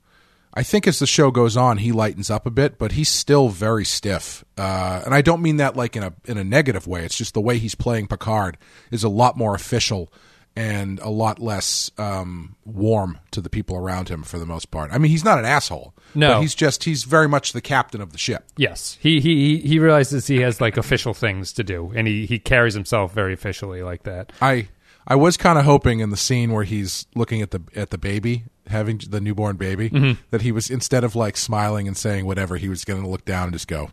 I 0.54 0.64
think 0.64 0.88
as 0.88 1.00
the 1.00 1.06
show 1.08 1.30
goes 1.30 1.56
on, 1.56 1.78
he 1.78 1.92
lightens 1.92 2.32
up 2.32 2.46
a 2.46 2.50
bit, 2.50 2.80
but 2.80 2.94
he's 2.94 3.10
still 3.10 3.50
very 3.50 3.86
stiff. 3.86 4.44
Uh, 4.58 5.04
and 5.06 5.14
I 5.14 5.22
don't 5.22 5.42
mean 5.42 5.58
that 5.58 5.76
like 5.76 5.96
in 5.96 6.04
a 6.04 6.14
in 6.26 6.38
a 6.38 6.44
negative 6.44 6.88
way. 6.88 7.06
It's 7.06 7.18
just 7.18 7.34
the 7.34 7.42
way 7.42 7.60
he's 7.60 7.76
playing 7.76 8.08
Picard 8.08 8.58
is 8.92 9.04
a 9.04 9.10
lot 9.10 9.38
more 9.38 9.56
official 9.56 10.12
and 10.58 11.00
a 11.02 11.10
lot 11.10 11.38
less 11.38 11.92
um, 12.00 12.56
warm 12.66 13.20
to 13.30 13.40
the 13.40 13.50
people 13.50 13.78
around 13.78 14.10
him 14.10 14.24
for 14.24 14.40
the 14.40 14.46
most 14.48 14.72
part. 14.72 14.92
I 14.92 14.98
mean, 14.98 15.12
he's 15.12 15.24
not 15.24 15.38
an 15.38 15.46
asshole. 15.46 15.94
No. 16.16 16.34
but 16.34 16.42
he's 16.42 16.56
just 16.56 16.84
he's 16.86 17.04
very 17.04 17.28
much 17.30 17.54
the 17.54 17.62
captain 17.62 18.02
of 18.02 18.12
the 18.12 18.18
ship. 18.18 18.44
Yes. 18.58 18.98
He 19.00 19.20
he 19.20 19.60
he 19.60 19.78
realizes 19.78 20.26
he 20.26 20.42
has 20.42 20.60
like 20.60 20.76
official 20.76 21.14
things 21.14 21.54
to 21.54 21.64
do 21.64 21.94
and 21.96 22.08
he 22.08 22.26
he 22.26 22.40
carries 22.40 22.74
himself 22.74 23.14
very 23.14 23.34
officially 23.34 23.84
like 23.84 24.04
that. 24.04 24.34
I 24.42 24.70
I 25.10 25.16
was 25.16 25.38
kind 25.38 25.58
of 25.58 25.64
hoping 25.64 26.02
in 26.02 26.10
the 26.10 26.18
scene 26.18 26.52
where 26.52 26.66
he's 26.66 27.06
looking 27.16 27.42
at 27.42 27.52
the 27.52 27.62
at 27.76 27.92
the 27.92 27.98
baby, 27.98 28.44
having 28.68 29.00
the 29.10 29.22
newborn 29.22 29.56
baby, 29.56 29.90
Mm-hmm. 29.90 30.22
that 30.32 30.42
he 30.42 30.52
was 30.52 30.70
instead 30.70 31.04
of 31.06 31.16
like 31.16 31.38
smiling 31.38 31.88
and 31.88 31.96
saying 31.96 32.26
whatever, 32.26 32.58
he 32.58 32.68
was 32.68 32.84
going 32.84 33.02
to 33.02 33.08
look 33.08 33.24
down 33.24 33.44
and 33.46 33.54
just 33.54 33.68
go, 33.68 33.92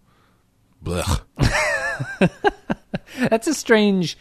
Blech. 0.82 1.20
That's 3.30 3.46
a 3.46 3.54
strange 3.54 4.18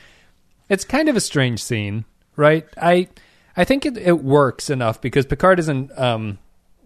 it's 0.69 0.85
kind 0.85 1.09
of 1.09 1.15
a 1.15 1.21
strange 1.21 1.61
scene, 1.63 2.05
right? 2.35 2.65
I 2.77 3.09
I 3.57 3.63
think 3.63 3.85
it, 3.85 3.97
it 3.97 4.23
works 4.23 4.69
enough 4.69 5.01
because 5.01 5.25
Picard 5.25 5.59
isn't 5.59 5.91
um 5.99 6.37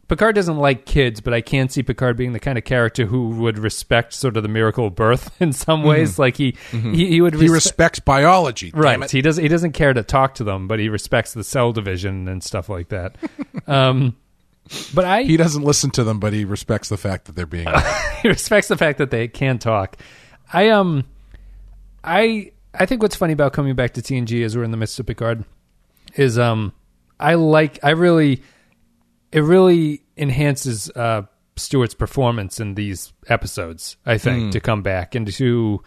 Picard 0.08 0.36
doesn't 0.36 0.58
like 0.58 0.86
kids, 0.86 1.20
but 1.20 1.34
I 1.34 1.42
can 1.42 1.68
see 1.68 1.84
Picard 1.84 2.16
being 2.16 2.32
the 2.32 2.40
kind 2.40 2.58
of 2.58 2.64
character 2.64 3.06
who 3.06 3.30
would 3.42 3.60
respect 3.60 4.14
sort 4.14 4.38
of 4.38 4.44
the 4.44 4.50
miracle 4.50 4.88
of 4.88 4.96
birth 4.96 5.30
in 5.42 5.52
some 5.52 5.84
ways. 5.84 6.18
Like 6.18 6.38
he, 6.38 6.56
he 6.72 7.08
he 7.08 7.22
would 7.22 7.34
He 7.34 7.50
respects 7.50 8.00
biology. 8.00 8.72
right. 8.74 9.10
He 9.12 9.22
doesn't 9.22 9.44
he 9.44 9.50
doesn't 9.50 9.74
care 9.74 9.94
to 9.94 10.04
talk 10.04 10.36
to 10.36 10.44
them, 10.46 10.68
but 10.68 10.80
he 10.80 10.88
respects 10.90 11.34
the 11.34 11.44
cell 11.44 11.74
division 11.74 12.28
and 12.30 12.42
stuff 12.44 12.70
like 12.70 12.90
that. 12.90 13.18
um, 13.68 14.16
but 14.94 15.04
I 15.04 15.24
He 15.24 15.36
doesn't 15.36 15.64
listen 15.64 15.92
to 15.92 16.04
them, 16.06 16.20
but 16.20 16.32
he 16.32 16.46
respects 16.46 16.88
the 16.90 16.98
fact 16.98 17.26
that 17.26 17.36
they're 17.36 17.46
being. 17.46 17.68
he 18.22 18.30
respects 18.30 18.70
the 18.70 18.78
fact 18.78 19.00
that 19.00 19.12
they 19.12 19.28
can 19.28 19.60
talk. 19.60 19.98
I 20.54 20.70
um, 20.70 21.04
I 22.04 22.52
I 22.74 22.86
think 22.86 23.02
what's 23.02 23.16
funny 23.18 23.34
about 23.34 23.52
coming 23.52 23.76
back 23.76 23.94
to 23.96 24.02
TNG 24.02 24.46
as 24.46 24.56
we're 24.56 24.64
in 24.64 24.72
the 24.72 24.78
midst 24.78 25.00
of 25.00 25.06
Picard 25.06 25.44
is 26.16 26.40
um, 26.40 26.72
I 27.20 27.34
like 27.34 27.80
I 27.84 27.90
really 27.90 28.42
it 29.32 29.42
really 29.42 30.04
enhances 30.18 30.90
uh 30.92 31.24
Stewart's 31.56 31.96
performance 31.96 32.60
in 32.60 32.76
these 32.76 33.14
episodes. 33.30 33.98
I 34.06 34.18
think 34.20 34.52
to 34.54 34.60
come 34.60 34.84
back 34.84 35.16
and 35.16 35.32
to 35.34 35.82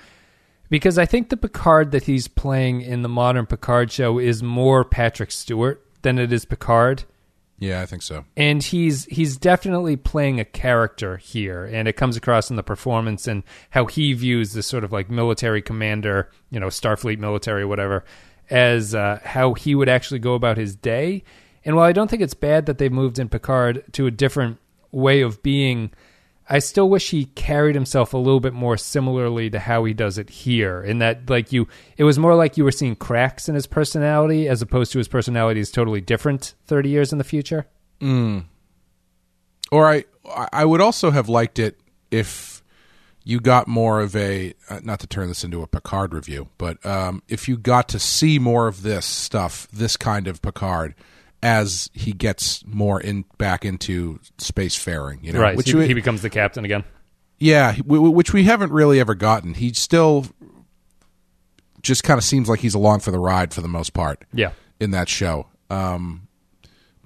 because 0.69 0.99
I 0.99 1.07
think 1.07 1.29
the 1.31 1.37
Picard 1.37 1.93
that 1.93 2.05
he's 2.05 2.29
playing 2.29 2.81
in 2.83 3.03
the 3.03 3.09
modern 3.09 3.47
Picard 3.47 3.91
show 3.93 4.19
is 4.19 4.43
more 4.43 4.85
Patrick 4.85 5.31
Stewart 5.31 5.85
than 6.03 6.19
it 6.19 6.33
is 6.33 6.45
Picard 6.45 7.05
Yeah, 7.59 7.83
I 7.83 7.87
think 7.87 8.03
so. 8.03 8.25
and 8.37 8.63
he's 8.63 9.05
he's 9.07 9.37
definitely 9.37 9.97
playing 9.97 10.41
a 10.41 10.45
character 10.45 11.17
here 11.19 11.65
and 11.65 11.87
it 11.87 11.93
comes 11.95 12.17
across 12.17 12.51
in 12.51 12.57
the 12.57 12.63
performance 12.65 13.29
and 13.29 13.43
how 13.71 13.87
he 13.87 14.13
views 14.13 14.53
this 14.55 14.67
sort 14.67 14.83
of 14.83 14.91
like 14.93 15.09
military 15.11 15.63
commander 15.63 16.31
you 16.51 16.59
know 16.59 16.67
starfleet 16.69 17.19
military 17.19 17.65
whatever 17.65 18.05
as 18.49 18.93
uh, 18.95 19.21
how 19.23 19.55
he 19.55 19.75
would 19.77 19.89
actually 19.89 20.19
go 20.19 20.35
about 20.35 20.57
his 20.57 20.75
day 20.75 21.23
and 21.65 21.77
while 21.77 21.85
i 21.85 21.93
don't 21.93 22.09
think 22.09 22.23
it's 22.23 22.35
bad 22.35 22.67
that 22.67 22.79
they've 22.79 22.93
moved 22.93 23.19
in 23.19 23.29
picard 23.29 23.83
to 23.93 24.07
a 24.07 24.11
different 24.11 24.59
way 24.93 25.21
of 25.21 25.43
being 25.43 25.91
i 26.49 26.59
still 26.59 26.89
wish 26.89 27.11
he 27.11 27.27
carried 27.27 27.75
himself 27.75 28.13
a 28.13 28.19
little 28.19 28.41
bit 28.41 28.53
more 28.53 28.77
similarly 28.77 29.49
to 29.51 29.59
how 29.59 29.85
he 29.85 29.95
does 29.95 30.19
it 30.19 30.29
here 30.31 30.83
in 30.83 30.99
that 30.99 31.29
like 31.31 31.53
you 31.53 31.67
it 31.97 32.05
was 32.05 32.19
more 32.19 32.35
like 32.35 32.57
you 32.57 32.65
were 32.65 32.73
seeing 32.73 32.97
cracks 32.97 33.49
in 33.49 33.55
his 33.55 33.67
personality 33.67 34.49
as 34.49 34.61
opposed 34.63 34.91
to 34.93 34.99
his 34.99 35.09
personality 35.09 35.61
is 35.61 35.71
totally 35.71 36.01
different 36.01 36.55
30 36.67 36.89
years 36.89 37.13
in 37.13 37.19
the 37.19 37.25
future. 37.25 37.67
Or 39.71 39.87
I 39.87 40.05
I 40.53 40.65
would 40.65 40.81
also 40.81 41.11
have 41.11 41.29
liked 41.29 41.59
it 41.59 41.79
if 42.11 42.63
you 43.23 43.41
got 43.41 43.69
more 43.69 44.01
of 44.01 44.17
a 44.17 44.55
uh, 44.69 44.81
not 44.83 45.01
to 45.01 45.07
turn 45.07 45.29
this 45.29 45.45
into 45.45 45.63
a 45.63 45.67
Picard 45.67 46.15
review, 46.15 46.49
but 46.59 46.85
um, 46.85 47.23
if 47.29 47.49
you 47.49 47.57
got 47.57 47.89
to 47.91 47.99
see 47.99 48.39
more 48.39 48.67
of 48.67 48.83
this 48.83 49.07
stuff, 49.07 49.69
this 49.73 49.97
kind 49.97 50.27
of 50.27 50.41
Picard, 50.43 50.95
as 51.43 51.89
he 51.95 52.13
gets 52.13 52.65
more 52.67 53.01
in 53.01 53.25
back 53.39 53.65
into 53.65 54.19
spacefaring, 54.39 55.23
you 55.25 55.33
know, 55.33 55.41
right. 55.41 55.57
which 55.57 55.71
he, 55.71 55.77
we- 55.77 55.87
he 55.89 55.95
becomes 55.95 56.23
the 56.23 56.31
captain 56.31 56.65
again. 56.65 56.85
yeah, 57.39 57.73
w- 57.77 57.97
w- 57.97 58.11
which 58.11 58.33
we 58.33 58.45
haven't 58.45 58.73
really 58.73 59.01
ever 59.01 59.15
gotten. 59.15 59.55
He 59.55 59.73
still 59.73 60.27
just 61.83 62.05
kind 62.05 62.19
of 62.19 62.25
seems 62.25 62.49
like 62.49 62.61
he's 62.61 62.75
along 62.75 63.01
for 63.01 63.11
the 63.11 63.19
ride 63.19 63.55
for 63.55 63.63
the 63.63 63.69
most 63.69 63.95
part. 63.95 64.25
Yeah. 64.35 64.53
in 64.79 64.91
that 64.91 65.09
show. 65.09 65.47
Um, 65.71 66.29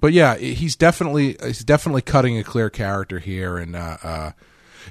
but 0.01 0.11
yeah, 0.13 0.35
he's 0.37 0.75
definitely 0.75 1.37
he's 1.43 1.63
definitely 1.63 2.01
cutting 2.01 2.37
a 2.37 2.43
clear 2.43 2.69
character 2.69 3.19
here, 3.19 3.57
and 3.57 3.75
uh, 3.75 3.97
uh, 4.03 4.31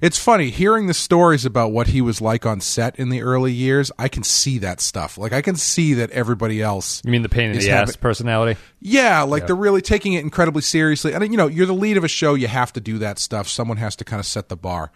it's 0.02 0.18
funny 0.18 0.50
hearing 0.50 0.87
the 0.87 0.94
stories 0.94 1.44
about 1.44 1.72
what 1.72 1.88
he 1.88 2.00
was 2.00 2.20
like 2.20 2.46
on 2.46 2.61
set 2.61 2.96
in 2.98 3.09
the 3.09 3.22
early 3.22 3.52
years. 3.52 3.90
I 3.98 4.09
can 4.09 4.22
see 4.22 4.59
that 4.59 4.80
stuff. 4.80 5.18
Like 5.18 5.33
I 5.33 5.42
can 5.42 5.57
see 5.57 5.94
that 5.94 6.11
everybody 6.11 6.62
else. 6.62 7.02
You 7.04 7.11
mean 7.11 7.22
the 7.22 7.28
pain 7.28 7.50
in 7.50 7.59
the 7.59 7.70
ass 7.70 7.88
having- 7.88 7.94
personality? 8.00 8.59
yeah, 8.80 9.22
like 9.22 9.46
they're 9.46 9.57
really 9.57 9.83
taking 9.83 10.14
it 10.14 10.24
incredibly 10.24 10.62
seriously. 10.62 11.12
And 11.14 11.24
you 11.30 11.37
know, 11.37 11.46
you're 11.46 11.66
the 11.66 11.72
lead 11.74 11.96
of 11.96 12.04
a 12.04 12.09
show, 12.09 12.35
you 12.35 12.48
have 12.48 12.72
to 12.74 12.80
do 12.80 12.98
that 12.98 13.18
stuff. 13.18 13.48
Someone 13.48 13.76
has 13.78 13.96
to 13.96 14.04
kind 14.04 14.20
of 14.20 14.26
set 14.26 14.48
the 14.48 14.57
bar. 14.57 14.92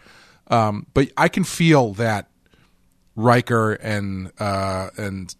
Um, 0.49 0.87
but 0.95 1.11
I 1.17 1.29
can 1.29 1.45
feel 1.45 1.93
that 1.95 2.29
Riker 3.17 3.73
and 3.73 4.31
uh, 4.39 4.91
and 4.97 5.35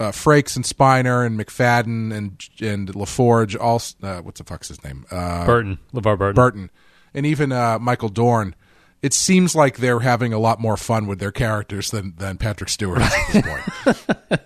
uh, 0.00 0.10
Frakes 0.10 0.56
and 0.56 0.64
Spiner 0.64 1.24
and 1.24 1.38
McFadden 1.38 2.12
and 2.12 2.48
and 2.60 2.88
LaForge, 2.92 3.56
all 3.58 3.80
uh, 4.02 4.20
what's 4.22 4.38
the 4.40 4.44
fuck's 4.44 4.68
his 4.68 4.82
name? 4.84 5.06
Uh, 5.10 5.46
Burton, 5.46 5.78
LeVar 5.94 6.18
Burton. 6.18 6.34
Burton, 6.34 6.70
and 7.14 7.26
even 7.26 7.52
uh, 7.52 7.78
Michael 7.78 8.08
Dorn. 8.08 8.54
It 9.00 9.12
seems 9.14 9.54
like 9.54 9.76
they're 9.76 10.00
having 10.00 10.32
a 10.32 10.38
lot 10.38 10.60
more 10.60 10.76
fun 10.76 11.06
with 11.06 11.18
their 11.20 11.30
characters 11.32 11.90
than 11.90 12.14
than 12.16 12.36
Patrick 12.38 12.68
Stewart 12.70 13.00
at 13.00 13.12
this 13.32 13.46
point. 13.46 14.40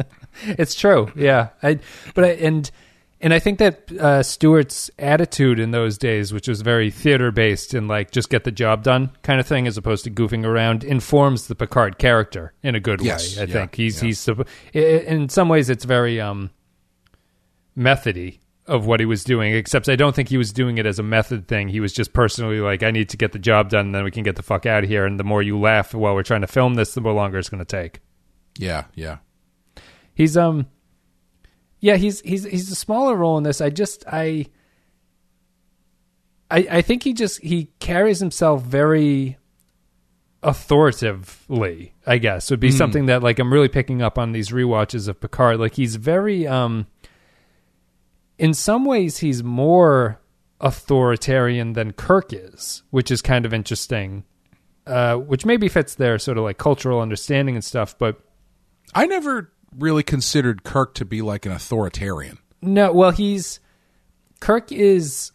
It's 0.48 0.74
true, 0.74 1.10
yeah. 1.16 1.48
I, 1.62 1.78
but 2.14 2.24
I, 2.24 2.28
and 2.32 2.70
and 3.22 3.32
I 3.32 3.38
think 3.38 3.58
that 3.58 3.90
uh, 3.92 4.22
Stewart's 4.22 4.90
attitude 4.98 5.58
in 5.58 5.70
those 5.70 5.96
days, 5.96 6.30
which 6.32 6.46
was 6.46 6.60
very 6.60 6.90
theater 6.90 7.30
based 7.32 7.72
and 7.72 7.88
like 7.88 8.10
just 8.10 8.28
get 8.28 8.44
the 8.44 8.52
job 8.52 8.82
done 8.84 9.10
kind 9.22 9.40
of 9.40 9.46
thing, 9.46 9.66
as 9.66 9.78
opposed 9.78 10.04
to 10.04 10.10
goofing 10.10 10.44
around, 10.44 10.84
informs 10.84 11.46
the 11.48 11.54
Picard 11.54 11.96
character 11.98 12.52
in 12.62 12.74
a 12.74 12.80
good 12.80 13.00
Yes, 13.00 13.34
way. 13.36 13.42
I 13.42 13.46
yeah, 13.46 13.52
think 13.54 13.74
he's 13.76 14.00
yeah. 14.02 14.06
he's 14.08 14.18
supp- 14.20 14.46
i- 14.74 14.78
i- 14.78 14.80
in 15.10 15.30
some 15.30 15.48
ways 15.48 15.70
it's 15.70 15.84
very 15.86 16.20
um 16.20 16.50
methody 17.74 18.40
of 18.66 18.86
what 18.86 19.00
he 19.00 19.06
was 19.06 19.24
doing. 19.24 19.54
Except 19.54 19.88
I 19.88 19.96
don't 19.96 20.14
think 20.14 20.28
he 20.28 20.36
was 20.38 20.52
doing 20.52 20.78
it 20.78 20.86
as 20.86 20.98
a 20.98 21.02
method 21.02 21.48
thing. 21.48 21.68
He 21.68 21.80
was 21.80 21.92
just 21.92 22.12
personally 22.12 22.60
like, 22.60 22.82
I 22.82 22.90
need 22.90 23.08
to 23.10 23.16
get 23.16 23.32
the 23.32 23.38
job 23.38 23.70
done, 23.70 23.86
and 23.86 23.94
then 23.94 24.04
we 24.04 24.10
can 24.10 24.22
get 24.22 24.36
the 24.36 24.42
fuck 24.42 24.66
out 24.66 24.84
of 24.84 24.90
here. 24.90 25.06
And 25.06 25.18
the 25.18 25.24
more 25.24 25.42
you 25.42 25.58
laugh 25.58 25.94
while 25.94 26.14
we're 26.14 26.22
trying 26.22 26.42
to 26.42 26.46
film 26.46 26.74
this, 26.74 26.94
the 26.94 27.00
more 27.00 27.12
longer 27.12 27.38
it's 27.38 27.48
going 27.48 27.64
to 27.64 27.64
take. 27.64 28.00
yeah, 28.58 28.84
yeah. 28.94 29.18
He's 30.14 30.36
um 30.36 30.66
yeah, 31.80 31.96
he's 31.96 32.20
he's 32.22 32.44
he's 32.44 32.70
a 32.72 32.74
smaller 32.74 33.14
role 33.14 33.36
in 33.36 33.44
this. 33.44 33.60
I 33.60 33.68
just 33.68 34.04
I 34.10 34.46
I 36.50 36.66
I 36.70 36.82
think 36.82 37.02
he 37.02 37.12
just 37.12 37.40
he 37.42 37.70
carries 37.80 38.18
himself 38.18 38.62
very 38.62 39.36
authoritatively, 40.42 41.94
I 42.06 42.18
guess. 42.18 42.50
Would 42.50 42.60
be 42.60 42.70
something 42.70 43.06
that 43.06 43.22
like 43.22 43.38
I'm 43.38 43.52
really 43.52 43.68
picking 43.68 44.00
up 44.00 44.18
on 44.18 44.32
these 44.32 44.50
rewatches 44.50 45.06
of 45.08 45.20
Picard. 45.20 45.58
Like 45.58 45.74
he's 45.74 45.96
very 45.96 46.46
um 46.46 46.86
in 48.38 48.54
some 48.54 48.84
ways 48.84 49.18
he's 49.18 49.42
more 49.42 50.20
authoritarian 50.60 51.74
than 51.74 51.92
Kirk 51.92 52.32
is, 52.32 52.82
which 52.90 53.10
is 53.10 53.22
kind 53.22 53.44
of 53.44 53.52
interesting. 53.52 54.24
Uh, 54.86 55.16
which 55.16 55.44
maybe 55.44 55.68
fits 55.68 55.96
their 55.96 56.16
sort 56.16 56.38
of 56.38 56.44
like 56.44 56.58
cultural 56.58 57.00
understanding 57.00 57.56
and 57.56 57.64
stuff, 57.64 57.98
but 57.98 58.20
I 58.94 59.06
never 59.06 59.50
really 59.76 60.04
considered 60.04 60.62
Kirk 60.62 60.94
to 60.94 61.04
be 61.04 61.22
like 61.22 61.44
an 61.44 61.50
authoritarian. 61.50 62.38
No, 62.62 62.92
well, 62.92 63.10
he's 63.10 63.58
Kirk 64.38 64.70
is. 64.70 65.32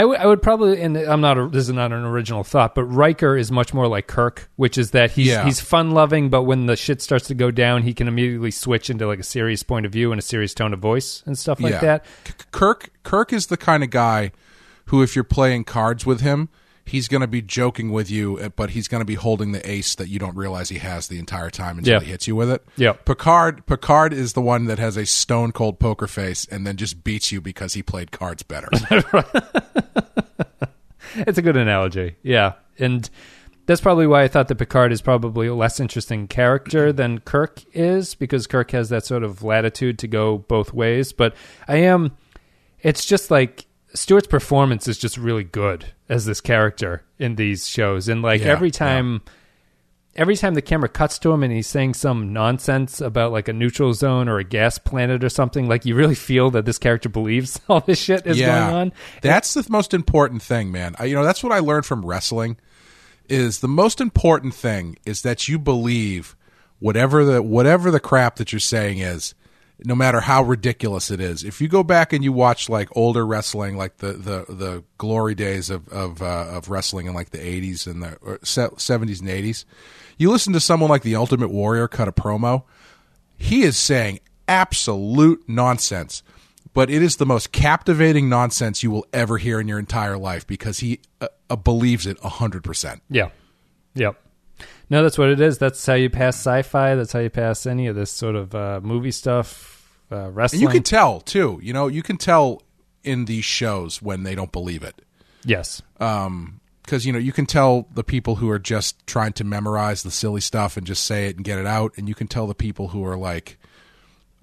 I 0.00 0.04
would 0.04 0.22
would 0.24 0.42
probably, 0.42 0.80
and 0.82 0.96
I'm 0.96 1.20
not. 1.20 1.38
A, 1.38 1.48
this 1.48 1.64
is 1.68 1.72
not 1.72 1.92
an 1.92 2.04
original 2.04 2.44
thought, 2.44 2.74
but 2.74 2.84
Riker 2.84 3.36
is 3.36 3.50
much 3.50 3.72
more 3.72 3.88
like 3.88 4.06
Kirk, 4.06 4.48
which 4.56 4.76
is 4.76 4.90
that 4.90 5.10
he's 5.12 5.28
Yeah. 5.28 5.44
he's 5.44 5.60
fun 5.60 5.92
loving, 5.92 6.28
but 6.28 6.42
when 6.42 6.66
the 6.66 6.76
shit 6.76 7.00
starts 7.00 7.26
to 7.28 7.34
go 7.34 7.50
down, 7.50 7.82
he 7.82 7.94
can 7.94 8.06
immediately 8.08 8.50
switch 8.50 8.90
into 8.90 9.06
like 9.06 9.18
a 9.20 9.24
serious 9.24 9.62
point 9.62 9.86
of 9.86 9.92
view 9.92 10.12
and 10.12 10.18
a 10.18 10.22
serious 10.22 10.52
tone 10.54 10.72
of 10.74 10.80
voice 10.80 11.22
and 11.26 11.38
stuff 11.38 11.60
like 11.60 11.72
Yeah. 11.72 11.80
that. 11.80 12.04
K- 12.24 12.32
Kirk 12.52 12.90
Kirk 13.04 13.32
is 13.32 13.46
the 13.46 13.56
kind 13.56 13.82
of 13.82 13.90
guy 13.90 14.32
who, 14.86 15.02
if 15.02 15.14
you're 15.16 15.24
playing 15.24 15.64
cards 15.64 16.04
with 16.06 16.20
him, 16.20 16.48
he's 16.88 17.08
going 17.08 17.20
to 17.20 17.26
be 17.26 17.42
joking 17.42 17.90
with 17.90 18.10
you, 18.10 18.38
uh, 18.38 18.48
but 18.50 18.70
he's 18.70 18.88
going 18.88 19.00
to 19.00 19.04
be 19.06 19.14
holding 19.14 19.52
the 19.52 19.68
ace 19.70 19.94
that 19.96 20.08
you 20.08 20.18
don't 20.18 20.36
realize 20.36 20.68
he 20.68 20.78
has 20.78 21.08
the 21.08 21.18
entire 21.18 21.50
time 21.50 21.78
until 21.78 21.94
Yeah. 21.94 22.00
he 22.00 22.10
hits 22.10 22.26
you 22.28 22.36
with 22.36 22.50
it. 22.50 22.64
Yeah. 22.76 22.92
Picard 22.92 23.66
Picard 23.66 24.12
is 24.12 24.32
the 24.34 24.40
one 24.40 24.64
that 24.66 24.78
has 24.78 24.96
a 24.96 25.04
stone 25.06 25.52
cold 25.52 25.78
poker 25.78 26.06
face 26.06 26.46
and 26.50 26.66
then 26.66 26.76
just 26.76 27.02
beats 27.04 27.32
you 27.32 27.40
because 27.40 27.74
he 27.74 27.82
played 27.82 28.10
cards 28.12 28.42
better. 28.42 28.68
It's 31.14 31.38
a 31.38 31.42
good 31.42 31.56
analogy, 31.56 32.16
yeah, 32.22 32.54
and 32.78 33.08
that's 33.64 33.80
probably 33.80 34.06
why 34.06 34.24
I 34.24 34.28
thought 34.28 34.48
that 34.48 34.56
Picard 34.56 34.92
is 34.92 35.00
probably 35.00 35.46
a 35.46 35.54
less 35.54 35.80
interesting 35.80 36.26
character 36.28 36.92
than 36.92 37.20
Kirk 37.20 37.62
is, 37.72 38.14
because 38.14 38.46
Kirk 38.46 38.72
has 38.72 38.90
that 38.90 39.06
sort 39.06 39.22
of 39.22 39.42
latitude 39.42 39.98
to 40.00 40.08
go 40.08 40.38
both 40.38 40.74
ways. 40.74 41.12
But 41.12 41.34
I 41.68 41.76
am, 41.76 42.16
it's 42.82 43.06
just 43.06 43.30
like 43.30 43.65
Stewart's 43.96 44.26
performance 44.26 44.86
is 44.86 44.98
just 44.98 45.16
really 45.16 45.44
good 45.44 45.86
as 46.08 46.26
this 46.26 46.40
character 46.40 47.02
in 47.18 47.36
these 47.36 47.68
shows, 47.68 48.08
and 48.08 48.22
like 48.22 48.42
Yeah, 48.42 48.48
every 48.48 48.70
time. 48.70 49.22
Every 50.18 50.34
time 50.34 50.54
the 50.54 50.62
camera 50.62 50.88
cuts 50.88 51.18
to 51.18 51.30
him 51.30 51.42
and 51.42 51.52
he's 51.52 51.66
saying 51.66 51.92
some 51.92 52.32
nonsense 52.32 53.02
about 53.02 53.32
like 53.32 53.48
a 53.48 53.52
neutral 53.52 53.92
zone 53.92 54.30
or 54.30 54.38
a 54.38 54.44
gas 54.44 54.78
planet 54.78 55.22
or 55.22 55.28
something, 55.28 55.68
like 55.68 55.84
you 55.84 55.94
really 55.94 56.14
feel 56.14 56.50
that 56.52 56.64
this 56.64 56.78
character 56.78 57.10
believes 57.10 57.60
all 57.68 57.80
this 57.80 58.00
shit 58.00 58.26
is 58.26 58.38
yeah. 58.38 58.60
going 58.60 58.74
on. 58.74 58.92
That's 59.20 59.52
the 59.52 59.66
most 59.68 59.92
important 59.92 60.40
thing, 60.40 60.72
man. 60.72 60.96
I, 60.98 61.04
you 61.04 61.14
know, 61.14 61.22
that's 61.22 61.42
what 61.42 61.52
I 61.52 61.58
learned 61.58 61.84
from 61.84 62.02
wrestling. 62.02 62.56
Is 63.28 63.60
the 63.60 63.68
most 63.68 64.00
important 64.00 64.54
thing 64.54 64.96
is 65.04 65.20
that 65.20 65.48
you 65.48 65.58
believe 65.58 66.34
whatever 66.78 67.22
the 67.22 67.42
whatever 67.42 67.90
the 67.90 68.00
crap 68.00 68.36
that 68.36 68.52
you're 68.52 68.60
saying 68.60 69.00
is, 69.00 69.34
no 69.84 69.94
matter 69.94 70.20
how 70.20 70.42
ridiculous 70.42 71.10
it 71.10 71.20
is. 71.20 71.44
If 71.44 71.60
you 71.60 71.68
go 71.68 71.82
back 71.82 72.12
and 72.12 72.24
you 72.24 72.32
watch 72.32 72.68
like 72.68 72.88
older 72.96 73.26
wrestling, 73.26 73.76
like 73.76 73.98
the 73.98 74.12
the, 74.12 74.44
the 74.48 74.84
glory 74.98 75.34
days 75.34 75.70
of 75.70 75.88
of 75.88 76.22
uh, 76.22 76.46
of 76.50 76.68
wrestling 76.68 77.06
in 77.06 77.14
like 77.14 77.30
the 77.30 77.38
80s 77.38 77.86
and 77.86 78.02
the 78.02 78.16
70s 78.42 79.20
and 79.20 79.28
80s, 79.28 79.64
you 80.16 80.30
listen 80.30 80.52
to 80.52 80.60
someone 80.60 80.90
like 80.90 81.02
the 81.02 81.16
Ultimate 81.16 81.48
Warrior 81.50 81.88
cut 81.88 82.08
a 82.08 82.12
promo. 82.12 82.64
He 83.36 83.62
is 83.62 83.76
saying 83.76 84.20
absolute 84.48 85.44
nonsense 85.48 86.22
but 86.76 86.90
it 86.90 87.00
is 87.00 87.16
the 87.16 87.24
most 87.24 87.52
captivating 87.52 88.28
nonsense 88.28 88.82
you 88.82 88.90
will 88.90 89.06
ever 89.10 89.38
hear 89.38 89.58
in 89.58 89.66
your 89.66 89.78
entire 89.78 90.18
life 90.18 90.46
because 90.46 90.80
he 90.80 91.00
uh, 91.22 91.28
uh, 91.48 91.56
believes 91.56 92.06
it 92.06 92.18
100%. 92.20 93.00
Yeah. 93.08 93.30
Yep. 93.94 94.20
No, 94.88 95.02
that's 95.02 95.18
what 95.18 95.30
it 95.30 95.40
is. 95.40 95.58
That's 95.58 95.84
how 95.84 95.94
you 95.94 96.08
pass 96.10 96.36
sci-fi. 96.36 96.94
That's 96.94 97.12
how 97.12 97.18
you 97.18 97.30
pass 97.30 97.66
any 97.66 97.88
of 97.88 97.96
this 97.96 98.10
sort 98.10 98.36
of 98.36 98.54
uh, 98.54 98.80
movie 98.82 99.10
stuff, 99.10 99.98
uh, 100.12 100.30
wrestling. 100.30 100.62
And 100.62 100.68
you 100.70 100.72
can 100.72 100.82
tell, 100.84 101.20
too. 101.20 101.58
You 101.62 101.72
know, 101.72 101.88
you 101.88 102.02
can 102.02 102.16
tell 102.16 102.62
in 103.02 103.24
these 103.24 103.44
shows 103.44 104.00
when 104.00 104.22
they 104.22 104.34
don't 104.34 104.52
believe 104.52 104.82
it. 104.82 105.02
yes. 105.44 105.82
Because, 105.98 107.04
you 107.04 107.12
know, 107.12 107.18
you 107.18 107.32
can 107.32 107.46
tell 107.46 107.88
the 107.92 108.04
people 108.04 108.36
who 108.36 108.48
are 108.48 108.60
just 108.60 109.04
trying 109.08 109.32
to 109.34 109.44
memorize 109.44 110.04
the 110.04 110.10
silly 110.12 110.40
stuff 110.40 110.76
and 110.76 110.86
just 110.86 111.04
say 111.04 111.26
it 111.26 111.34
and 111.34 111.44
get 111.44 111.58
it 111.58 111.66
out. 111.66 111.92
And 111.96 112.08
you 112.08 112.14
can 112.14 112.28
tell 112.28 112.46
the 112.46 112.54
people 112.54 112.88
who 112.88 113.04
are 113.04 113.16
like, 113.16 113.58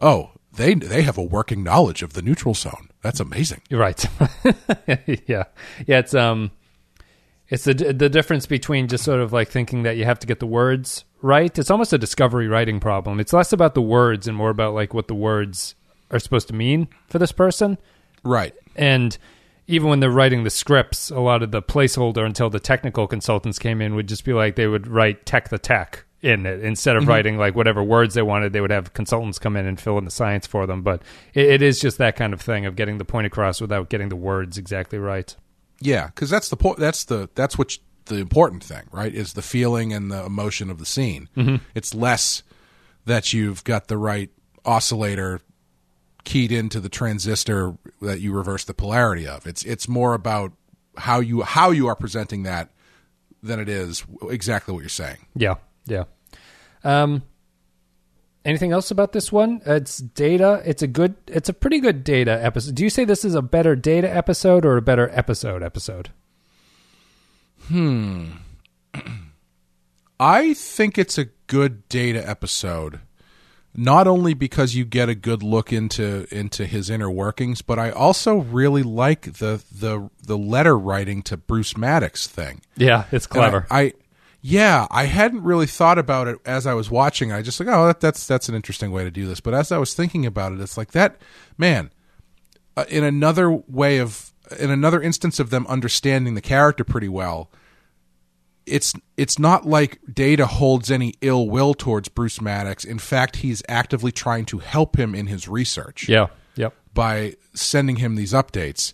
oh, 0.02 0.32
they, 0.54 0.74
they 0.74 1.04
have 1.04 1.18
a 1.18 1.24
working 1.24 1.64
knowledge 1.64 2.04
of 2.04 2.14
the 2.14 2.22
neutral 2.22 2.54
zone. 2.54 2.90
That's 3.02 3.22
amazing. 3.22 3.62
You're 3.70 3.80
right. 3.80 4.06
yeah. 5.26 5.46
Yeah. 5.88 6.00
It's 6.00 6.14
um. 6.14 6.52
It's 7.50 7.66
the 7.66 7.74
the 7.74 8.10
difference 8.10 8.46
between 8.46 8.88
just 8.88 9.04
sort 9.04 9.20
of 9.20 9.34
like 9.34 9.50
thinking 9.50 9.84
that 9.84 9.98
you 9.98 10.06
have 10.06 10.20
to 10.20 10.28
get 10.28 10.40
the 10.40 10.48
words 10.48 11.06
right. 11.22 11.58
It's 11.58 11.72
almost 11.72 11.94
a 11.94 11.98
discovery 11.98 12.48
writing 12.48 12.80
problem. 12.80 13.20
It's 13.20 13.34
less 13.34 13.54
about 13.54 13.74
the 13.74 13.82
words 13.82 14.28
and 14.28 14.38
more 14.38 14.50
about 14.50 14.74
like 14.74 14.94
what 14.94 15.08
the 15.08 15.16
words 15.16 15.76
are 16.12 16.20
supposed 16.20 16.48
to 16.50 16.54
mean 16.54 16.88
for 17.08 17.20
this 17.20 17.32
person. 17.32 17.78
Right. 18.24 18.54
And 18.76 19.18
even 19.68 19.90
when 19.90 20.00
they're 20.00 20.12
writing 20.12 20.44
the 20.44 20.50
scripts, 20.50 21.10
a 21.10 21.20
lot 21.20 21.42
of 21.42 21.52
the 21.52 21.62
placeholder 21.62 22.26
until 22.26 22.50
the 22.50 22.60
technical 22.60 23.08
consultants 23.08 23.58
came 23.58 23.82
in 23.82 23.96
would 23.96 24.08
just 24.08 24.26
be 24.26 24.34
like 24.34 24.56
they 24.56 24.68
would 24.68 24.88
write 24.88 25.26
tech 25.26 25.50
the 25.50 25.58
tech 25.58 26.06
in 26.22 26.46
it 26.46 26.64
instead 26.64 26.96
of 26.96 27.04
mm-hmm. 27.04 27.10
writing 27.10 27.38
like 27.38 27.56
whatever 27.56 27.84
words 27.84 28.14
they 28.14 28.22
wanted. 28.22 28.54
They 28.54 28.62
would 28.62 28.72
have 28.72 28.94
consultants 28.94 29.40
come 29.40 29.56
in 29.56 29.66
and 29.66 29.80
fill 29.80 29.98
in 29.98 30.06
the 30.06 30.12
science 30.12 30.48
for 30.48 30.66
them. 30.66 30.82
But 30.82 31.02
it, 31.34 31.46
it 31.46 31.62
is 31.62 31.80
just 31.80 31.98
that 31.98 32.16
kind 32.16 32.34
of 32.34 32.42
thing 32.42 32.66
of 32.66 32.76
getting 32.76 32.98
the 32.98 33.06
point 33.06 33.28
across 33.28 33.62
without 33.62 33.90
getting 33.90 34.10
the 34.10 34.16
words 34.16 34.58
exactly 34.58 35.00
right. 35.00 35.36
Yeah, 35.84 36.08
because 36.08 36.30
that's 36.30 36.50
the 36.50 36.56
point. 36.56 36.80
That's 36.80 37.04
the 37.06 37.30
that's 37.36 37.58
what 37.58 37.78
the 38.06 38.16
important 38.16 38.64
thing, 38.64 38.84
right? 38.92 39.14
Is 39.14 39.34
the 39.34 39.42
feeling 39.42 39.94
and 39.94 40.12
the 40.12 40.24
emotion 40.26 40.70
of 40.70 40.80
the 40.80 40.86
scene. 40.86 41.30
It's 41.76 41.94
less 41.94 42.44
that 43.06 43.34
you've 43.34 43.64
got 43.64 43.88
the 43.88 43.98
right 43.98 44.30
oscillator 44.66 45.42
keyed 46.24 46.52
into 46.54 46.80
the 46.80 46.90
transistor 46.90 47.78
that 48.02 48.22
you 48.22 48.32
reverse 48.34 48.64
the 48.64 48.74
polarity 48.74 49.28
of. 49.28 49.46
It's 49.46 49.64
it's 49.64 49.88
more 49.88 50.14
about 50.14 50.54
how 50.98 51.20
you 51.20 51.42
how 51.42 51.72
you 51.72 51.88
are 51.88 51.96
presenting 51.96 52.44
that 52.44 52.70
than 53.42 53.60
it 53.60 53.68
is 53.68 54.06
exactly 54.30 54.74
what 54.74 54.80
you're 54.82 54.90
saying. 54.90 55.18
Yeah, 55.36 55.56
yeah. 55.86 56.06
Um, 56.86 57.24
anything 58.46 58.72
else 58.72 58.92
about 58.92 59.12
this 59.12 59.32
one? 59.32 59.62
It's 59.66 59.98
data. 59.98 60.62
It's 60.66 60.82
a 60.82 60.88
good. 60.88 61.16
It's 61.28 61.50
a 61.50 61.54
pretty 61.54 61.80
good 61.80 62.04
data 62.04 62.44
episode. 62.44 62.76
Do 62.76 62.84
you 62.84 62.90
say 62.90 63.06
this 63.06 63.26
is 63.26 63.36
a 63.36 63.42
better 63.42 63.76
data 63.76 64.14
episode 64.14 64.66
or 64.66 64.78
a 64.78 64.82
better 64.82 65.10
episode 65.14 65.64
episode? 65.64 66.10
Hmm. 67.68 68.32
I 70.20 70.54
think 70.54 70.98
it's 70.98 71.18
a 71.18 71.26
good 71.48 71.88
data 71.90 72.28
episode. 72.28 73.00
Not 73.76 74.08
only 74.08 74.36
because 74.36 74.76
you 74.76 74.86
get 74.86 75.10
a 75.10 75.16
good 75.16 75.42
look 75.42 75.74
into 75.74 76.28
into 76.30 76.68
his 76.68 76.92
inner 76.92 77.10
workings, 77.10 77.64
but 77.64 77.80
I 77.80 77.90
also 77.90 78.36
really 78.38 78.84
like 78.84 79.34
the 79.40 79.64
the 79.72 80.12
the 80.22 80.38
letter 80.38 80.78
writing 80.78 81.24
to 81.24 81.38
Bruce 81.38 81.76
Maddox 81.76 82.28
thing. 82.28 82.62
Yeah, 82.78 83.06
it's 83.12 83.26
clever. 83.26 83.66
And 83.72 83.80
I, 83.80 83.82
I 83.82 83.94
yeah, 84.46 84.88
I 84.92 85.06
hadn't 85.06 85.44
really 85.44 85.68
thought 85.68 85.98
about 85.98 86.28
it 86.28 86.38
as 86.46 86.68
I 86.68 86.74
was 86.74 86.92
watching. 86.92 87.32
I 87.32 87.42
just 87.42 87.62
like, 87.62 87.70
oh, 87.70 87.88
that, 87.88 88.02
that's 88.02 88.28
that's 88.28 88.50
an 88.50 88.56
interesting 88.56 88.92
way 88.92 89.06
to 89.06 89.10
do 89.10 89.26
this. 89.26 89.40
But 89.40 89.54
as 89.54 89.72
I 89.72 89.78
was 89.78 89.94
thinking 89.94 90.26
about 90.26 90.52
it, 90.52 90.60
it's 90.60 90.78
like 90.78 90.92
that 90.92 91.20
man. 91.58 91.92
Uh, 92.76 92.86
in 92.90 93.04
another 93.04 93.52
way 93.52 94.00
of, 94.00 94.34
in 94.60 94.72
another 94.72 95.00
instance 95.00 95.40
of 95.40 95.52
them 95.52 95.66
understanding 95.68 96.34
the 96.34 96.42
character 96.42 96.84
pretty 96.84 97.08
well, 97.08 97.52
it's 98.66 98.94
it's 99.16 99.40
not 99.40 99.66
like 99.66 100.00
Data 100.12 100.46
holds 100.46 100.92
any 100.92 101.14
ill 101.22 101.50
will 101.50 101.74
towards 101.74 102.10
Bruce 102.10 102.42
Maddox. 102.42 102.84
In 102.84 103.00
fact, 103.00 103.38
he's 103.38 103.64
actively 103.70 104.12
trying 104.12 104.46
to 104.46 104.58
help 104.58 104.98
him 104.98 105.16
in 105.16 105.28
his 105.28 105.48
research 105.48 106.10
yeah. 106.10 106.28
Yep. 106.56 106.74
by 106.94 107.36
sending 107.54 107.98
him 107.98 108.16
these 108.16 108.34
updates. 108.34 108.94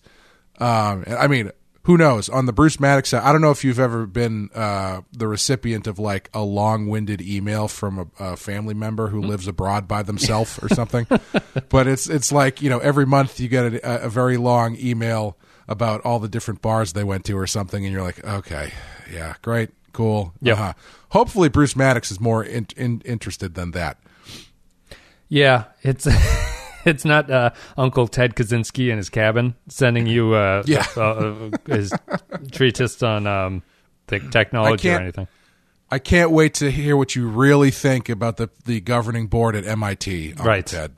Um, 0.60 1.06
I 1.08 1.28
mean, 1.28 1.52
who 1.84 1.98
knows? 1.98 2.30
On 2.30 2.46
the 2.46 2.54
Bruce 2.54 2.80
Maddox 2.80 3.10
side, 3.10 3.24
I 3.24 3.32
don't 3.32 3.42
know 3.42 3.52
if 3.52 3.64
you've 3.64 3.80
ever 3.80 4.06
been 4.06 4.50
uh, 4.54 5.02
the 5.12 5.28
recipient 5.28 5.88
of 5.88 5.98
like 5.98 6.30
a 6.34 6.42
long-winded 6.42 7.22
email 7.22 7.68
from 7.68 8.12
a, 8.20 8.32
a 8.32 8.38
family 8.38 8.74
member 8.74 9.08
who 9.08 9.22
lives 9.22 9.48
abroad 9.48 9.88
by 9.88 10.04
themselves 10.04 10.60
or 10.62 10.70
something. 10.70 11.08
but 11.70 11.88
it's 11.88 12.10
it's 12.10 12.32
like 12.32 12.62
you 12.62 12.70
know 12.70 12.80
every 12.80 13.06
month 13.06 13.40
you 13.40 13.48
get 13.48 13.74
a, 13.76 14.06
a 14.06 14.10
very 14.10 14.38
long 14.38 14.76
email 14.78 15.38
about 15.68 16.02
all 16.02 16.20
the 16.20 16.28
different 16.28 16.62
bars 16.62 16.94
they 16.94 17.04
went 17.04 17.24
to 17.26 17.38
or 17.38 17.48
something, 17.48 17.86
and 17.86 17.94
you're 17.94 18.04
like, 18.04 18.24
okay, 18.26 18.74
yeah, 19.12 19.36
great, 19.42 19.70
cool. 19.94 20.34
Yep. 20.42 20.58
Uh-huh. 20.58 20.74
Hopefully, 21.10 21.48
Bruce 21.48 21.76
Maddox 21.76 22.12
is 22.12 22.20
more 22.20 22.44
in, 22.44 22.68
in, 22.76 23.02
interested 23.02 23.56
than 23.56 23.72
that. 23.72 23.98
Yeah, 25.30 25.66
it's 25.84 26.06
it's 26.86 27.06
not 27.06 27.30
uh, 27.30 27.52
Uncle 27.78 28.08
Ted 28.08 28.36
Kaczynski 28.36 28.90
in 28.90 28.98
his 28.98 29.10
cabin 29.10 29.56
sending 29.68 30.08
you 30.08 30.34
uh, 30.34 30.64
Yeah. 30.68 30.86
uh, 30.96 31.50
his 31.68 31.94
treatise 32.52 33.02
on 33.04 33.28
um, 33.28 33.64
the 34.08 34.20
technology 34.20 34.90
or 34.90 35.00
anything. 35.00 35.28
I 35.92 35.98
can't 36.00 36.32
wait 36.32 36.54
to 36.56 36.70
hear 36.70 36.96
what 36.96 37.16
you 37.16 37.28
really 37.28 37.72
think 37.72 38.10
about 38.10 38.38
the 38.38 38.50
the 38.66 38.80
governing 38.80 39.28
board 39.28 39.56
at 39.56 39.66
MIT. 39.66 40.30
Uncle 40.32 40.46
Right. 40.46 40.66
Ted. 40.66 40.94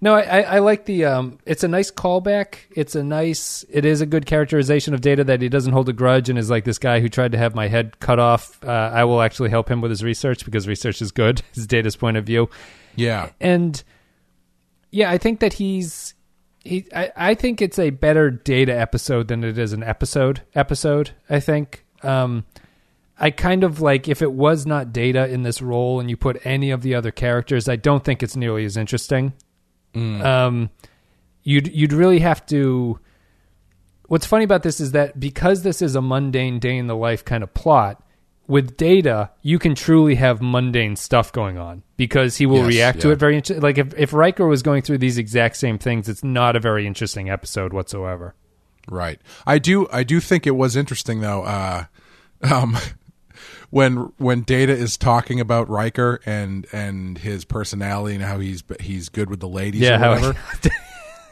No, 0.00 0.14
I, 0.14 0.20
I, 0.20 0.40
I 0.40 0.58
like 0.58 0.84
the. 0.84 1.06
Um, 1.06 1.38
it's 1.46 1.64
a 1.64 1.68
nice 1.68 1.90
callback. 1.90 2.56
It's 2.70 2.94
a 2.94 3.02
nice. 3.02 3.64
It 3.70 3.86
is 3.86 4.02
a 4.02 4.06
good 4.06 4.26
characterization 4.26 4.92
of 4.92 5.00
Data 5.00 5.24
that 5.24 5.40
he 5.40 5.48
doesn't 5.48 5.72
hold 5.72 5.88
a 5.88 5.94
grudge 5.94 6.28
and 6.28 6.38
is 6.38 6.50
like 6.50 6.64
this 6.64 6.78
guy 6.78 7.00
who 7.00 7.08
tried 7.08 7.32
to 7.32 7.38
have 7.38 7.54
my 7.54 7.68
head 7.68 7.98
cut 7.98 8.18
off. 8.18 8.62
Uh, 8.62 8.70
I 8.70 9.04
will 9.04 9.22
actually 9.22 9.48
help 9.48 9.70
him 9.70 9.80
with 9.80 9.90
his 9.90 10.04
research 10.04 10.44
because 10.44 10.68
research 10.68 11.00
is 11.00 11.12
good. 11.12 11.40
His 11.54 11.66
Data's 11.66 11.96
point 11.96 12.18
of 12.18 12.24
view. 12.24 12.50
Yeah. 12.94 13.30
and 13.40 13.82
yeah, 14.96 15.10
I 15.10 15.18
think 15.18 15.40
that 15.40 15.52
he's 15.52 16.14
he. 16.64 16.86
I, 16.94 17.12
I 17.14 17.34
think 17.34 17.60
it's 17.60 17.78
a 17.78 17.90
better 17.90 18.30
data 18.30 18.74
episode 18.74 19.28
than 19.28 19.44
it 19.44 19.58
is 19.58 19.74
an 19.74 19.82
episode 19.82 20.42
episode. 20.54 21.10
I 21.28 21.38
think. 21.38 21.84
Um, 22.02 22.46
I 23.18 23.30
kind 23.30 23.62
of 23.62 23.80
like 23.80 24.08
if 24.08 24.22
it 24.22 24.32
was 24.32 24.66
not 24.66 24.92
data 24.92 25.28
in 25.28 25.42
this 25.42 25.60
role 25.60 26.00
and 26.00 26.08
you 26.08 26.16
put 26.16 26.44
any 26.44 26.70
of 26.70 26.82
the 26.82 26.94
other 26.94 27.10
characters, 27.10 27.68
I 27.68 27.76
don't 27.76 28.04
think 28.04 28.22
it's 28.22 28.36
nearly 28.36 28.64
as 28.64 28.76
interesting. 28.76 29.34
Um, 29.94 30.70
you'd 31.42 31.68
you'd 31.68 31.92
really 31.92 32.20
have 32.20 32.46
to. 32.46 32.98
What's 34.06 34.26
funny 34.26 34.44
about 34.44 34.62
this 34.62 34.80
is 34.80 34.92
that 34.92 35.20
because 35.20 35.62
this 35.62 35.82
is 35.82 35.94
a 35.94 36.00
mundane 36.00 36.58
day 36.58 36.78
in 36.78 36.86
the 36.86 36.96
life 36.96 37.22
kind 37.22 37.42
of 37.42 37.52
plot, 37.52 38.02
with 38.48 38.76
data 38.76 39.30
you 39.42 39.58
can 39.58 39.74
truly 39.74 40.14
have 40.14 40.40
mundane 40.40 40.94
stuff 40.96 41.32
going 41.32 41.58
on 41.58 41.82
because 41.96 42.36
he 42.36 42.46
will 42.46 42.58
Yes, 42.58 42.68
react 42.68 43.00
to 43.00 43.10
it 43.10 43.16
very 43.18 43.36
inter- 43.36 43.58
like 43.60 43.78
if 43.78 43.92
if 43.98 44.12
Riker 44.12 44.46
was 44.46 44.62
going 44.62 44.82
through 44.82 44.98
these 44.98 45.18
exact 45.18 45.56
same 45.56 45.78
things, 45.78 46.08
it's 46.08 46.22
not 46.24 46.54
a 46.56 46.60
very 46.60 46.86
interesting 46.86 47.28
episode 47.30 47.72
whatsoever. 47.72 48.34
Right. 48.88 49.20
I 49.46 49.58
do. 49.58 49.88
I 49.92 50.04
do 50.04 50.20
think 50.20 50.46
it 50.46 50.52
was 50.52 50.76
interesting 50.76 51.20
though. 51.20 51.42
Uh, 51.42 51.84
um, 52.50 52.76
when 53.70 54.12
when 54.18 54.42
Data 54.42 54.72
is 54.72 54.96
talking 54.96 55.40
about 55.40 55.68
Riker 55.68 56.20
and 56.24 56.66
and 56.72 57.18
his 57.18 57.44
personality 57.44 58.14
and 58.14 58.24
how 58.24 58.38
he's 58.38 58.62
he's 58.80 59.08
good 59.08 59.28
with 59.28 59.40
the 59.40 59.48
ladies 59.48 59.80
Yeah, 59.82 59.96
or 60.06 60.10
whatever. 60.14 60.38
he 60.62 60.70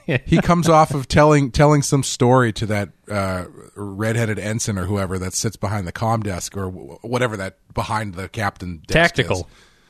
comes 0.43 0.69
off 0.69 0.93
of 0.95 1.09
telling 1.09 1.51
telling 1.51 1.83
some 1.83 2.03
story 2.03 2.53
to 2.55 2.67
that 2.67 2.91
uh, 3.11 3.45
redheaded 3.75 4.39
ensign 4.39 4.79
or 4.79 4.85
whoever 4.87 5.19
that 5.19 5.33
sits 5.35 5.57
behind 5.57 5.87
the 5.87 5.93
comm 5.93 6.23
desk 6.23 6.57
or 6.57 6.69
wh- 6.71 7.05
whatever 7.05 7.37
that 7.37 7.59
behind 7.75 8.15
the 8.15 8.29
captain 8.29 8.79
desk 8.87 9.15
Tactical. 9.17 9.39
is. 9.41 9.45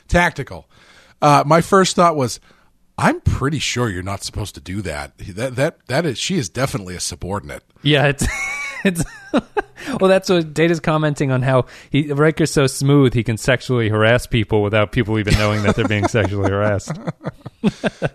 tactical. 0.09 0.69
Uh, 1.23 1.43
my 1.47 1.61
first 1.61 1.97
thought 1.97 2.17
was, 2.17 2.39
I'm 2.99 3.21
pretty 3.23 3.59
sure 3.59 3.89
you're 3.89 4.03
not 4.03 4.23
supposed 4.23 4.55
to 4.57 4.61
do 4.61 4.83
that. 4.83 5.17
That 5.19 5.57
that 5.57 5.87
that 5.89 6.07
is 6.07 6.19
she 6.19 6.37
is 6.37 6.49
definitely 6.49 6.95
a 6.97 7.01
subordinate. 7.01 7.63
Yeah, 7.83 8.07
it's 8.07 8.27
it's 8.85 9.05
well. 9.33 10.09
That's 10.09 10.29
what 10.29 10.55
Data's 10.55 10.81
commenting 10.81 11.31
on 11.31 11.43
how 11.43 11.67
he 11.91 12.13
Riker's 12.13 12.51
so 12.51 12.67
smooth 12.67 13.15
he 13.15 13.25
can 13.25 13.37
sexually 13.37 13.89
harass 13.89 14.27
people 14.27 14.63
without 14.63 14.93
people 14.93 15.19
even 15.19 15.35
knowing 15.35 15.63
that 15.63 15.75
they're 15.75 15.89
being 15.89 16.07
sexually 16.09 16.51
harassed. 16.51 16.93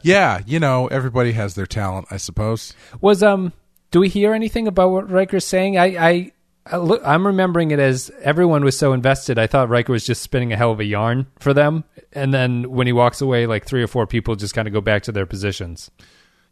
Yeah, 0.03 0.41
you 0.45 0.59
know, 0.59 0.85
everybody 0.87 1.31
has 1.31 1.55
their 1.55 1.65
talent, 1.65 2.05
I 2.11 2.17
suppose. 2.17 2.75
Was 3.01 3.23
um, 3.23 3.51
do 3.89 3.99
we 3.99 4.07
hear 4.07 4.35
anything 4.35 4.67
about 4.67 4.91
what 4.91 5.09
Riker's 5.09 5.45
saying? 5.45 5.77
I 5.77 5.85
I. 5.85 6.31
I 6.71 6.77
look, 6.77 7.01
I'm 7.03 7.25
remembering 7.25 7.71
it 7.71 7.79
as 7.79 8.11
everyone 8.21 8.63
was 8.63 8.77
so 8.77 8.93
invested. 8.93 9.39
I 9.39 9.47
thought 9.47 9.69
Riker 9.69 9.91
was 9.91 10.05
just 10.05 10.21
spinning 10.21 10.53
a 10.53 10.57
hell 10.57 10.71
of 10.71 10.79
a 10.79 10.85
yarn 10.85 11.25
for 11.39 11.51
them, 11.51 11.83
and 12.13 12.31
then 12.31 12.69
when 12.69 12.85
he 12.85 12.93
walks 12.93 13.21
away, 13.21 13.47
like 13.47 13.65
three 13.65 13.81
or 13.81 13.87
four 13.87 14.05
people 14.05 14.35
just 14.35 14.53
kind 14.53 14.67
of 14.67 14.73
go 14.73 14.81
back 14.81 15.01
to 15.03 15.11
their 15.11 15.25
positions. 15.25 15.89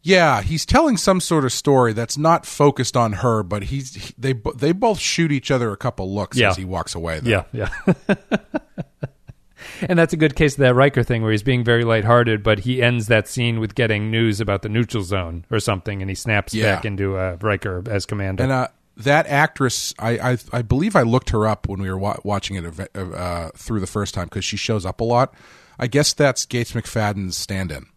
Yeah, 0.07 0.41
he's 0.41 0.65
telling 0.65 0.95
some 0.95 1.19
sort 1.19 1.43
of 1.43 1.51
story 1.51 1.91
that's 1.91 2.17
not 2.17 2.45
focused 2.45 2.95
on 2.95 3.11
her, 3.13 3.43
but 3.43 3.63
he's 3.63 3.93
he, 3.95 4.13
they 4.17 4.33
they 4.55 4.71
both 4.71 4.99
shoot 4.99 5.33
each 5.33 5.51
other 5.51 5.71
a 5.71 5.75
couple 5.77 6.13
looks 6.15 6.37
Yeah. 6.37 6.51
as 6.51 6.55
he 6.55 6.63
walks 6.63 6.95
away. 6.95 7.19
though. 7.19 7.43
Yeah, 7.51 7.67
yeah. 8.07 8.15
and 9.81 9.99
that's 9.99 10.13
a 10.13 10.17
good 10.17 10.35
case 10.35 10.53
of 10.53 10.59
that 10.59 10.75
Riker 10.75 11.03
thing 11.03 11.23
where 11.23 11.31
he's 11.31 11.43
being 11.43 11.63
very 11.63 11.83
lighthearted, 11.83 12.41
but 12.41 12.59
he 12.59 12.81
ends 12.81 13.07
that 13.07 13.27
scene 13.27 13.59
with 13.59 13.75
getting 13.75 14.09
news 14.09 14.39
about 14.39 14.61
the 14.61 14.69
neutral 14.69 15.03
zone 15.03 15.45
or 15.51 15.59
something, 15.59 16.01
and 16.01 16.09
he 16.09 16.15
snaps 16.15 16.53
Yeah. 16.53 16.75
back 16.75 16.85
into 16.85 17.17
uh, 17.17 17.37
Riker 17.41 17.83
as 17.89 18.05
commander. 18.05 18.43
And 18.43 18.51
uh, 18.51 18.67
that 18.97 19.27
actress, 19.27 19.93
I, 19.99 20.11
I 20.33 20.37
I 20.53 20.61
believe 20.61 20.95
I 20.95 21.01
looked 21.01 21.31
her 21.31 21.45
up 21.45 21.67
when 21.67 21.81
we 21.81 21.89
were 21.89 21.97
wa- 21.97 22.17
watching 22.23 22.55
it 22.55 22.89
uh, 22.95 23.49
through 23.55 23.81
the 23.81 23.87
first 23.87 24.13
time 24.13 24.25
because 24.27 24.45
she 24.45 24.55
shows 24.57 24.85
up 24.85 25.01
a 25.01 25.03
lot. 25.03 25.33
I 25.77 25.87
guess 25.87 26.13
that's 26.13 26.45
Gates 26.45 26.71
McFadden's 26.71 27.35
stand-in. 27.35 27.87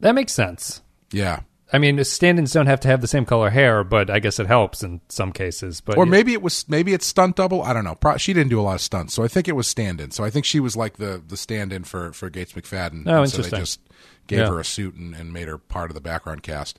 that 0.00 0.14
makes 0.14 0.32
sense. 0.32 0.82
Yeah, 1.12 1.40
I 1.72 1.78
mean, 1.78 2.02
stand-ins 2.04 2.52
don't 2.52 2.66
have 2.66 2.80
to 2.80 2.88
have 2.88 3.00
the 3.00 3.06
same 3.06 3.24
color 3.24 3.50
hair, 3.50 3.84
but 3.84 4.10
I 4.10 4.18
guess 4.18 4.38
it 4.40 4.46
helps 4.46 4.82
in 4.82 5.00
some 5.08 5.32
cases. 5.32 5.80
But 5.80 5.96
or 5.98 6.04
yeah. 6.04 6.10
maybe 6.10 6.32
it 6.32 6.42
was 6.42 6.68
maybe 6.68 6.92
it's 6.92 7.06
stunt 7.06 7.36
double. 7.36 7.62
I 7.62 7.72
don't 7.72 7.84
know. 7.84 7.94
Pro- 7.94 8.16
she 8.16 8.32
didn't 8.32 8.50
do 8.50 8.60
a 8.60 8.62
lot 8.62 8.74
of 8.74 8.80
stunts, 8.80 9.14
so 9.14 9.22
I 9.22 9.28
think 9.28 9.46
it 9.48 9.52
was 9.56 9.66
stand-in. 9.68 10.10
So 10.10 10.24
I 10.24 10.30
think 10.30 10.44
she 10.44 10.60
was 10.60 10.76
like 10.76 10.96
the 10.96 11.22
the 11.26 11.36
stand-in 11.36 11.84
for 11.84 12.12
for 12.12 12.28
Gates 12.30 12.52
McFadden. 12.52 13.04
Oh, 13.06 13.22
And 13.22 13.30
So 13.30 13.36
interesting. 13.38 13.50
they 13.50 13.62
just 13.62 13.80
gave 14.26 14.38
Yeah. 14.40 14.48
her 14.48 14.60
a 14.60 14.64
suit 14.64 14.94
and, 14.94 15.14
and 15.14 15.32
made 15.32 15.48
her 15.48 15.58
part 15.58 15.90
of 15.90 15.94
the 15.94 16.00
background 16.00 16.42
cast. 16.42 16.78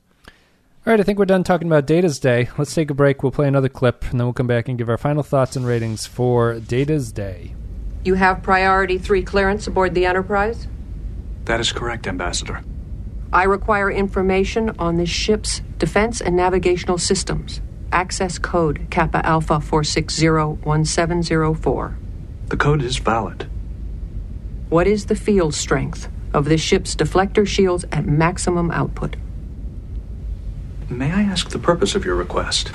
All 0.84 0.92
right, 0.92 1.00
I 1.00 1.04
think 1.04 1.20
we're 1.20 1.26
done 1.26 1.44
talking 1.44 1.68
about 1.68 1.86
Data's 1.86 2.18
Day. 2.20 2.50
Let's 2.58 2.74
take 2.74 2.90
a 2.90 2.96
break. 2.96 3.22
We'll 3.22 3.32
play 3.32 3.48
another 3.48 3.70
clip, 3.70 4.04
and 4.10 4.20
then 4.20 4.26
we'll 4.26 4.34
come 4.34 4.48
back 4.48 4.68
and 4.68 4.80
give 4.80 4.90
our 4.90 4.98
final 4.98 5.22
thoughts 5.22 5.56
and 5.56 5.64
ratings 5.66 6.08
for 6.08 6.60
Data's 6.60 7.12
Day. 7.12 7.54
You 8.04 8.16
have 8.16 8.42
priority 8.42 8.98
three 8.98 9.22
clearance 9.22 9.68
aboard 9.68 9.94
the 9.94 10.08
Enterprise? 10.08 10.68
That 11.46 11.60
is 11.60 11.72
correct, 11.72 12.08
Ambassador. 12.08 12.62
I 13.34 13.44
require 13.44 13.90
information 13.90 14.72
on 14.78 14.98
this 14.98 15.10
ship's 15.10 15.62
defense 15.78 16.20
and 16.20 16.36
navigational 16.36 16.98
systems. 16.98 17.62
Access 17.92 18.38
code 18.38 18.88
Kappa 18.90 19.26
Alpha 19.26 19.60
4601704. 19.60 21.96
The 22.48 22.58
code 22.58 22.82
is 22.82 22.98
valid. 22.98 23.50
What 24.70 24.88
is 24.88 25.06
the 25.06 25.16
field 25.16 25.54
strength 25.54 26.10
of 26.34 26.46
this 26.46 26.62
ship's 26.62 26.96
deflector 26.96 27.48
shields 27.48 27.86
at 27.92 28.06
maximum 28.06 28.72
output? 28.72 29.16
May 30.90 31.12
I 31.12 31.22
ask 31.22 31.50
the 31.50 31.60
purpose 31.60 31.96
of 31.96 32.04
your 32.04 32.16
request? 32.16 32.72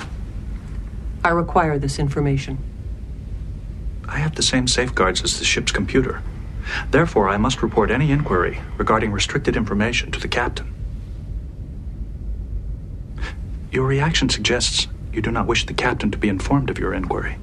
I 1.23 1.29
require 1.29 1.77
this 1.77 1.99
information. 1.99 2.57
I 4.07 4.17
have 4.17 4.35
the 4.35 4.41
same 4.41 4.67
safeguards 4.67 5.21
as 5.23 5.37
the 5.37 5.45
ship's 5.45 5.71
computer. 5.71 6.23
Therefore, 6.91 7.29
I 7.29 7.37
must 7.37 7.61
report 7.61 7.91
any 7.91 8.11
inquiry 8.11 8.59
regarding 8.77 9.11
restricted 9.11 9.55
information 9.55 10.11
to 10.11 10.19
the 10.19 10.27
captain. 10.27 10.73
Your 13.71 13.85
reaction 13.85 14.29
suggests 14.29 14.87
you 15.13 15.21
do 15.21 15.31
not 15.31 15.47
wish 15.47 15.65
the 15.65 15.73
captain 15.73 16.11
to 16.11 16.17
be 16.17 16.29
informed 16.29 16.69
of 16.69 16.79
your 16.79 16.93
inquiry. 16.93 17.37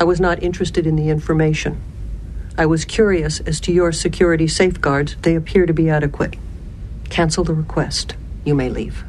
I 0.00 0.04
was 0.04 0.20
not 0.20 0.42
interested 0.42 0.86
in 0.86 0.96
the 0.96 1.08
information. 1.08 1.80
I 2.58 2.66
was 2.66 2.84
curious 2.84 3.40
as 3.40 3.60
to 3.60 3.72
your 3.72 3.92
security 3.92 4.48
safeguards. 4.48 5.16
They 5.22 5.34
appear 5.34 5.66
to 5.66 5.72
be 5.72 5.90
adequate. 5.90 6.36
Cancel 7.10 7.44
the 7.44 7.54
request. 7.54 8.14
You 8.44 8.54
may 8.54 8.68
leave. 8.68 9.04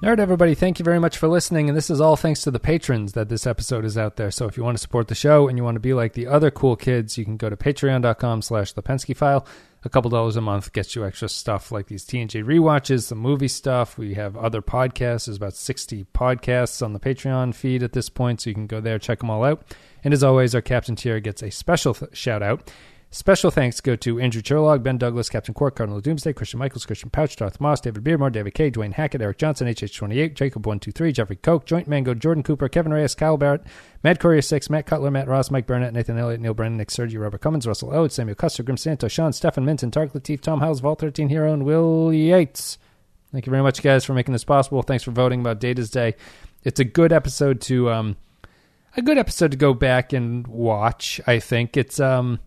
All 0.00 0.10
right, 0.10 0.20
everybody, 0.20 0.54
thank 0.54 0.78
you 0.78 0.84
very 0.84 1.00
much 1.00 1.18
for 1.18 1.26
listening. 1.26 1.68
And 1.68 1.76
this 1.76 1.90
is 1.90 2.00
all 2.00 2.14
thanks 2.14 2.42
to 2.42 2.52
the 2.52 2.60
patrons 2.60 3.14
that 3.14 3.28
this 3.28 3.48
episode 3.48 3.84
is 3.84 3.98
out 3.98 4.14
there. 4.14 4.30
So 4.30 4.46
if 4.46 4.56
you 4.56 4.62
want 4.62 4.76
to 4.76 4.80
support 4.80 5.08
the 5.08 5.16
show 5.16 5.48
and 5.48 5.58
you 5.58 5.64
want 5.64 5.74
to 5.74 5.80
be 5.80 5.92
like 5.92 6.12
the 6.12 6.28
other 6.28 6.52
cool 6.52 6.76
kids, 6.76 7.18
you 7.18 7.24
can 7.24 7.36
go 7.36 7.50
to 7.50 7.56
patreon.com 7.56 8.42
slash 8.42 8.72
the 8.74 8.82
Pensky 8.82 9.16
file. 9.16 9.44
A 9.82 9.88
couple 9.88 10.08
dollars 10.08 10.36
a 10.36 10.40
month 10.40 10.72
gets 10.72 10.94
you 10.94 11.04
extra 11.04 11.28
stuff 11.28 11.72
like 11.72 11.88
these 11.88 12.04
TNG 12.04 12.44
rewatches, 12.44 13.08
the 13.08 13.16
movie 13.16 13.48
stuff. 13.48 13.98
We 13.98 14.14
have 14.14 14.36
other 14.36 14.62
podcasts. 14.62 15.26
There's 15.26 15.36
about 15.36 15.54
60 15.54 16.04
podcasts 16.14 16.80
on 16.80 16.92
the 16.92 17.00
Patreon 17.00 17.52
feed 17.52 17.82
at 17.82 17.92
this 17.92 18.08
point, 18.08 18.40
so 18.40 18.50
you 18.50 18.54
can 18.54 18.68
go 18.68 18.80
there, 18.80 19.00
check 19.00 19.18
them 19.18 19.30
all 19.30 19.42
out. 19.42 19.64
And 20.04 20.14
as 20.14 20.22
always, 20.22 20.54
our 20.54 20.62
captain 20.62 20.94
tier 20.94 21.18
gets 21.18 21.42
a 21.42 21.50
special 21.50 21.94
th- 21.94 22.16
shout 22.16 22.42
out. 22.44 22.70
Special 23.10 23.50
thanks 23.50 23.80
go 23.80 23.96
to 23.96 24.20
Andrew 24.20 24.42
Cherlog, 24.42 24.82
Ben 24.82 24.98
Douglas, 24.98 25.30
Captain 25.30 25.54
Quark, 25.54 25.76
Cardinal 25.76 26.02
Doomsday, 26.02 26.34
Christian 26.34 26.58
Michaels, 26.58 26.84
Christian 26.84 27.08
Pouch, 27.08 27.36
Darth 27.36 27.58
Moss, 27.58 27.80
David 27.80 28.04
Beardmore, 28.04 28.30
David 28.30 28.52
K, 28.52 28.70
Dwayne 28.70 28.92
Hackett, 28.92 29.22
Eric 29.22 29.38
Johnson, 29.38 29.66
HH28, 29.66 30.34
Jacob123, 30.34 31.14
Jeffrey 31.14 31.36
Koch, 31.36 31.64
Joint 31.64 31.88
Mango, 31.88 32.12
Jordan 32.12 32.42
Cooper, 32.42 32.68
Kevin 32.68 32.92
Reyes, 32.92 33.14
Kyle 33.14 33.38
Barrett, 33.38 33.62
Matt 34.04 34.20
Courier 34.20 34.42
6, 34.42 34.68
Matt 34.68 34.84
Cutler, 34.84 35.10
Matt 35.10 35.26
Ross, 35.26 35.50
Mike 35.50 35.66
Burnett, 35.66 35.94
Nathan 35.94 36.18
Elliott, 36.18 36.42
Neil 36.42 36.52
Brennan, 36.52 36.76
Nick 36.76 36.90
Sergi, 36.90 37.16
Robert 37.16 37.40
Cummins, 37.40 37.66
Russell 37.66 37.94
Ode, 37.94 38.12
Samuel 38.12 38.34
Custer, 38.34 38.62
Grim 38.62 38.76
Santo, 38.76 39.08
Sean, 39.08 39.32
Stefan 39.32 39.64
Minton, 39.64 39.90
Tark 39.90 40.12
Latif, 40.12 40.42
Tom 40.42 40.60
Howes, 40.60 40.80
Vault 40.80 41.00
13 41.00 41.30
Hero, 41.30 41.54
and 41.54 41.64
Will 41.64 42.12
Yates. 42.12 42.76
Thank 43.32 43.46
you 43.46 43.50
very 43.50 43.62
much, 43.62 43.82
guys, 43.82 44.04
for 44.04 44.12
making 44.12 44.32
this 44.32 44.44
possible. 44.44 44.82
Thanks 44.82 45.04
for 45.04 45.12
voting 45.12 45.40
about 45.40 45.60
Data's 45.60 45.90
Day. 45.90 46.14
It's 46.62 46.80
a 46.80 46.84
good 46.84 47.12
episode 47.14 47.62
to 47.62 47.90
um, 47.90 48.16
a 48.96 49.02
good 49.02 49.16
episode 49.16 49.52
to 49.52 49.56
go 49.56 49.72
back 49.72 50.12
and 50.12 50.46
watch. 50.46 51.20
I 51.26 51.38
think 51.38 51.76
it's 51.76 52.00
um, 52.00 52.40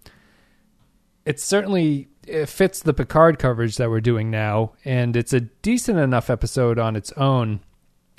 it 1.25 1.39
certainly 1.39 2.07
it 2.27 2.47
fits 2.47 2.81
the 2.81 2.93
Picard 2.93 3.39
coverage 3.39 3.77
that 3.77 3.89
we're 3.89 4.01
doing 4.01 4.29
now, 4.29 4.73
and 4.85 5.15
it's 5.15 5.33
a 5.33 5.41
decent 5.41 5.99
enough 5.99 6.29
episode 6.29 6.79
on 6.79 6.95
its 6.95 7.11
own. 7.13 7.61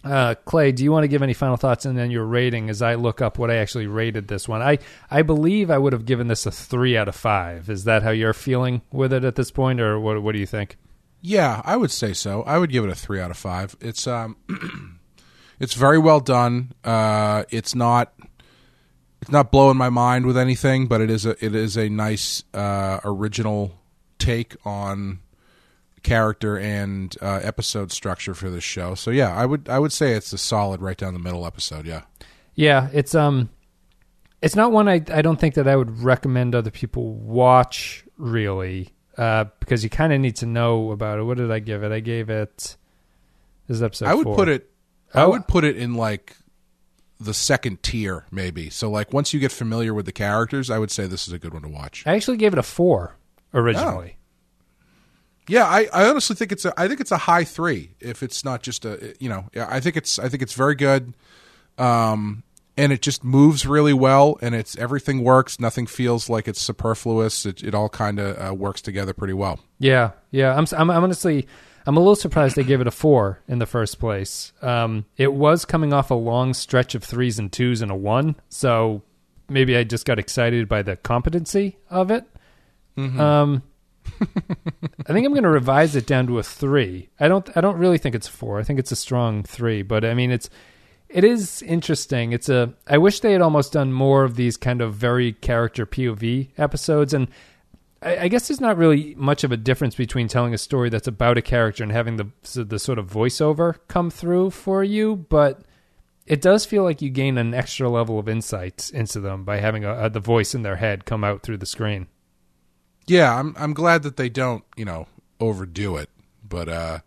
Uh, 0.05 0.35
Clay, 0.45 0.73
do 0.73 0.83
you 0.83 0.91
want 0.91 1.05
to 1.05 1.09
give 1.09 1.23
any 1.23 1.33
final 1.33 1.57
thoughts 1.57 1.85
and 1.85 1.97
then 1.97 2.11
your 2.11 2.25
rating 2.25 2.69
as 2.69 2.83
I 2.83 2.97
look 2.97 3.23
up 3.23 3.39
what 3.39 3.53
I 3.53 3.57
actually 3.57 3.87
rated 3.87 4.27
this 4.27 4.49
one? 4.49 4.61
I 4.61 4.79
I 5.11 5.23
believe 5.23 5.71
I 5.71 5.79
would 5.79 5.93
have 5.93 6.07
given 6.07 6.27
this 6.27 6.45
a 6.45 6.51
three 6.51 6.97
out 6.97 7.09
of 7.09 7.15
five. 7.15 7.71
Is 7.71 7.85
that 7.85 8.03
how 8.03 8.11
you're 8.11 8.33
feeling 8.33 8.83
with 8.91 9.13
it 9.13 9.25
at 9.25 9.37
this 9.37 9.51
point, 9.51 9.81
or 9.81 10.01
what? 10.01 10.21
What 10.23 10.33
do 10.33 10.39
you 10.39 10.47
think? 10.47 10.77
Yeah, 11.21 11.63
I 11.65 11.77
would 11.77 11.93
say 11.93 12.15
so. 12.15 12.43
I 12.43 12.59
would 12.59 12.71
give 12.71 12.83
it 12.83 12.91
a 12.91 12.97
three 12.97 13.21
out 13.21 13.31
of 13.31 13.37
five. 13.37 13.77
It's 13.81 14.09
um, 14.09 14.37
it's 15.61 15.75
very 15.75 15.99
well 15.99 16.19
done. 16.19 16.73
Uh, 16.83 17.45
it's 17.51 17.77
not 17.77 18.13
it's 19.23 19.31
not 19.31 19.51
blowing 19.51 19.77
my 19.79 19.89
mind 19.89 20.27
with 20.27 20.37
anything, 20.37 20.87
but 20.89 21.01
it 21.01 21.11
is 21.11 21.25
a 21.25 21.31
it 21.45 21.55
is 21.55 21.77
a 21.79 21.89
nice 21.89 22.43
uh, 22.53 23.01
original 23.05 23.79
take 24.19 24.55
on 24.67 25.21
character 26.03 26.59
and 26.59 27.17
uh, 27.23 27.39
episode 27.43 27.93
structure 27.93 28.35
for 28.35 28.51
this 28.51 28.65
show. 28.65 28.95
So 28.95 29.11
yeah, 29.11 29.35
I 29.35 29.47
would 29.47 29.69
I 29.69 29.79
would 29.79 29.93
say 29.93 30.13
it's 30.13 30.33
a 30.33 30.39
solid 30.39 30.83
right 30.83 30.97
down 30.97 31.15
the 31.15 31.21
middle 31.21 31.47
episode. 31.47 31.87
Yeah, 31.87 32.03
Yeah, 32.55 32.89
it's 32.93 33.15
um, 33.15 33.49
it's 34.43 34.57
not 34.57 34.73
one 34.73 34.89
I 34.89 34.95
I 35.13 35.23
don't 35.23 35.39
think 35.39 35.55
that 35.55 35.69
I 35.69 35.77
would 35.77 36.03
recommend 36.03 36.55
other 36.55 36.71
people 36.73 37.13
watch 37.15 38.05
really, 38.19 38.91
uh, 39.17 39.45
because 39.61 39.85
you 39.85 39.91
kind 39.91 40.13
of 40.13 40.21
need 40.21 40.37
to 40.37 40.47
know 40.47 40.91
about 40.91 41.19
it. 41.21 41.23
What 41.23 41.37
did 41.39 41.51
I 41.53 41.61
give 41.61 41.85
it? 41.85 41.93
I 41.93 42.01
gave 42.01 42.29
it. 42.29 42.77
This 43.69 43.77
is 43.77 43.83
episode. 43.83 44.07
I 44.09 44.15
would 44.15 44.25
four. 44.25 44.35
put 44.37 44.49
it. 44.49 44.69
I 45.15 45.23
Oh. 45.23 45.31
would 45.31 45.47
put 45.47 45.63
it 45.63 45.77
in 45.77 45.95
like 45.95 46.37
the 47.25 47.35
second 47.35 47.83
tier, 47.83 48.27
maybe. 48.31 48.71
So 48.71 48.91
like 48.91 49.13
once 49.13 49.33
you 49.33 49.41
get 49.41 49.53
familiar 49.53 49.95
with 49.95 50.07
the 50.07 50.13
characters, 50.13 50.71
I 50.71 50.79
would 50.79 50.91
say 50.91 51.07
this 51.07 51.27
is 51.27 51.33
a 51.33 51.39
good 51.39 51.53
one 51.53 51.63
to 51.63 51.69
watch. 51.69 52.05
I 52.07 52.15
actually 52.15 52.37
gave 52.37 52.53
it 52.53 52.59
a 52.59 52.63
four 52.63 53.17
originally. 53.55 54.17
Yeah, 55.49 55.65
I, 55.65 55.89
I 55.93 56.09
honestly 56.09 56.37
think 56.37 56.53
it's 56.53 56.65
a 56.65 56.73
I 56.81 56.87
think 56.87 57.01
it's 57.01 57.11
a 57.11 57.17
high 57.17 57.45
three 57.45 57.95
if 58.01 58.23
it's 58.23 58.45
not 58.45 58.63
just 58.63 58.85
a 58.85 59.15
you 59.19 59.29
know 59.29 59.47
I 59.57 59.81
think 59.81 59.97
it's 59.97 60.19
I 60.19 60.29
think 60.29 60.43
it's 60.43 60.55
very 60.55 60.77
good, 60.77 61.15
um, 61.79 62.45
and 62.77 62.93
it 62.93 63.03
just 63.03 63.25
moves 63.25 63.67
really 63.67 63.93
well 63.93 64.39
and 64.41 64.55
it's 64.55 64.77
everything 64.79 65.25
works 65.25 65.59
nothing 65.59 65.87
feels 65.87 66.31
like 66.31 66.47
it's 66.47 66.61
superfluous 66.61 67.45
it, 67.45 67.63
it 67.63 67.75
all 67.75 67.89
kind 67.89 68.19
of 68.19 68.51
uh, 68.51 68.55
works 68.55 68.81
together 68.81 69.13
pretty 69.13 69.35
well. 69.35 69.59
Yeah, 69.79 70.13
yeah. 70.31 70.57
I'm, 70.57 70.67
I'm, 70.77 70.91
I'm 70.91 71.03
honestly, 71.03 71.49
I'm 71.87 71.97
a 71.97 72.01
little 72.01 72.17
surprised 72.17 72.57
they 72.57 72.65
gave 72.65 72.81
it 72.81 72.87
a 72.87 72.93
four 72.93 73.41
in 73.49 73.59
the 73.59 73.67
first 73.67 73.99
place. 73.99 74.53
Um, 74.63 75.05
it 75.17 75.33
was 75.33 75.65
coming 75.65 75.93
off 75.93 76.11
a 76.11 76.15
long 76.15 76.55
stretch 76.55 76.95
of 76.95 77.03
threes 77.03 77.39
and 77.39 77.51
twos 77.53 77.83
and 77.83 77.91
a 77.91 77.97
one, 77.97 78.37
so 78.49 79.03
maybe 79.49 79.77
I 79.77 79.85
just 79.85 80.07
got 80.07 80.19
excited 80.19 80.69
by 80.69 80.83
the 80.83 80.97
competency 80.97 81.79
of 81.91 82.11
it. 82.11 82.25
Um, 83.21 83.63
I 84.21 85.13
think 85.13 85.27
I'm 85.27 85.33
going 85.33 85.43
to 85.43 85.49
revise 85.49 85.97
it 85.97 86.07
down 86.07 86.27
to 86.29 86.39
a 86.39 86.43
three. 86.43 87.09
I 87.19 87.29
don't, 87.29 87.49
I 87.57 87.61
don't 87.61 87.79
really 87.79 87.99
think 87.99 88.15
it's 88.15 88.29
a 88.29 88.33
four. 88.33 88.59
I 88.59 88.63
think 88.63 88.79
it's 88.79 88.93
a 88.93 88.97
strong 88.97 89.43
three, 89.43 89.83
but 89.83 90.05
I 90.05 90.15
mean, 90.15 90.31
it's, 90.31 90.49
it 91.09 91.25
is 91.25 91.63
interesting. 91.63 92.33
It's 92.33 92.49
a. 92.49 92.73
I 92.87 92.97
wish 92.97 93.21
they 93.21 93.33
had 93.33 93.43
almost 93.43 93.75
done 93.75 93.93
more 93.93 94.25
of 94.25 94.37
these 94.37 94.57
kind 94.57 94.81
of 94.81 94.95
very 94.95 95.35
character 95.35 95.85
POV 95.85 96.49
episodes, 96.57 97.13
and 97.13 97.29
I, 98.03 98.19
I 98.23 98.29
guess 98.29 98.49
there's 98.49 98.61
not 98.61 98.77
really 98.77 99.15
much 99.17 99.45
of 99.45 99.53
a 99.53 99.57
difference 99.57 99.95
between 99.95 100.29
telling 100.29 100.53
a 100.55 100.59
story 100.59 100.91
that's 100.91 101.09
about 101.09 101.39
a 101.39 101.43
character 101.43 101.83
and 101.83 101.93
having 101.93 102.17
the 102.17 102.29
the 102.55 102.79
sort 102.79 102.99
of 102.99 103.11
voiceover 103.11 103.77
come 103.89 104.11
through 104.11 104.51
for 104.51 104.83
you, 104.83 105.17
but 105.17 105.63
it 106.27 106.41
does 106.41 106.65
feel 106.65 106.83
like 106.83 107.03
you 107.03 107.11
gain 107.11 107.39
an 107.39 107.55
extra 107.55 107.89
level 107.89 108.19
of 108.19 108.29
insight 108.29 108.91
into 108.93 109.21
them 109.21 109.45
by 109.45 109.59
having 109.59 109.85
a, 109.85 110.05
a, 110.05 110.11
the 110.11 110.21
voice 110.21 110.55
in 110.55 110.63
their 110.63 110.77
head 110.77 111.05
come 111.05 111.25
out 111.25 111.43
through 111.43 111.59
the 111.59 111.67
screen. 111.67 112.09
Yeah, 113.07 113.39
I'm 113.39 113.55
I'm 113.59 113.75
glad 113.75 114.03
that 114.03 114.17
they 114.17 114.29
don't 114.29 114.65
you 114.77 114.85
know 114.85 115.07
overdo 115.41 115.97
it, 115.97 116.11
but 116.47 116.69
uh, 116.69 116.99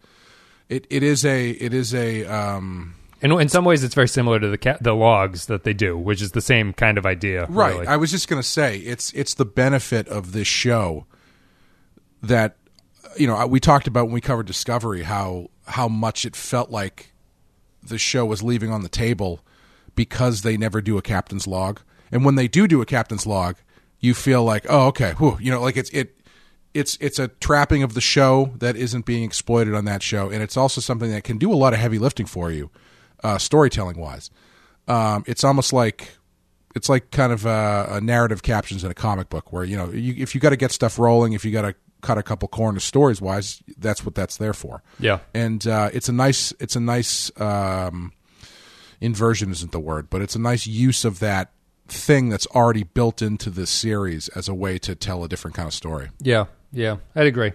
it 0.69 0.87
it 0.89 1.03
is 1.03 1.25
a 1.25 1.51
it 1.51 1.73
is 1.73 1.93
a 1.93 2.25
um 2.25 2.95
And 3.21 3.31
in 3.33 3.49
some 3.49 3.65
ways, 3.65 3.83
it's 3.83 3.95
very 3.95 4.07
similar 4.07 4.39
to 4.39 4.49
the 4.49 4.57
ca- 4.57 4.77
the 4.81 4.93
logs 4.93 5.47
that 5.47 5.63
they 5.63 5.73
do, 5.73 5.97
which 5.97 6.21
is 6.21 6.31
the 6.31 6.41
same 6.41 6.73
kind 6.73 6.97
of 6.97 7.05
idea. 7.05 7.45
Right. 7.47 7.73
really. 7.73 7.87
I 7.87 7.95
was 7.97 8.11
just 8.11 8.27
going 8.27 8.41
to 8.41 8.47
say 8.47 8.77
it's 8.79 9.11
it's 9.13 9.33
the 9.33 9.45
benefit 9.45 10.07
of 10.07 10.31
this 10.31 10.47
show 10.47 11.05
that 12.21 12.57
you 13.17 13.27
know 13.27 13.45
we 13.47 13.59
talked 13.59 13.87
about 13.87 14.05
when 14.05 14.13
we 14.13 14.21
covered 14.21 14.45
Discovery 14.45 15.03
how 15.03 15.49
how 15.67 15.87
much 15.87 16.25
it 16.25 16.35
felt 16.35 16.69
like 16.69 17.13
the 17.81 17.97
show 17.97 18.25
was 18.25 18.43
leaving 18.43 18.71
on 18.71 18.81
the 18.81 18.89
table 18.89 19.39
because 19.95 20.41
they 20.41 20.57
never 20.57 20.81
do 20.81 20.97
a 20.97 21.01
captain's 21.01 21.47
log, 21.47 21.79
and 22.11 22.25
when 22.25 22.35
they 22.35 22.47
do 22.47 22.67
do 22.67 22.81
a 22.81 22.85
captain's 22.85 23.25
log, 23.25 23.55
you 23.99 24.13
feel 24.13 24.43
like 24.43 24.65
oh 24.69 24.87
okay, 24.87 25.13
whew, 25.17 25.37
you 25.39 25.51
know 25.51 25.61
like 25.61 25.77
it's 25.77 25.89
it. 25.91 26.11
It's 26.73 26.97
it's 26.99 27.19
a 27.19 27.29
trapping 27.29 27.83
of 27.83 27.93
the 27.93 28.01
show 28.01 28.51
that 28.57 28.75
isn't 28.75 29.05
being 29.05 29.23
exploited 29.23 29.73
on 29.73 29.85
that 29.85 30.03
show, 30.03 30.29
and 30.29 30.43
it's 30.43 30.57
also 30.57 30.81
something 30.81 31.09
that 31.11 31.23
can 31.23 31.37
do 31.37 31.53
a 31.53 31.55
lot 31.55 31.71
of 31.71 31.79
heavy 31.79 31.97
lifting 31.97 32.25
for 32.25 32.51
you, 32.51 32.69
uh, 33.25 33.37
storytelling 33.37 33.97
wise. 33.97 34.29
Um, 34.87 35.23
it's 35.27 35.43
almost 35.43 35.73
like 35.73 36.15
it's 36.75 36.89
like 36.89 37.09
kind 37.11 37.31
of 37.33 37.45
a, 37.45 37.87
a 37.97 38.01
narrative 38.01 38.41
captions 38.43 38.83
in 38.83 38.91
a 38.91 38.93
comic 38.93 39.29
book 39.29 39.51
where 39.53 39.63
you 39.63 39.75
know 39.77 39.89
you, 39.91 40.13
if 40.17 40.35
you 40.35 40.41
got 40.41 40.51
to 40.51 40.57
get 40.57 40.71
stuff 40.71 40.99
rolling 40.99 41.33
if 41.33 41.43
you 41.45 41.51
got 41.51 41.63
to 41.63 41.73
cut 42.01 42.17
a 42.19 42.23
couple 42.23 42.47
corners 42.49 42.83
stories 42.83 43.19
wise 43.21 43.63
that's 43.79 44.05
what 44.05 44.13
that's 44.13 44.37
there 44.37 44.53
for 44.53 44.83
Yeah. 44.99 45.19
and 45.33 45.65
uh, 45.65 45.89
it's 45.93 46.07
a 46.09 46.11
nice 46.13 46.53
it's 46.59 46.75
a 46.75 46.79
nice 46.79 47.31
um, 47.41 48.11
inversion 49.01 49.49
isn't 49.51 49.71
the 49.71 49.79
word 49.79 50.09
but 50.09 50.21
it's 50.21 50.35
a 50.35 50.39
nice 50.39 50.67
use 50.67 51.03
of 51.05 51.19
that 51.19 51.51
thing 51.87 52.29
that's 52.29 52.45
already 52.47 52.83
built 52.83 53.21
into 53.21 53.49
this 53.49 53.69
series 53.71 54.27
as 54.29 54.47
a 54.47 54.53
way 54.53 54.77
to 54.79 54.93
tell 54.95 55.23
a 55.23 55.27
different 55.29 55.55
kind 55.55 55.67
of 55.67 55.73
story 55.73 56.09
Yeah, 56.21 56.45
yeah, 56.71 56.97
I'd 57.15 57.27
agree. 57.27 57.53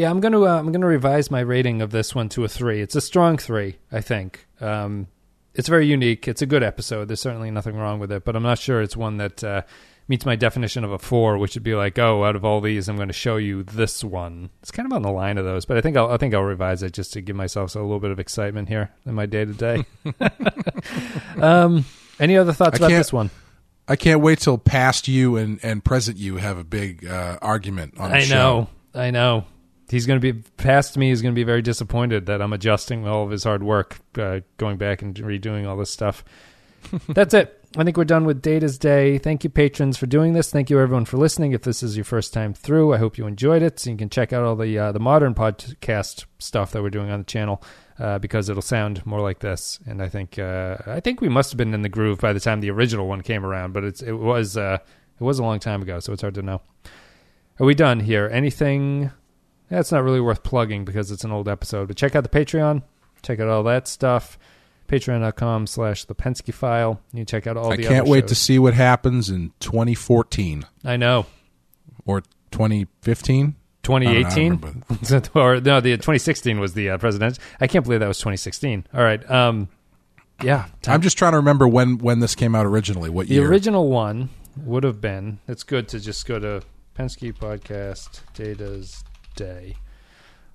Yeah, 0.00 0.08
I'm 0.08 0.20
gonna 0.20 0.40
uh, 0.40 0.58
I'm 0.58 0.72
gonna 0.72 0.86
revise 0.86 1.30
my 1.30 1.40
rating 1.40 1.82
of 1.82 1.90
this 1.90 2.14
one 2.14 2.30
to 2.30 2.42
a 2.44 2.48
three. 2.48 2.80
It's 2.80 2.96
a 2.96 3.02
strong 3.02 3.36
three, 3.36 3.76
I 3.92 4.00
think. 4.00 4.46
Um, 4.58 5.08
it's 5.54 5.68
very 5.68 5.86
unique. 5.86 6.26
It's 6.26 6.40
a 6.40 6.46
good 6.46 6.62
episode. 6.62 7.08
There's 7.08 7.20
certainly 7.20 7.50
nothing 7.50 7.76
wrong 7.76 8.00
with 8.00 8.10
it, 8.10 8.24
but 8.24 8.34
I'm 8.34 8.42
not 8.42 8.58
sure 8.58 8.80
it's 8.80 8.96
one 8.96 9.18
that 9.18 9.44
uh, 9.44 9.60
meets 10.08 10.24
my 10.24 10.36
definition 10.36 10.84
of 10.84 10.92
a 10.92 10.98
four, 10.98 11.36
which 11.36 11.54
would 11.54 11.64
be 11.64 11.74
like, 11.74 11.98
oh, 11.98 12.24
out 12.24 12.34
of 12.34 12.46
all 12.46 12.62
these, 12.62 12.88
I'm 12.88 12.96
going 12.96 13.08
to 13.08 13.12
show 13.12 13.36
you 13.36 13.62
this 13.62 14.02
one. 14.02 14.48
It's 14.62 14.70
kind 14.70 14.86
of 14.86 14.94
on 14.94 15.02
the 15.02 15.10
line 15.10 15.36
of 15.36 15.44
those, 15.44 15.66
but 15.66 15.76
I 15.76 15.82
think 15.82 15.98
I'll 15.98 16.10
I 16.10 16.16
think 16.16 16.32
I'll 16.32 16.44
revise 16.44 16.82
it 16.82 16.94
just 16.94 17.12
to 17.12 17.20
give 17.20 17.36
myself 17.36 17.74
a 17.74 17.80
little 17.80 18.00
bit 18.00 18.10
of 18.10 18.18
excitement 18.18 18.70
here 18.70 18.92
in 19.04 19.14
my 19.14 19.26
day 19.26 19.44
to 19.44 19.52
day. 19.52 19.84
Um, 21.36 21.84
any 22.18 22.38
other 22.38 22.54
thoughts 22.54 22.78
about 22.78 22.88
this 22.88 23.12
one? 23.12 23.30
I 23.86 23.96
can't 23.96 24.22
wait 24.22 24.38
till 24.38 24.56
past 24.56 25.08
you 25.08 25.36
and, 25.36 25.60
and 25.62 25.84
present 25.84 26.16
you 26.16 26.38
have 26.38 26.56
a 26.56 26.64
big 26.64 27.06
uh, 27.06 27.38
argument 27.42 27.98
on 27.98 28.10
the 28.10 28.16
I 28.16 28.20
show. 28.20 28.34
know, 28.34 28.68
I 28.94 29.10
know. 29.10 29.44
He's 29.90 30.06
going 30.06 30.20
to 30.20 30.32
be 30.32 30.40
past 30.56 30.96
me. 30.96 31.08
He's 31.08 31.22
going 31.22 31.34
to 31.34 31.38
be 31.38 31.44
very 31.44 31.62
disappointed 31.62 32.26
that 32.26 32.40
I'm 32.40 32.52
adjusting 32.52 33.06
all 33.06 33.24
of 33.24 33.30
his 33.30 33.44
hard 33.44 33.62
work, 33.62 33.98
uh, 34.16 34.40
going 34.56 34.76
back 34.76 35.02
and 35.02 35.14
redoing 35.14 35.68
all 35.68 35.76
this 35.76 35.90
stuff. 35.90 36.24
That's 37.08 37.34
it. 37.34 37.56
I 37.76 37.84
think 37.84 37.96
we're 37.96 38.04
done 38.04 38.24
with 38.24 38.42
Data's 38.42 38.78
Day. 38.78 39.18
Thank 39.18 39.44
you, 39.44 39.50
patrons, 39.50 39.96
for 39.96 40.06
doing 40.06 40.32
this. 40.32 40.50
Thank 40.50 40.70
you, 40.70 40.80
everyone, 40.80 41.04
for 41.04 41.18
listening. 41.18 41.52
If 41.52 41.62
this 41.62 41.84
is 41.84 41.96
your 41.96 42.04
first 42.04 42.32
time 42.32 42.52
through, 42.52 42.92
I 42.92 42.98
hope 42.98 43.16
you 43.16 43.26
enjoyed 43.26 43.62
it. 43.62 43.78
So 43.78 43.90
you 43.90 43.96
can 43.96 44.10
check 44.10 44.32
out 44.32 44.42
all 44.42 44.56
the 44.56 44.76
uh, 44.76 44.92
the 44.92 44.98
modern 44.98 45.34
podcast 45.34 46.24
stuff 46.40 46.72
that 46.72 46.82
we're 46.82 46.90
doing 46.90 47.10
on 47.10 47.20
the 47.20 47.24
channel 47.24 47.62
uh, 48.00 48.18
because 48.18 48.48
it'll 48.48 48.60
sound 48.60 49.06
more 49.06 49.20
like 49.20 49.38
this. 49.38 49.78
And 49.86 50.02
I 50.02 50.08
think 50.08 50.36
uh, 50.36 50.78
I 50.86 50.98
think 50.98 51.20
we 51.20 51.28
must 51.28 51.52
have 51.52 51.58
been 51.58 51.72
in 51.72 51.82
the 51.82 51.88
groove 51.88 52.18
by 52.18 52.32
the 52.32 52.40
time 52.40 52.60
the 52.60 52.70
original 52.70 53.06
one 53.06 53.20
came 53.20 53.46
around, 53.46 53.72
but 53.72 53.84
it's 53.84 54.02
it 54.02 54.14
was 54.14 54.56
uh, 54.56 54.78
it 55.20 55.22
was 55.22 55.38
a 55.38 55.44
long 55.44 55.60
time 55.60 55.82
ago, 55.82 56.00
so 56.00 56.12
it's 56.12 56.22
hard 56.22 56.34
to 56.34 56.42
know. 56.42 56.62
Are 57.60 57.66
we 57.66 57.74
done 57.74 58.00
here? 58.00 58.28
Anything? 58.32 59.12
That's 59.70 59.92
not 59.92 60.02
really 60.02 60.20
worth 60.20 60.42
plugging 60.42 60.84
because 60.84 61.10
it's 61.10 61.24
an 61.24 61.30
old 61.32 61.48
episode. 61.48 61.88
But 61.88 61.96
check 61.96 62.14
out 62.14 62.22
the 62.22 62.28
Patreon. 62.28 62.82
Check 63.22 63.40
out 63.40 63.48
all 63.48 63.62
that 63.64 63.86
stuff. 63.88 64.38
Patreon.com 64.88 65.66
slash 65.68 66.04
the 66.04 66.14
Pensky 66.16 66.52
file. 66.52 67.00
You 67.12 67.24
check 67.24 67.46
out 67.46 67.56
all 67.56 67.72
I 67.72 67.76
the 67.76 67.84
can't 67.84 68.02
other 68.02 68.10
wait 68.10 68.26
to 68.28 68.34
see 68.34 68.58
what 68.58 68.74
happens 68.74 69.30
in 69.30 69.52
2014 69.60 70.66
I 70.84 70.96
know. 70.96 71.26
or 72.04 72.22
2015. 72.50 73.54
2018? 73.82 74.82
or 75.34 75.60
no, 75.60 75.80
the 75.80 75.92
2016 75.96 76.58
was 76.60 76.74
the 76.74 76.90
uh, 76.90 76.98
presidential. 76.98 77.42
I 77.60 77.66
can't 77.66 77.84
believe 77.84 78.00
that 78.00 78.08
was 78.08 78.18
2016. 78.18 78.86
All 78.92 79.02
right. 79.02 79.28
Um, 79.30 79.68
yeah. 80.42 80.66
I'm 80.88 81.02
just 81.02 81.16
trying 81.16 81.32
to 81.32 81.38
remember 81.38 81.68
when 81.68 81.98
when 81.98 82.18
this 82.18 82.34
came 82.34 82.54
out 82.54 82.66
originally. 82.66 83.08
What 83.10 83.28
The 83.28 83.34
year? 83.34 83.48
original 83.48 83.88
one 83.88 84.28
would 84.56 84.82
have 84.84 85.00
been. 85.00 85.38
It's 85.46 85.62
good 85.62 85.86
to 85.88 86.00
just 86.00 86.26
go 86.26 86.38
to 86.40 86.62
Pensky 86.98 87.32
Podcast 87.32 88.20
Data's 88.34 89.02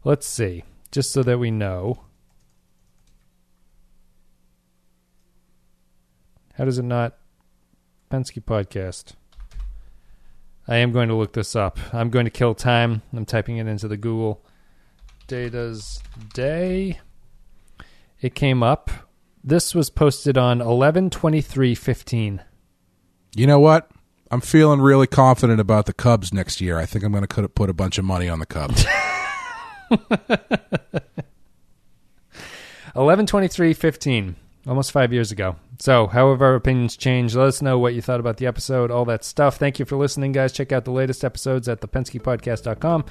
Let's 0.04 0.28
see, 0.28 0.64
just 0.92 1.12
so 1.12 1.24
that 1.24 1.40
we 1.40 1.52
know. 1.52 2.02
How 6.54 6.66
does 6.66 6.78
it 6.78 6.86
not? 6.86 7.18
Pensky 8.10 8.42
Podcast. 8.42 9.14
I 10.68 10.78
am 10.78 10.92
going 10.92 11.10
to 11.10 11.16
look 11.16 11.34
this 11.34 11.56
up. 11.56 11.78
I'm 11.94 12.10
going 12.10 12.26
to 12.26 12.32
kill 12.32 12.56
time. 12.56 13.02
I'm 13.14 13.26
typing 13.26 13.58
it 13.58 13.68
into 13.68 13.88
the 13.88 13.98
Google. 13.98 14.44
Data's 15.28 16.02
Day. 16.34 17.00
It 18.22 18.36
came 18.36 18.64
up. 18.64 18.90
This 19.44 19.76
was 19.76 19.90
posted 19.90 20.38
on 20.38 20.62
11 20.62 21.10
23 21.10 21.76
15. 21.76 22.44
You 23.36 23.48
know 23.48 23.60
what? 23.60 23.92
I'm 24.32 24.42
feeling 24.42 24.82
really 24.82 25.08
confident 25.08 25.60
about 25.60 25.86
the 25.86 25.94
Cubs 25.94 26.34
next 26.34 26.60
year. 26.60 26.80
I 26.80 26.86
think 26.86 27.06
I'm 27.06 27.12
going 27.12 27.26
to 27.26 27.48
put 27.48 27.70
a 27.70 27.74
bunch 27.74 27.98
of 27.98 28.06
money 28.06 28.28
on 28.28 28.40
the 28.40 28.46
Cubs. 28.46 28.86
11 32.96 33.26
23 33.26 33.74
15 33.74 34.36
almost 34.68 34.92
five 34.92 35.14
years 35.14 35.32
ago. 35.32 35.58
So 35.80 36.08
however 36.08 36.46
our 36.46 36.56
opinions 36.56 36.98
change 36.98 37.36
let 37.36 37.48
us 37.48 37.62
know 37.62 37.78
what 37.78 37.94
you 37.94 38.02
thought 38.02 38.20
about 38.20 38.38
the 38.38 38.48
episode 38.48 38.90
all 38.90 39.06
that 39.06 39.24
stuff. 39.24 39.58
Thank 39.58 39.78
you 39.80 39.86
for 39.86 39.96
listening 39.98 40.32
guys. 40.32 40.52
Check 40.54 40.72
out 40.72 40.86
the 40.86 40.92
latest 40.92 41.24
episodes 41.24 41.68
at 41.68 41.82
thepenskypodcast.com 41.82 43.06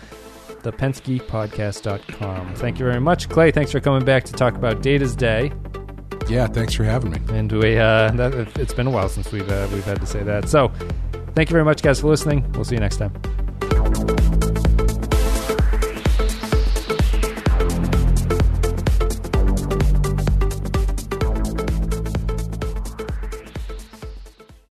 thepenskypodcast.com 0.62 2.54
thank 2.54 2.78
you 2.78 2.86
very 2.86 3.00
much. 3.00 3.28
Clay 3.28 3.50
thanks 3.50 3.70
for 3.70 3.80
coming 3.80 4.04
back 4.04 4.24
to 4.24 4.32
talk 4.32 4.54
about 4.54 4.82
data's 4.82 5.14
day. 5.14 5.52
Yeah 6.28 6.46
thanks 6.46 6.72
for 6.74 6.84
having 6.84 7.10
me. 7.12 7.18
And 7.28 7.52
we 7.52 7.78
uh 7.78 8.10
that, 8.12 8.34
it's 8.58 8.74
been 8.74 8.86
a 8.86 8.90
while 8.90 9.08
since 9.10 9.30
we've 9.30 9.48
uh, 9.48 9.68
we've 9.72 9.84
had 9.84 10.00
to 10.00 10.06
say 10.06 10.22
that. 10.22 10.48
So 10.48 10.72
thank 11.34 11.48
you 11.50 11.54
very 11.54 11.64
much 11.64 11.82
guys 11.82 12.00
for 12.00 12.08
listening. 12.08 12.50
We'll 12.52 12.64
see 12.64 12.74
you 12.74 12.80
next 12.80 12.96
time 12.96 14.53